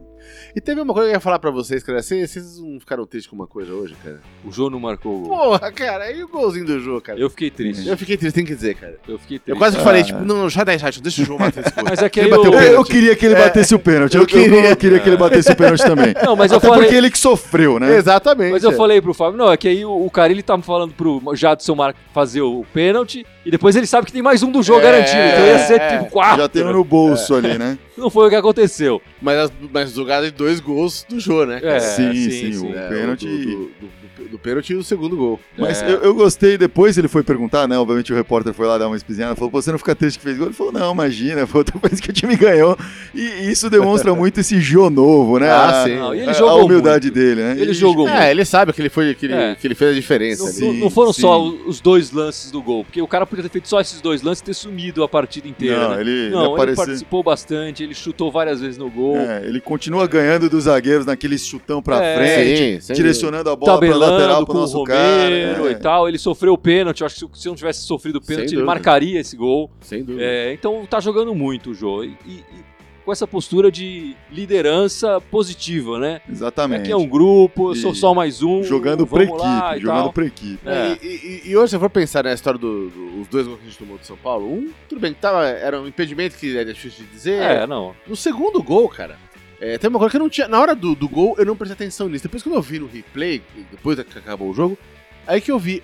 E 0.56 0.62
teve 0.62 0.82
uma 0.82 0.94
coisa 0.94 1.08
que 1.10 1.14
eu 1.14 1.18
ia 1.18 1.20
falar 1.20 1.40
pra 1.40 1.52
vocês, 1.52 1.84
cara. 1.84 2.02
Vocês, 2.02 2.32
vocês 2.32 2.60
não 2.60 2.80
ficaram 2.80 3.06
tristes 3.06 3.30
com 3.30 3.36
uma 3.36 3.48
coisa 3.48 3.72
hoje, 3.74 3.96
cara? 4.04 4.20
O 4.46 4.52
Jô 4.52 4.70
não 4.70 4.80
marcou 4.80 5.16
o 5.16 5.20
gol. 5.28 5.38
Porra, 5.38 5.72
cara, 5.72 6.12
e 6.12 6.24
o 6.24 6.28
golzinho 6.28 6.66
do 6.66 6.80
jogo, 6.80 7.02
cara? 7.02 7.20
Eu 7.20 7.30
fiquei 7.30 7.50
triste. 7.52 7.88
Eu 7.88 7.98
fiquei 7.98 8.18
triste, 8.18 8.36
tem 8.36 8.46
que 8.46 8.56
dizer, 8.56 8.76
cara. 8.76 8.98
Eu 9.08 9.20
fiquei 9.20 9.38
triste. 9.40 9.50
Eu 9.52 9.58
quase 9.58 9.76
que 9.76 9.82
Ah. 9.82 9.86
falei, 9.86 10.04
tipo, 10.04 10.20
não, 10.20 10.38
não, 10.38 10.50
já 10.50 10.64
dá 10.64 10.78
chat, 10.78 11.02
deixa 11.02 11.22
o 11.22 11.26
jogo 11.26 11.40
bater 11.40 11.66
esse 11.66 11.74
gol. 11.76 11.84
Mas 11.90 12.02
é 12.02 12.10
que 12.10 12.20
Ele 12.20 12.32
aí 12.34 12.38
bateu 12.38 12.52
eu- 12.54 12.58
o 12.58 12.62
É, 12.62 12.76
eu 12.76 12.84
queria 12.84 13.16
que 13.16 13.26
ele 13.26 13.36
batesse 13.36 13.76
o 13.76 13.80
pênalti. 13.80 14.16
Eu, 14.16 14.22
eu 14.22 14.28
queria. 14.28 14.70
eu 14.70 14.76
queria 14.76 15.00
que 15.00 15.10
ele 15.10 15.18
batesse 15.18 15.52
o 15.52 15.56
pênalti 15.56 15.84
também. 15.84 16.14
Não, 16.24 16.36
mas 16.36 16.52
eu 16.52 16.58
Até 16.58 16.68
falei. 16.68 16.84
porque 16.84 16.96
ele 16.96 17.12
que 17.12 17.18
sofreu, 17.20 17.80
né? 17.80 17.96
Exatamente. 17.96 18.52
Mas 18.52 18.64
eu 18.64 18.72
falei 18.74 19.02
pro 19.02 19.14
Fábio, 19.14 19.38
não, 19.38 19.52
é 19.52 19.58
que 19.58 19.68
aí 19.68 19.86
o, 19.86 20.06
o 20.06 20.10
Carilli 20.12 20.42
tá 20.44 20.58
falando 20.60 20.94
pro 20.94 21.22
Jadson 21.36 21.76
Mar 21.76 21.96
fazer 22.14 22.42
o 22.42 22.66
pênalti 22.74 23.26
e 23.46 23.52
depois 23.52 23.76
ele 23.76 23.86
sabe 23.88 24.06
que 24.08 24.12
tem 24.14 24.22
mais 24.22 24.42
um 24.44 24.52
do 24.52 24.62
jogo 24.64 24.80
É, 24.80 24.84
garantido. 24.84 25.18
Então 25.22 25.46
ia 25.46 25.60
ser 25.60 25.80
é. 25.82 25.98
tipo 25.98 26.10
quatro. 26.12 26.42
Já 26.42 26.48
tem 26.50 26.64
um 26.66 26.74
no 26.74 26.84
bolso 26.84 27.36
ali, 27.36 27.58
né? 27.58 27.78
Não 27.98 28.10
foi 28.10 28.28
o 28.28 28.30
que 28.30 28.36
aconteceu. 28.36 29.02
Mas, 29.22 29.38
as- 29.40 29.52
mas 29.74 29.92
jogada 29.92 30.26
de 30.30 30.38
dois 30.38 30.60
gols 30.60 31.04
do 31.10 31.20
Jô, 31.20 31.46
né? 31.46 31.60
É, 31.64 31.80
sim, 31.80 32.14
sim, 32.14 32.30
sim, 32.30 32.52
sim. 32.54 32.68
o 32.72 32.78
É, 32.78 32.90
pênalti. 32.90 33.26
Do, 33.26 33.36
do, 33.36 33.66
do- 33.66 34.07
do 34.26 34.38
pênalti 34.40 34.72
e 34.72 34.76
o 34.76 34.84
segundo 34.84 35.16
gol. 35.16 35.40
Mas 35.58 35.82
É. 35.82 35.90
eu, 35.90 35.98
eu 36.04 36.14
gostei, 36.16 36.58
depois 36.58 36.98
ele 36.98 37.08
foi 37.08 37.24
perguntar, 37.24 37.68
né? 37.68 37.78
Obviamente 37.78 38.12
o 38.12 38.16
repórter 38.16 38.54
foi 38.54 38.66
lá 38.68 38.78
dar 38.78 38.88
uma 38.88 38.96
espizinhada, 38.98 39.36
falou, 39.36 39.52
pô, 39.52 39.62
você 39.62 39.72
não 39.72 39.78
fica 39.80 39.96
triste 39.96 40.18
que 40.18 40.24
fez 40.24 40.38
gol? 40.38 40.48
Ele 40.48 40.54
falou, 40.56 40.72
não, 40.74 40.94
imagina, 40.94 41.46
foi 41.48 41.60
outra 41.62 41.78
vez 41.88 42.00
que 42.00 42.10
o 42.10 42.14
time 42.14 42.36
ganhou. 42.36 42.78
E 43.14 43.50
isso 43.50 43.70
demonstra 43.70 44.14
muito 44.16 44.40
esse 44.40 44.60
Jô 44.60 44.90
novo, 44.90 45.40
né? 45.40 45.50
Ah, 45.50 45.82
a, 45.82 45.86
sim. 45.86 45.96
Não, 45.96 46.16
e 46.16 46.20
ele 46.22 46.30
a- 46.30 46.34
jogou 46.34 46.62
a 46.62 46.66
humildade 46.66 47.08
muito. 47.08 47.16
dele, 47.16 47.42
né? 47.44 47.56
Ele 47.60 47.72
E- 47.72 47.74
jogou 47.74 48.08
É, 48.08 48.32
ele 48.32 48.46
sabe 48.46 48.74
que 48.74 48.82
ele, 48.82 48.90
foi, 48.90 49.14
que 49.16 49.26
ele, 49.26 49.34
É. 49.34 49.56
que 49.56 49.68
ele 49.68 49.76
fez 49.76 49.92
a 49.92 49.94
diferença. 49.94 50.44
Não, 50.44 50.50
não- 50.50 50.54
Sim, 50.74 50.80
não 50.80 50.90
foram 50.90 51.14
sim. 51.14 51.22
só 51.22 51.42
os 51.44 51.80
dois 51.80 52.12
lances 52.12 52.52
do 52.52 52.62
gol, 52.62 52.84
porque 52.84 53.02
o 53.02 53.08
cara 53.08 53.26
podia 53.26 53.44
ter 53.44 53.50
feito 53.50 53.68
só 53.68 53.80
esses 53.82 54.02
dois 54.02 54.22
lances 54.22 54.42
e 54.42 54.46
ter 54.46 54.54
sumido 54.54 55.04
a 55.04 55.08
partida 55.10 55.48
inteira. 55.48 55.80
Não, 55.80 55.96
né? 55.96 56.02
ele, 56.02 56.30
Não, 56.30 56.44
ele 56.46 56.54
apareceu. 56.54 56.86
participou 56.86 57.24
bastante, 57.24 57.84
ele 57.84 57.94
chutou 57.94 58.32
várias 58.32 58.62
vezes 58.62 58.78
no 58.78 58.90
gol, 58.90 59.18
É, 59.18 59.42
ele 59.46 59.60
continua 59.62 60.08
ganhando 60.08 60.50
dos 60.50 60.64
zagueiros 60.66 61.06
naquele 61.06 61.38
chutão 61.38 61.82
pra 61.82 62.04
É. 62.04 62.16
frente, 62.16 62.84
Sim, 62.86 62.94
direcionando 62.94 63.50
a 63.50 63.56
bola 63.56 63.78
pra 63.78 63.88
lateral 64.12 64.38
pro 64.46 64.54
com 64.54 64.58
o 64.58 64.62
nosso 64.62 64.78
Romero 64.78 65.56
cara. 65.58 65.70
e 65.70 65.74
é. 65.74 65.78
tal. 65.78 66.08
Ele 66.08 66.18
sofreu 66.18 66.54
o 66.54 66.58
pênalti, 66.58 67.02
eu 67.02 67.08
acho 67.08 67.28
que 67.28 67.40
se- 67.40 67.48
não 67.48 67.56
tivesse 67.56 67.82
sofrido 67.82 68.18
o 68.18 68.22
pênalti, 68.22 68.54
ele 68.54 68.64
marcaria 68.64 69.20
esse 69.20 69.36
gol. 69.38 69.70
Sem 69.82 70.04
dúvida. 70.04 70.24
É, 70.24 70.54
então 70.54 70.86
tá 70.90 71.00
jogando 71.00 71.34
muito 71.36 71.72
o 71.72 71.74
Jô. 71.74 72.04
E, 72.04 72.18
e- 72.26 72.32
e 72.32 72.68
com 73.06 73.12
essa 73.14 73.26
postura 73.26 73.72
de 73.72 74.18
liderança 74.30 75.22
positiva, 75.32 75.98
né? 75.98 76.20
Exatamente. 76.30 76.82
Aqui 76.82 76.92
é 76.92 76.98
um 76.98 77.08
grupo, 77.08 77.72
eu 77.72 77.76
sou 77.76 77.94
E 77.94 77.96
só 77.96 78.14
mais 78.14 78.44
um. 78.44 78.64
Jogando 78.64 79.08
pra 79.08 79.20
lá 79.20 79.24
equipe, 79.24 79.78
e 79.78 79.82
jogando 79.82 80.04
tal. 80.04 80.14
pra 80.14 80.26
equipe. 80.26 80.60
É. 80.70 80.98
E, 81.02 81.08
e- 81.08 81.42
e 81.52 81.56
hoje, 81.58 81.70
se 81.70 81.76
eu 81.78 81.80
for 81.80 81.90
pensar 81.90 82.26
na 82.26 82.34
história 82.34 82.60
dos 82.60 82.92
do, 82.92 83.22
os 83.22 83.28
dois 83.30 83.48
gols 83.48 83.60
que 83.60 83.66
a 83.66 83.70
gente 83.70 83.80
tomou 83.80 83.98
do 83.98 84.06
São 84.06 84.18
Paulo, 84.18 84.46
um, 84.52 84.70
tudo 84.90 85.00
bem, 85.00 85.14
tava, 85.14 85.46
era 85.46 85.80
um 85.80 85.88
impedimento 85.88 86.36
que 86.38 86.58
é 86.58 86.66
difícil 86.66 87.06
de 87.06 87.12
dizer. 87.12 87.42
É, 87.42 87.66
não. 87.66 87.96
No 88.06 88.16
segundo 88.16 88.62
gol, 88.62 88.90
cara, 88.90 89.16
é, 89.60 89.78
tem 89.78 89.90
uma 89.90 90.00
coisa 90.00 90.12
que 90.12 90.18
eu 90.18 90.22
não 90.22 90.30
tinha. 90.30 90.48
Na 90.48 90.60
hora 90.60 90.76
do, 90.76 90.94
do 90.96 91.08
gol, 91.10 91.36
eu 91.38 91.46
não 91.46 91.56
prestei 91.56 91.74
atenção 91.74 92.08
nisso. 92.10 92.24
Depois, 92.24 92.44
quando 92.44 92.56
eu 92.56 92.62
vi 92.62 92.80
no 92.80 92.88
replay, 92.88 93.42
depois 93.72 94.00
que 94.02 94.20
acabou 94.20 94.50
o 94.50 94.54
jogo, 94.54 94.78
aí 95.26 95.42
que 95.42 95.52
eu 95.52 95.60
vi. 95.60 95.82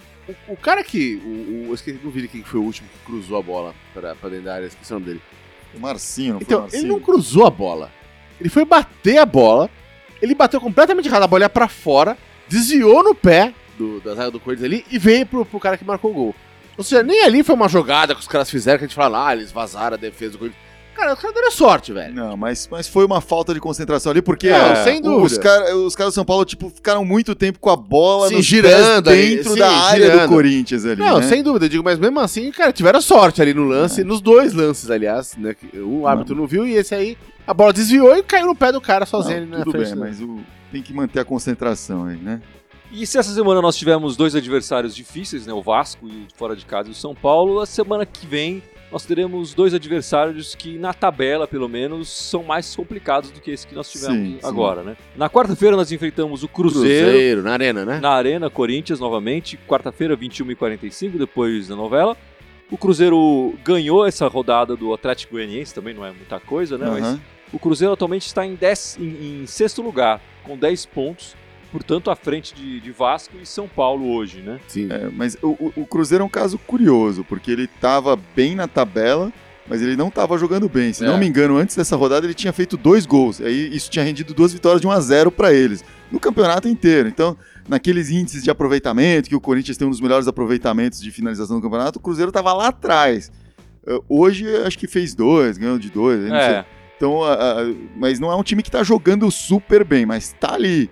O, 0.47 0.53
o 0.53 0.57
cara 0.57 0.83
que. 0.83 1.15
O, 1.25 1.27
o, 1.27 1.65
eu 1.69 1.73
esqueci, 1.73 1.99
não 2.03 2.11
vi 2.11 2.27
quem 2.27 2.43
foi 2.43 2.59
o 2.59 2.63
último 2.63 2.87
que 2.87 3.05
cruzou 3.05 3.37
a 3.37 3.41
bola 3.41 3.73
pra, 3.93 4.15
pra 4.15 4.29
dentro 4.29 4.45
da 4.45 4.55
área, 4.55 4.67
esqueci 4.67 4.91
o 4.91 4.95
nome 4.95 5.05
dele. 5.07 5.21
O 5.75 5.79
Marcinho, 5.79 6.33
não 6.35 6.39
foi 6.39 6.45
o 6.45 6.47
Então, 6.47 6.61
Marcinho? 6.61 6.81
ele 6.83 6.89
não 6.89 6.99
cruzou 6.99 7.45
a 7.47 7.49
bola. 7.49 7.91
Ele 8.39 8.49
foi 8.49 8.63
bater 8.65 9.17
a 9.17 9.25
bola. 9.25 9.69
Ele 10.21 10.33
bateu 10.35 10.61
completamente 10.61 11.07
errado. 11.07 11.23
A 11.23 11.27
bola 11.27 11.43
ia 11.43 11.49
pra 11.49 11.67
fora, 11.67 12.17
desviou 12.47 13.03
no 13.03 13.13
pé 13.13 13.53
do, 13.77 13.99
da 13.99 14.13
zaga 14.15 14.31
do 14.31 14.39
Corinthians 14.39 14.65
ali 14.71 14.85
e 14.89 14.97
veio 14.97 15.25
pro, 15.25 15.43
pro 15.45 15.59
cara 15.59 15.77
que 15.77 15.83
marcou 15.83 16.11
o 16.11 16.13
gol. 16.13 16.35
Ou 16.77 16.83
seja, 16.83 17.03
nem 17.03 17.23
ali 17.23 17.43
foi 17.43 17.53
uma 17.55 17.67
jogada 17.67 18.15
que 18.15 18.21
os 18.21 18.27
caras 18.27 18.49
fizeram 18.49 18.77
que 18.79 18.85
a 18.85 18.87
gente 18.87 18.95
fala, 18.95 19.27
ah, 19.27 19.33
eles 19.35 19.51
vazaram 19.51 19.95
a 19.95 19.97
defesa 19.97 20.31
do 20.33 20.37
Corinthians. 20.39 20.63
Cara, 20.95 21.13
os 21.13 21.19
caras 21.19 21.35
deram 21.35 21.51
sorte, 21.51 21.91
velho. 21.91 22.13
Não, 22.13 22.37
mas, 22.37 22.67
mas 22.71 22.87
foi 22.87 23.05
uma 23.05 23.19
falta 23.19 23.53
de 23.53 23.59
concentração 23.59 24.11
ali, 24.11 24.21
porque 24.21 24.49
Não, 24.49 24.57
é, 24.57 24.83
sem 24.83 25.01
dúvida. 25.01 25.25
os 25.25 25.37
caras 25.37 25.73
os 25.73 25.95
caras 25.95 26.13
do 26.13 26.15
São 26.15 26.25
Paulo 26.25 26.45
tipo, 26.45 26.69
ficaram 26.69 27.03
muito 27.03 27.33
tempo 27.35 27.59
com 27.59 27.69
a 27.69 27.75
bola 27.75 28.29
Sim, 28.29 28.35
nos 28.35 28.45
girando 28.45 29.03
pés 29.05 29.19
ali, 29.19 29.35
dentro 29.35 29.53
sim, 29.53 29.59
da 29.59 29.71
área 29.71 30.05
girando. 30.05 30.21
do 30.29 30.33
Corinthians 30.35 30.85
ali. 30.85 31.01
Não, 31.01 31.19
né? 31.19 31.27
sem 31.27 31.41
dúvida, 31.43 31.65
eu 31.65 31.69
digo, 31.69 31.83
mas 31.83 31.97
mesmo 31.99 32.19
assim, 32.19 32.51
cara, 32.51 32.71
tiveram 32.71 33.01
sorte 33.01 33.41
ali 33.41 33.53
no 33.53 33.65
lance, 33.65 34.03
nos 34.03 34.21
dois 34.21 34.53
lances, 34.53 34.89
aliás, 34.89 35.35
né? 35.37 35.53
que 35.53 35.77
O 35.79 36.07
árbitro 36.07 36.35
não 36.35 36.45
viu 36.47 36.65
e 36.65 36.75
esse 36.75 36.93
aí, 36.93 37.17
a 37.45 37.53
bola 37.53 37.73
desviou 37.73 38.15
e 38.15 38.23
caiu 38.23 38.47
no 38.47 38.55
pé 38.55 38.71
do 38.71 38.79
cara 38.79 39.05
sozinho 39.05 39.37
ali 39.37 39.45
Não, 39.47 39.59
na 39.59 39.63
tudo 39.63 39.77
frente. 39.77 39.89
bem, 39.91 39.99
mas 39.99 40.21
o, 40.21 40.39
tem 40.71 40.81
que 40.81 40.93
manter 40.93 41.19
a 41.19 41.25
concentração 41.25 42.05
aí, 42.05 42.17
né? 42.17 42.41
E 42.91 43.07
se 43.07 43.17
essa 43.17 43.33
semana 43.33 43.59
nós 43.59 43.75
tivemos 43.75 44.15
dois 44.15 44.35
adversários 44.35 44.95
difíceis, 44.95 45.47
né, 45.47 45.53
o 45.53 45.63
Vasco 45.63 46.07
e 46.07 46.11
o 46.11 46.27
fora 46.35 46.55
de 46.55 46.63
casa 46.63 46.89
e 46.89 46.91
o 46.91 46.95
São 46.95 47.15
Paulo, 47.15 47.59
a 47.59 47.65
semana 47.65 48.05
que 48.05 48.27
vem 48.27 48.61
nós 48.93 49.03
teremos 49.05 49.55
dois 49.55 49.73
adversários 49.73 50.53
que 50.53 50.77
na 50.77 50.93
tabela, 50.93 51.47
pelo 51.47 51.67
menos, 51.67 52.07
são 52.09 52.43
mais 52.43 52.75
complicados 52.75 53.31
do 53.31 53.41
que 53.41 53.49
esse 53.49 53.65
que 53.65 53.73
nós 53.73 53.91
tivemos 53.91 54.15
Sim, 54.15 54.37
sim. 54.39 54.47
agora, 54.47 54.83
né? 54.83 54.95
Na 55.15 55.27
quarta-feira 55.27 55.75
nós 55.75 55.91
enfrentamos 55.91 56.43
o 56.43 56.47
Cruzeiro, 56.47 57.09
Cruzeiro, 57.09 57.41
na 57.41 57.53
arena, 57.53 57.83
né? 57.83 57.99
na 57.99 58.11
Arena 58.11 58.49
Corinthians 58.51 58.99
novamente, 58.99 59.57
quarta-feira 59.67 60.15
21h45, 60.15 61.17
depois 61.17 61.67
da 61.69 61.75
novela. 61.75 62.15
O 62.69 62.77
Cruzeiro 62.77 63.55
ganhou 63.63 64.05
essa 64.05 64.27
rodada 64.27 64.75
do 64.75 64.93
Atlético 64.93 65.33
Goianiense, 65.33 65.73
também 65.73 65.93
não 65.95 66.05
é 66.05 66.11
muita 66.11 66.39
coisa, 66.39 66.77
né? 66.77 66.87
Mas 66.89 67.03
Aham. 67.03 67.21
o 67.51 67.57
Cruzeiro 67.57 67.93
atualmente 67.93 68.27
está 68.27 68.45
em, 68.45 68.53
dez- 68.55 68.95
em- 68.99 69.41
em 69.41 69.45
sexto 69.47 69.81
lugar, 69.81 70.21
com 70.43 70.55
10 70.55 70.85
pontos, 70.85 71.35
portanto 71.73 72.09
à 72.09 72.15
frente 72.15 72.53
de, 72.55 72.79
de 72.79 72.91
Vasco 72.91 73.33
e 73.41 73.45
São 73.45 73.67
Paulo 73.67 74.09
hoje, 74.13 74.39
né? 74.41 74.59
Sim. 74.67 74.87
É, 74.89 75.09
mas 75.11 75.35
o, 75.41 75.71
o- 75.75 75.85
Cruzeiro 75.85 76.21
é 76.21 76.25
um 76.25 76.29
caso 76.29 76.57
curioso, 76.57 77.25
porque 77.27 77.51
ele 77.51 77.67
tava 77.67 78.17
bem 78.35 78.55
na 78.55 78.67
tabela, 78.67 79.33
mas 79.67 79.81
ele 79.81 79.95
não 79.97 80.09
tava 80.09 80.37
jogando 80.37 80.69
bem. 80.69 80.93
Se 80.93 81.03
É. 81.03 81.07
não 81.07 81.17
me 81.17 81.25
engano, 81.27 81.57
antes 81.57 81.75
dessa 81.75 81.95
rodada 81.97 82.25
ele 82.25 82.33
tinha 82.33 82.53
feito 82.53 82.77
dois 82.77 83.05
gols. 83.05 83.41
Aí 83.41 83.75
isso 83.75 83.89
tinha 83.91 84.05
rendido 84.05 84.33
duas 84.33 84.53
vitórias 84.53 84.79
de 84.79 84.87
1 84.87 84.91
a 84.91 84.99
0 85.01 85.31
para 85.31 85.51
eles 85.53 85.83
no 86.11 86.19
campeonato 86.19 86.67
inteiro. 86.67 87.09
Então, 87.09 87.35
naqueles 87.67 88.09
índices 88.09 88.43
de 88.43 88.51
aproveitamento, 88.51 89.27
que 89.27 89.35
o 89.35 89.41
Corinthians 89.41 89.75
tem 89.77 89.87
um 89.87 89.91
dos 89.91 89.99
melhores 90.01 90.27
aproveitamentos 90.27 91.01
de 91.01 91.09
finalização 91.11 91.57
do 91.57 91.61
campeonato, 91.63 91.97
o 91.97 92.01
Cruzeiro 92.01 92.31
tava 92.31 92.53
lá 92.53 92.67
atrás. 92.67 93.31
Eh, 93.87 93.99
Hoje 94.07 94.45
acho 94.65 94.77
que 94.77 94.85
fez 94.87 95.15
dois, 95.15 95.57
ganhou 95.57 95.79
de 95.79 95.89
dois. 95.89 96.23
aí 96.23 96.29
não 96.29 96.39
sei. 96.39 96.49
É, 96.49 96.65
Então, 96.97 97.23
a- 97.23 97.33
a- 97.33 97.73
mas 97.97 98.17
não 98.19 98.31
é 98.31 98.35
um 98.35 98.43
time 98.43 98.61
que 98.63 98.71
tá 98.71 98.81
jogando 98.83 99.29
super 99.31 99.83
bem, 99.83 100.05
mas 100.05 100.31
tá 100.39 100.53
ali. 100.53 100.89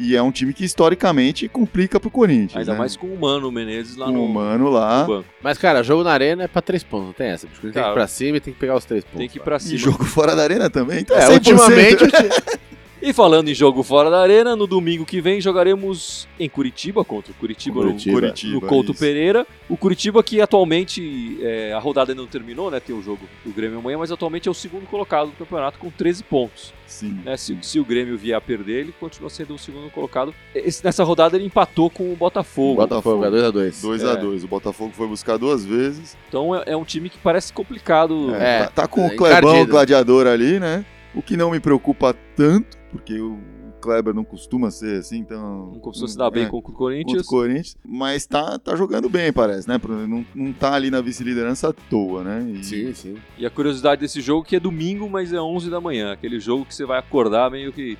E 0.00 0.16
é 0.16 0.22
um 0.22 0.32
time 0.32 0.52
que 0.54 0.64
historicamente 0.64 1.46
complica 1.46 2.00
pro 2.00 2.10
Corinthians. 2.10 2.56
ainda 2.56 2.72
né? 2.72 2.78
mais 2.78 2.96
com 2.96 3.06
o 3.06 3.20
Mano 3.20 3.52
Menezes 3.52 3.96
lá 3.96 4.06
com 4.06 4.12
no, 4.12 4.24
o 4.24 4.28
Mano 4.32 4.70
lá. 4.70 5.06
Mas, 5.42 5.58
cara, 5.58 5.82
jogo 5.82 6.02
na 6.02 6.10
arena 6.12 6.44
é 6.44 6.48
pra 6.48 6.62
três 6.62 6.82
pontos, 6.82 7.06
não 7.08 7.12
tem 7.12 7.28
essa. 7.28 7.46
Tem 7.46 7.70
que 7.70 7.78
ir 7.78 7.92
pra 7.92 8.06
cima 8.06 8.38
e 8.38 8.40
tem 8.40 8.52
que 8.54 8.58
pegar 8.58 8.76
os 8.76 8.84
três 8.86 9.04
pontos. 9.04 9.18
Tem 9.18 9.28
que 9.28 9.38
ir 9.38 9.42
pra 9.42 9.56
E 9.56 9.60
cima. 9.60 9.76
jogo 9.78 10.04
fora 10.04 10.34
da 10.34 10.42
arena 10.42 10.70
também. 10.70 11.00
Então 11.00 11.16
É, 11.16 11.26
100%. 11.26 11.32
ultimamente, 11.34 12.04
o 12.04 12.10
time- 12.10 12.28
E 13.02 13.14
falando 13.14 13.48
em 13.48 13.54
jogo 13.54 13.82
fora 13.82 14.10
da 14.10 14.20
arena, 14.20 14.54
no 14.54 14.66
domingo 14.66 15.06
que 15.06 15.22
vem 15.22 15.40
jogaremos 15.40 16.28
em 16.38 16.48
Curitiba 16.50 17.02
contra 17.02 17.32
o 17.32 17.34
Curitiba, 17.34 17.76
no- 17.80 17.86
Curitiba, 17.92 18.20
Curitiba, 18.20 18.54
no 18.54 18.60
Couto 18.60 18.92
isso. 18.92 19.00
Pereira. 19.00 19.46
O 19.70 19.76
Curitiba 19.76 20.22
que 20.22 20.38
atualmente, 20.40 21.38
é, 21.40 21.72
a 21.72 21.78
rodada 21.78 22.12
ainda 22.12 22.20
não 22.20 22.28
terminou, 22.28 22.70
né? 22.70 22.78
Tem 22.78 22.94
o 22.94 23.02
jogo 23.02 23.20
do 23.42 23.52
Grêmio 23.52 23.78
amanhã, 23.78 23.96
mas 23.96 24.12
atualmente 24.12 24.48
é 24.48 24.50
o 24.50 24.54
segundo 24.54 24.86
colocado 24.86 25.28
do 25.28 25.32
campeonato 25.32 25.78
com 25.78 25.88
13 25.90 26.22
pontos. 26.24 26.74
Sim. 26.86 27.20
né? 27.24 27.36
Se, 27.36 27.56
se 27.62 27.78
o 27.80 27.84
Grêmio 27.84 28.18
vier 28.18 28.36
a 28.36 28.40
perder, 28.40 28.80
ele 28.80 28.94
continua 28.98 29.30
sendo 29.30 29.54
o 29.54 29.58
segundo 29.58 29.88
colocado. 29.90 30.34
Esse- 30.54 30.84
nessa 30.84 31.02
rodada 31.02 31.36
ele 31.36 31.46
empatou 31.46 31.88
com 31.88 32.12
o 32.12 32.16
Botafogo. 32.16 32.82
Botafogo, 32.82 33.24
é 33.24 33.30
2x2. 33.30 33.80
2x2. 33.80 34.44
O 34.44 34.48
Botafogo 34.48 34.92
foi 34.94 35.06
buscar 35.06 35.38
duas 35.38 35.64
vezes. 35.64 36.18
Então 36.28 36.54
é, 36.54 36.64
é 36.66 36.76
um 36.76 36.84
time 36.84 37.08
que 37.08 37.16
parece 37.16 37.50
complicado. 37.50 38.34
É. 38.34 38.64
tá, 38.64 38.70
tá 38.82 38.88
com 38.88 39.02
é 39.02 39.06
o 39.06 39.16
Clebão, 39.16 39.38
encardido. 39.38 39.62
o 39.62 39.66
gladiador 39.68 40.26
ali, 40.26 40.60
né? 40.60 40.84
O 41.14 41.22
que 41.22 41.36
não 41.36 41.50
me 41.50 41.58
preocupa 41.60 42.14
tanto, 42.36 42.76
porque 42.90 43.20
o 43.20 43.38
Kleber 43.80 44.12
não 44.12 44.24
costuma 44.24 44.70
ser 44.70 44.98
assim, 44.98 45.18
então. 45.18 45.70
Não 45.72 45.80
costuma 45.80 46.08
se 46.08 46.16
dar 46.18 46.30
bem 46.30 46.44
é, 46.44 46.48
com 46.48 46.58
o 46.58 46.62
contra 46.62 46.78
Corinthians. 46.78 47.26
o 47.26 47.28
Corinthians, 47.28 47.76
mas 47.84 48.26
tá, 48.26 48.58
tá 48.58 48.76
jogando 48.76 49.08
bem, 49.08 49.32
parece, 49.32 49.68
né? 49.68 49.80
Não, 50.06 50.24
não 50.34 50.52
tá 50.52 50.74
ali 50.74 50.90
na 50.90 51.00
vice-liderança 51.00 51.70
à 51.70 51.72
toa, 51.72 52.22
né? 52.22 52.46
E- 52.56 52.64
Sim, 52.64 52.92
sim. 52.94 53.16
E 53.38 53.46
a 53.46 53.50
curiosidade 53.50 54.00
desse 54.00 54.20
jogo 54.20 54.44
é 54.44 54.48
que 54.50 54.56
é 54.56 54.60
domingo, 54.60 55.08
mas 55.08 55.32
é 55.32 55.40
11 55.40 55.70
da 55.70 55.80
manhã. 55.80 56.12
Aquele 56.12 56.38
jogo 56.38 56.64
que 56.66 56.74
você 56.74 56.84
vai 56.84 56.98
acordar 56.98 57.50
meio 57.50 57.72
que 57.72 57.96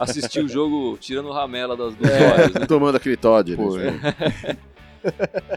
assistir 0.00 0.44
o 0.44 0.48
jogo 0.48 0.98
tirando 0.98 1.30
ramela 1.30 1.76
das 1.76 1.94
duas 1.94 2.10
horas. 2.12 2.52
Né? 2.54 2.66
Tomando 2.66 2.96
aquele 2.96 3.16
Todd. 3.16 3.56
Né? 3.56 4.00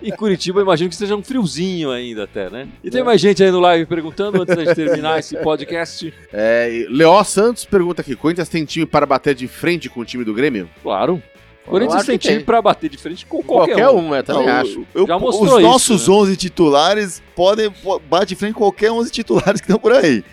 E 0.01 0.12
Curitiba, 0.12 0.62
imagino 0.62 0.89
que 0.89 0.95
esteja 0.95 1.15
um 1.15 1.23
friozinho 1.23 1.91
ainda 1.91 2.23
até, 2.23 2.49
né? 2.49 2.67
E 2.84 2.89
tem 2.89 3.03
mais 3.03 3.19
gente 3.21 3.43
aí 3.43 3.51
no 3.51 3.60
live 3.60 3.86
perguntando, 3.86 4.41
antes 4.41 4.55
gente 4.58 4.75
terminar 4.75 5.19
esse 5.19 5.36
podcast. 5.38 6.13
É, 6.34 6.86
Leó 6.89 7.23
Santos 7.23 7.65
pergunta 7.65 8.01
aqui: 8.01 8.15
Corinthians 8.15 8.49
tem 8.49 8.65
time 8.65 8.86
para 8.86 9.05
bater 9.05 9.34
de 9.36 9.47
frente 9.47 9.89
com 9.89 10.01
o 10.01 10.05
time 10.05 10.23
do 10.23 10.34
Grêmio? 10.34 10.69
Claro. 10.84 11.21
Corinthians 11.65 12.05
tem 12.05 12.17
time 12.17 12.39
pra 12.43 12.62
bater 12.62 12.89
de 12.89 12.97
frente 12.97 13.25
com 13.25 13.41
qualquer, 13.41 13.89
um. 13.89 14.13
é, 14.13 14.17
Não, 14.17 14.23
também 14.23 14.47
eu- 14.47 14.53
acho. 14.53 14.86
eu- 14.93 15.08
Já 15.08 15.15
os 15.15 15.21
mostrou 15.21 15.60
isso, 15.60 15.67
nossos 15.67 16.08
né? 16.08 16.13
11 16.13 16.38
titulares 16.38 17.23
podem 17.36 17.71
po- 17.71 17.99
bate 17.99 18.27
de 18.27 18.36
frente 18.36 18.53
com 18.53 18.60
qualquer 18.60 18.91
11 18.91 19.10
titulares 19.12 19.60
que 19.62 19.65
estão 19.67 19.79
por 19.79 19.91
aí. 19.93 20.23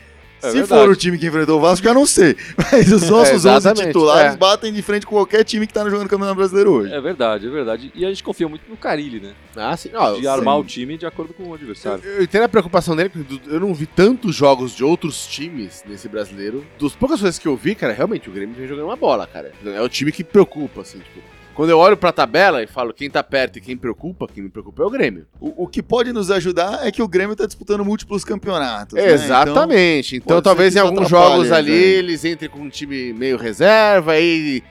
É 0.42 0.50
Se 0.50 0.58
verdade. 0.58 0.82
for 0.82 0.90
o 0.90 0.96
time 0.96 1.18
que 1.18 1.26
enfrentou 1.26 1.58
o 1.58 1.60
Vasco, 1.60 1.84
já 1.84 1.94
não 1.94 2.04
sei. 2.04 2.36
Mas 2.72 2.90
os 2.92 3.02
nossos 3.08 3.34
11 3.44 3.48
exatamente, 3.48 3.86
titulares 3.88 4.34
é. 4.34 4.36
batem 4.36 4.72
de 4.72 4.82
frente 4.82 5.06
com 5.06 5.14
qualquer 5.14 5.44
time 5.44 5.66
que 5.66 5.72
tá 5.72 5.84
jogando 5.84 6.02
no 6.02 6.08
Campeonato 6.08 6.36
Brasileiro 6.36 6.72
hoje. 6.72 6.92
É 6.92 7.00
verdade, 7.00 7.46
é 7.46 7.50
verdade. 7.50 7.92
E 7.94 8.04
a 8.04 8.08
gente 8.08 8.22
confia 8.22 8.48
muito 8.48 8.62
no 8.68 8.76
Carilli, 8.76 9.20
né? 9.20 9.32
Ah, 9.56 9.76
sim. 9.76 9.90
Ó, 9.94 10.14
De 10.14 10.24
eu- 10.24 10.30
armar 10.32 10.54
sim. 10.56 10.60
o 10.60 10.64
time 10.64 10.98
de 10.98 11.06
acordo 11.06 11.32
com 11.32 11.44
o 11.44 11.46
eu, 11.48 11.54
adversário. 11.54 12.02
eu 12.04 12.22
entendo 12.22 12.42
a 12.44 12.48
preocupação 12.48 12.96
dele, 12.96 13.08
porque 13.10 13.40
eu 13.48 13.60
não 13.60 13.72
vi 13.72 13.86
tantos 13.86 14.34
jogos 14.34 14.74
de 14.74 14.82
outros 14.84 15.26
times 15.26 15.84
nesse 15.86 16.08
brasileiro. 16.08 16.64
Dos 16.78 16.94
poucas 16.94 17.20
coisas 17.20 17.38
que 17.38 17.46
eu 17.46 17.56
vi, 17.56 17.74
cara, 17.74 17.92
realmente 17.92 18.28
o 18.28 18.32
Grêmio 18.32 18.54
vem 18.56 18.66
jogando 18.66 18.86
uma 18.86 18.96
bola, 18.96 19.26
cara. 19.26 19.52
É 19.64 19.80
o 19.80 19.88
time 19.88 20.10
que 20.12 20.24
preocupa, 20.24 20.80
assim, 20.82 20.98
tipo. 20.98 21.31
Quando 21.54 21.70
eu 21.70 21.78
olho 21.78 21.96
pra 21.96 22.10
tabela 22.12 22.62
e 22.62 22.66
falo 22.66 22.94
quem 22.94 23.10
tá 23.10 23.22
perto 23.22 23.58
e 23.58 23.60
quem 23.60 23.76
preocupa, 23.76 24.26
quem 24.26 24.42
me 24.42 24.48
preocupa 24.48 24.82
é 24.82 24.86
o 24.86 24.90
Grêmio. 24.90 25.26
O, 25.40 25.64
o 25.64 25.66
que 25.68 25.82
pode 25.82 26.12
nos 26.12 26.30
ajudar 26.30 26.86
é 26.86 26.90
que 26.90 27.02
o 27.02 27.08
Grêmio 27.08 27.36
tá 27.36 27.44
disputando 27.46 27.84
múltiplos 27.84 28.24
campeonatos. 28.24 28.94
né? 28.94 29.12
Exatamente. 29.12 30.16
Então, 30.16 30.36
pode 30.36 30.44
talvez 30.44 30.74
em 30.76 30.78
alguns 30.78 31.08
jogos 31.08 31.40
eles 31.40 31.52
ali 31.52 31.72
aí. 31.72 31.78
eles 31.78 32.24
entrem 32.24 32.48
com 32.48 32.60
um 32.60 32.68
time 32.70 33.12
meio 33.12 33.36
reserva, 33.36 34.12
aí 34.12 34.62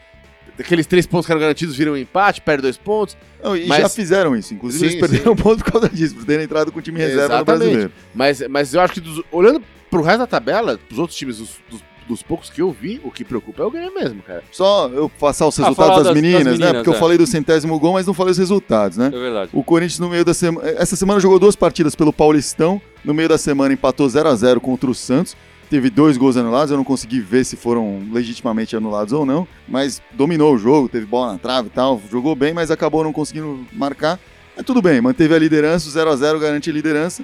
aqueles 0.59 0.85
três 0.85 1.05
pontos 1.07 1.25
que 1.25 1.31
eram 1.31 1.41
garantidos 1.41 1.75
viram 1.75 1.93
um 1.93 1.97
empate, 1.97 2.41
perde 2.41 2.61
dois 2.63 2.77
pontos. 2.77 3.17
Então, 3.39 3.51
não, 3.51 3.57
e 3.57 3.65
Mas- 3.67 3.81
já 3.81 3.89
fizeram 3.89 4.35
isso. 4.35 4.53
Inclusive, 4.53 4.89
Sim, 4.91 4.97
eles 4.97 5.07
perderam 5.09 5.33
um 5.33 5.35
ponto 5.35 5.63
por 5.63 5.71
causa 5.71 5.89
disso, 5.89 6.15
por 6.15 6.25
terem 6.25 6.45
entrado 6.45 6.71
com 6.71 6.79
o 6.79 6.81
time 6.81 6.99
reserva 6.99 7.27
no 7.27 7.33
Exatamente. 7.35 7.57
brasileiro. 7.59 7.91
Mas, 8.13 8.41
mas 8.47 8.73
eu 8.73 8.81
acho 8.81 8.93
que 8.93 8.99
dos- 9.01 9.23
olhando 9.31 9.61
pro 9.89 10.01
resto 10.01 10.19
da 10.19 10.27
tabela, 10.27 10.79
dos 10.89 10.99
outros 10.99 11.17
times, 11.17 11.37
dos, 11.37 11.49
dos- 11.69 11.83
dos 12.11 12.21
poucos 12.21 12.49
que 12.49 12.61
eu 12.61 12.71
vi, 12.71 12.99
o 13.03 13.09
que 13.09 13.23
preocupa 13.23 13.63
é 13.63 13.65
o 13.65 13.71
Grêmio 13.71 13.93
mesmo, 13.93 14.21
cara. 14.21 14.43
Só 14.51 14.87
eu 14.89 15.09
passar 15.09 15.47
os 15.47 15.57
Ah, 15.59 15.63
resultados 15.63 15.75
falar 15.75 16.03
das, 16.03 16.03
das- 16.07 16.13
das 16.13 16.21
meninas, 16.21 16.43
né? 16.45 16.51
meninas, 16.51 16.73
Porque 16.73 16.89
eu 16.89 16.93
é. 16.93 16.97
falei 16.99 17.17
do 17.17 17.25
centésimo 17.25 17.79
gol, 17.79 17.93
mas 17.93 18.05
não 18.05 18.13
falei 18.13 18.31
os 18.31 18.37
resultados, 18.37 18.97
né? 18.97 19.07
É 19.07 19.09
verdade. 19.19 19.49
O 19.53 19.63
Corinthians 19.63 19.99
no 19.99 20.09
meio 20.09 20.23
da 20.25 20.33
semana. 20.33 20.67
Essa 20.69 20.95
semana 20.95 21.19
jogou 21.19 21.39
duas 21.39 21.55
partidas 21.55 21.95
pelo 21.95 22.11
Paulistão. 22.13 22.81
No 23.03 23.13
meio 23.13 23.29
da 23.29 23.37
semana 23.37 23.73
empatou 23.73 24.07
0 24.07 24.29
a 24.29 24.35
0 24.35 24.59
contra 24.61 24.89
o 24.89 24.93
Santos. 24.93 25.35
Teve 25.69 25.89
dois 25.89 26.17
gols 26.17 26.35
anulados, 26.35 26.69
eu 26.69 26.75
não 26.77 26.83
consegui 26.83 27.21
ver 27.21 27.45
se 27.45 27.55
foram 27.55 28.01
legitimamente 28.11 28.75
anulados 28.75 29.13
ou 29.13 29.25
não, 29.25 29.47
mas 29.67 30.01
dominou 30.11 30.53
o 30.53 30.57
jogo, 30.57 30.89
teve 30.89 31.05
bola 31.05 31.31
na 31.31 31.37
trave 31.39 31.67
e 31.67 31.71
tal, 31.71 32.01
jogou 32.11 32.35
bem, 32.35 32.53
mas 32.53 32.69
acabou 32.69 33.05
não 33.05 33.13
conseguindo 33.13 33.65
marcar. 33.71 34.19
Mas 34.53 34.65
tudo 34.65 34.81
bem, 34.81 34.99
manteve 34.99 35.33
a 35.33 35.39
liderança, 35.39 35.87
o 35.87 35.91
0 35.91 36.09
a 36.11 36.15
0 36.17 36.39
garante 36.41 36.69
a 36.69 36.73
liderança, 36.73 37.23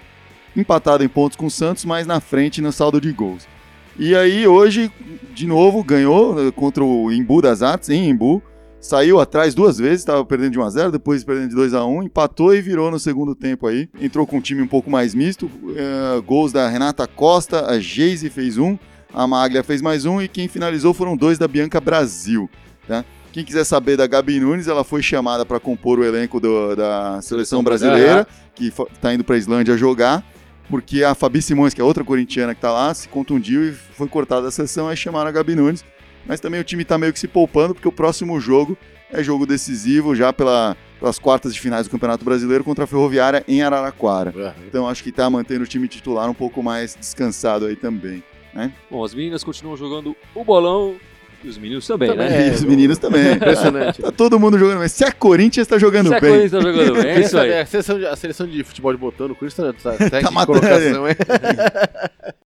empatado 0.55 1.03
em 1.03 1.09
pontos 1.09 1.35
com 1.35 1.45
o 1.47 1.51
Santos, 1.51 1.83
mas 1.83 2.07
na 2.07 2.21
frente 2.21 2.61
no 2.61 2.71
saldo 2.71 3.01
de 3.01 3.11
gols. 3.11 3.45
E 3.99 4.15
aí 4.15 4.45
hoje, 4.47 4.91
de 5.33 5.47
novo, 5.47 5.83
ganhou 5.83 6.47
eh, 6.47 6.51
contra 6.51 6.83
o 6.83 7.11
Imbu 7.11 7.41
das 7.41 7.61
Artes, 7.61 7.89
em 7.89 8.09
Imbu, 8.09 8.41
saiu 8.79 9.19
atrás 9.19 9.55
duas 9.55 9.77
vezes, 9.79 9.99
estava 9.99 10.23
perdendo 10.23 10.51
de 10.51 10.59
1 10.59 10.63
a 10.63 10.69
0 10.69 10.91
depois 10.91 11.23
perdendo 11.23 11.49
de 11.49 11.55
2 11.55 11.73
a 11.73 11.83
1 11.83 12.03
empatou 12.03 12.53
e 12.53 12.61
virou 12.61 12.91
no 12.91 12.99
segundo 12.99 13.33
tempo 13.33 13.65
aí. 13.65 13.89
Entrou 13.99 14.27
com 14.27 14.37
um 14.37 14.41
time 14.41 14.61
um 14.61 14.67
pouco 14.67 14.89
mais 14.89 15.15
misto, 15.15 15.49
eh, 15.75 16.21
gols 16.25 16.51
da 16.51 16.67
Renata 16.69 17.07
Costa, 17.07 17.65
a 17.65 17.79
Geise 17.79 18.29
fez 18.29 18.57
um, 18.57 18.77
a 19.13 19.25
Maglia 19.25 19.63
fez 19.63 19.81
mais 19.81 20.05
um 20.05 20.21
e 20.21 20.27
quem 20.27 20.47
finalizou 20.47 20.93
foram 20.93 21.17
dois 21.17 21.39
da 21.39 21.47
Bianca 21.47 21.81
Brasil, 21.81 22.47
tá? 22.87 23.03
Quem 23.31 23.43
quiser 23.43 23.63
saber 23.65 23.97
da 23.97 24.07
Gabi 24.07 24.39
Nunes, 24.39 24.67
ela 24.67 24.83
foi 24.83 25.01
chamada 25.03 25.45
para 25.45 25.59
compor 25.59 25.99
o 25.99 26.03
elenco 26.03 26.39
do- 26.39 26.75
da 26.75 27.19
seleção 27.21 27.61
brasileira, 27.63 28.27
que 28.55 28.67
está 28.93 29.13
indo 29.13 29.23
para 29.23 29.35
a 29.35 29.37
Islândia 29.37 29.77
jogar, 29.77 30.23
porque 30.69 31.03
a 31.03 31.15
Fabi 31.15 31.41
Simões, 31.41 31.73
que 31.73 31.81
é 31.81 31.83
outra 31.83 32.03
corintiana 32.03 32.53
que 32.53 32.61
tá 32.61 32.71
lá, 32.71 32.93
se 32.93 33.07
contundiu 33.07 33.67
e 33.67 33.71
foi 33.71 34.07
cortada 34.07 34.43
da 34.43 34.51
sessão, 34.51 34.87
aí 34.87 34.97
chamaram 34.97 35.29
a 35.29 35.31
Gabi 35.31 35.55
Nunes. 35.55 35.83
Mas 36.25 36.39
também 36.39 36.59
o 36.59 36.63
time 36.63 36.83
tá 36.83 36.97
meio 36.97 37.13
que 37.13 37.19
se 37.19 37.27
poupando, 37.27 37.73
porque 37.73 37.87
o 37.87 37.91
próximo 37.91 38.39
jogo 38.39 38.77
é 39.09 39.23
jogo 39.23 39.45
decisivo 39.45 40.13
já 40.13 40.33
pela, 40.33 40.75
pelas 40.99 41.17
quartas 41.17 41.53
de 41.53 41.59
finais 41.59 41.87
do 41.87 41.91
Campeonato 41.91 42.25
Brasileiro 42.25 42.63
contra 42.63 42.83
a 42.83 42.87
Ferroviária 42.87 43.43
em 43.47 43.61
Araraquara. 43.61 44.55
Então 44.67 44.87
acho 44.87 45.03
que 45.03 45.11
tá 45.11 45.29
mantendo 45.29 45.63
o 45.63 45.67
time 45.67 45.87
titular 45.87 46.29
um 46.29 46.33
pouco 46.33 46.61
mais 46.61 46.95
descansado 46.95 47.65
aí 47.65 47.75
também. 47.75 48.21
Bom, 48.89 49.03
as 49.03 49.13
meninas 49.13 49.43
continuam 49.43 49.77
jogando 49.77 50.17
o 50.35 50.43
bolão 50.43 50.95
e 51.43 51.47
os 51.47 51.57
meninos 51.57 51.85
também, 51.85 52.09
também 52.09 52.29
né? 52.29 52.43
É, 52.43 52.47
e 52.47 52.51
os 52.51 52.63
meninos 52.63 52.97
também. 52.97 53.27
É, 53.27 53.31
impressionante. 53.33 54.01
tá 54.01 54.11
todo 54.11 54.39
mundo 54.39 54.57
jogando 54.57 54.79
bem. 54.79 54.87
Se 54.87 55.03
a 55.03 55.11
Corinthians 55.11 55.65
está 55.65 55.77
jogando 55.77 56.09
bem. 56.09 56.19
Se 56.19 56.25
a 56.25 56.29
Corinthians 56.29 56.53
está 56.53 56.61
jogando 56.61 56.93
bem, 57.01 57.11
é 57.11 57.19
isso 57.19 57.37
aí. 57.37 57.53
A 57.59 57.65
seleção, 57.65 57.99
de, 57.99 58.05
a 58.05 58.15
seleção 58.15 58.47
de 58.47 58.63
futebol 58.63 58.91
de 58.91 58.97
botão 58.97 59.27
no 59.27 59.35
Corinthians 59.35 59.75
tá, 59.81 59.93
tá, 59.93 60.21
tá 60.21 60.31
matando. 60.31 60.59
Colocação, 60.59 61.07
hein? 61.07 61.15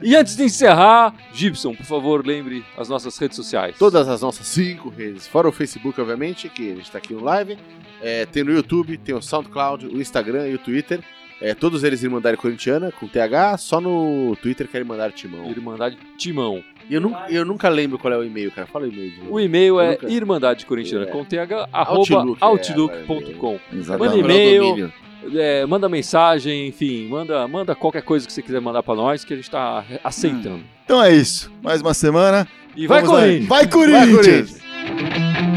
E 0.00 0.14
antes 0.14 0.36
de 0.36 0.44
encerrar, 0.44 1.12
Gibson, 1.32 1.74
por 1.74 1.84
favor, 1.84 2.24
lembre 2.24 2.64
as 2.76 2.88
nossas 2.88 3.18
redes 3.18 3.36
sociais. 3.36 3.76
Todas 3.76 4.08
as 4.08 4.22
nossas 4.22 4.46
cinco 4.46 4.88
redes, 4.88 5.26
fora 5.26 5.48
o 5.48 5.52
Facebook, 5.52 6.00
obviamente, 6.00 6.48
que 6.48 6.70
a 6.70 6.74
gente 6.76 6.84
está 6.84 6.98
aqui 6.98 7.12
no 7.12 7.22
live. 7.24 7.58
É, 8.00 8.24
tem 8.24 8.44
no 8.44 8.52
YouTube, 8.52 8.96
tem 8.96 9.14
o 9.14 9.20
SoundCloud, 9.20 9.86
o 9.86 10.00
Instagram 10.00 10.48
e 10.48 10.54
o 10.54 10.58
Twitter. 10.58 11.00
É, 11.40 11.54
todos 11.54 11.84
eles 11.84 12.02
Irmandade 12.02 12.36
Corintiana, 12.36 12.90
com 12.90 13.06
TH, 13.06 13.58
só 13.58 13.80
no 13.80 14.36
Twitter 14.42 14.66
que 14.66 14.76
é 14.76 14.80
Irmandade 14.80 15.14
Timão. 15.14 15.48
Irmandade 15.48 15.96
Timão. 16.16 16.62
E 16.90 16.94
eu, 16.94 17.00
nunca, 17.00 17.26
eu 17.30 17.44
nunca 17.44 17.68
lembro 17.68 17.98
qual 17.98 18.12
é 18.12 18.16
o 18.18 18.24
e-mail, 18.24 18.50
cara. 18.50 18.66
Fala 18.66 18.86
o 18.86 18.88
e-mail 18.88 19.10
de 19.12 19.18
novo. 19.18 19.34
O 19.34 19.38
e-mail 19.40 19.78
é 19.80 19.90
nunca- 19.92 20.08
irmandade 20.10 20.66
corintiana 20.66 21.04
É. 21.04 21.08
com 21.08 21.24
th 21.24 21.36
arroba 21.72 22.36
Outlook, 22.40 22.42
é, 22.42 22.44
outlook.com. 22.44 23.58
Manda 23.98 24.16
e-mail, 24.16 24.92
é, 25.34 25.66
manda 25.66 25.88
mensagem, 25.88 26.68
enfim, 26.68 27.06
manda, 27.08 27.46
manda 27.46 27.74
qualquer 27.74 28.02
coisa 28.02 28.26
que 28.26 28.32
você 28.32 28.42
quiser 28.42 28.60
mandar 28.60 28.82
pra 28.82 28.94
nós 28.94 29.22
que 29.24 29.32
a 29.34 29.36
gente 29.36 29.50
tá 29.50 29.84
aceitando. 30.02 30.62
Então 30.84 31.02
é 31.04 31.12
isso. 31.14 31.52
Mais 31.62 31.80
uma 31.82 31.92
semana. 31.94 32.48
E 32.74 32.86
vai. 32.86 33.02
Corinthians! 33.04 33.46
Vai, 33.46 33.58
Vai, 33.64 33.68
Corinthians! 33.70 34.16
Corinthians! 34.16 35.47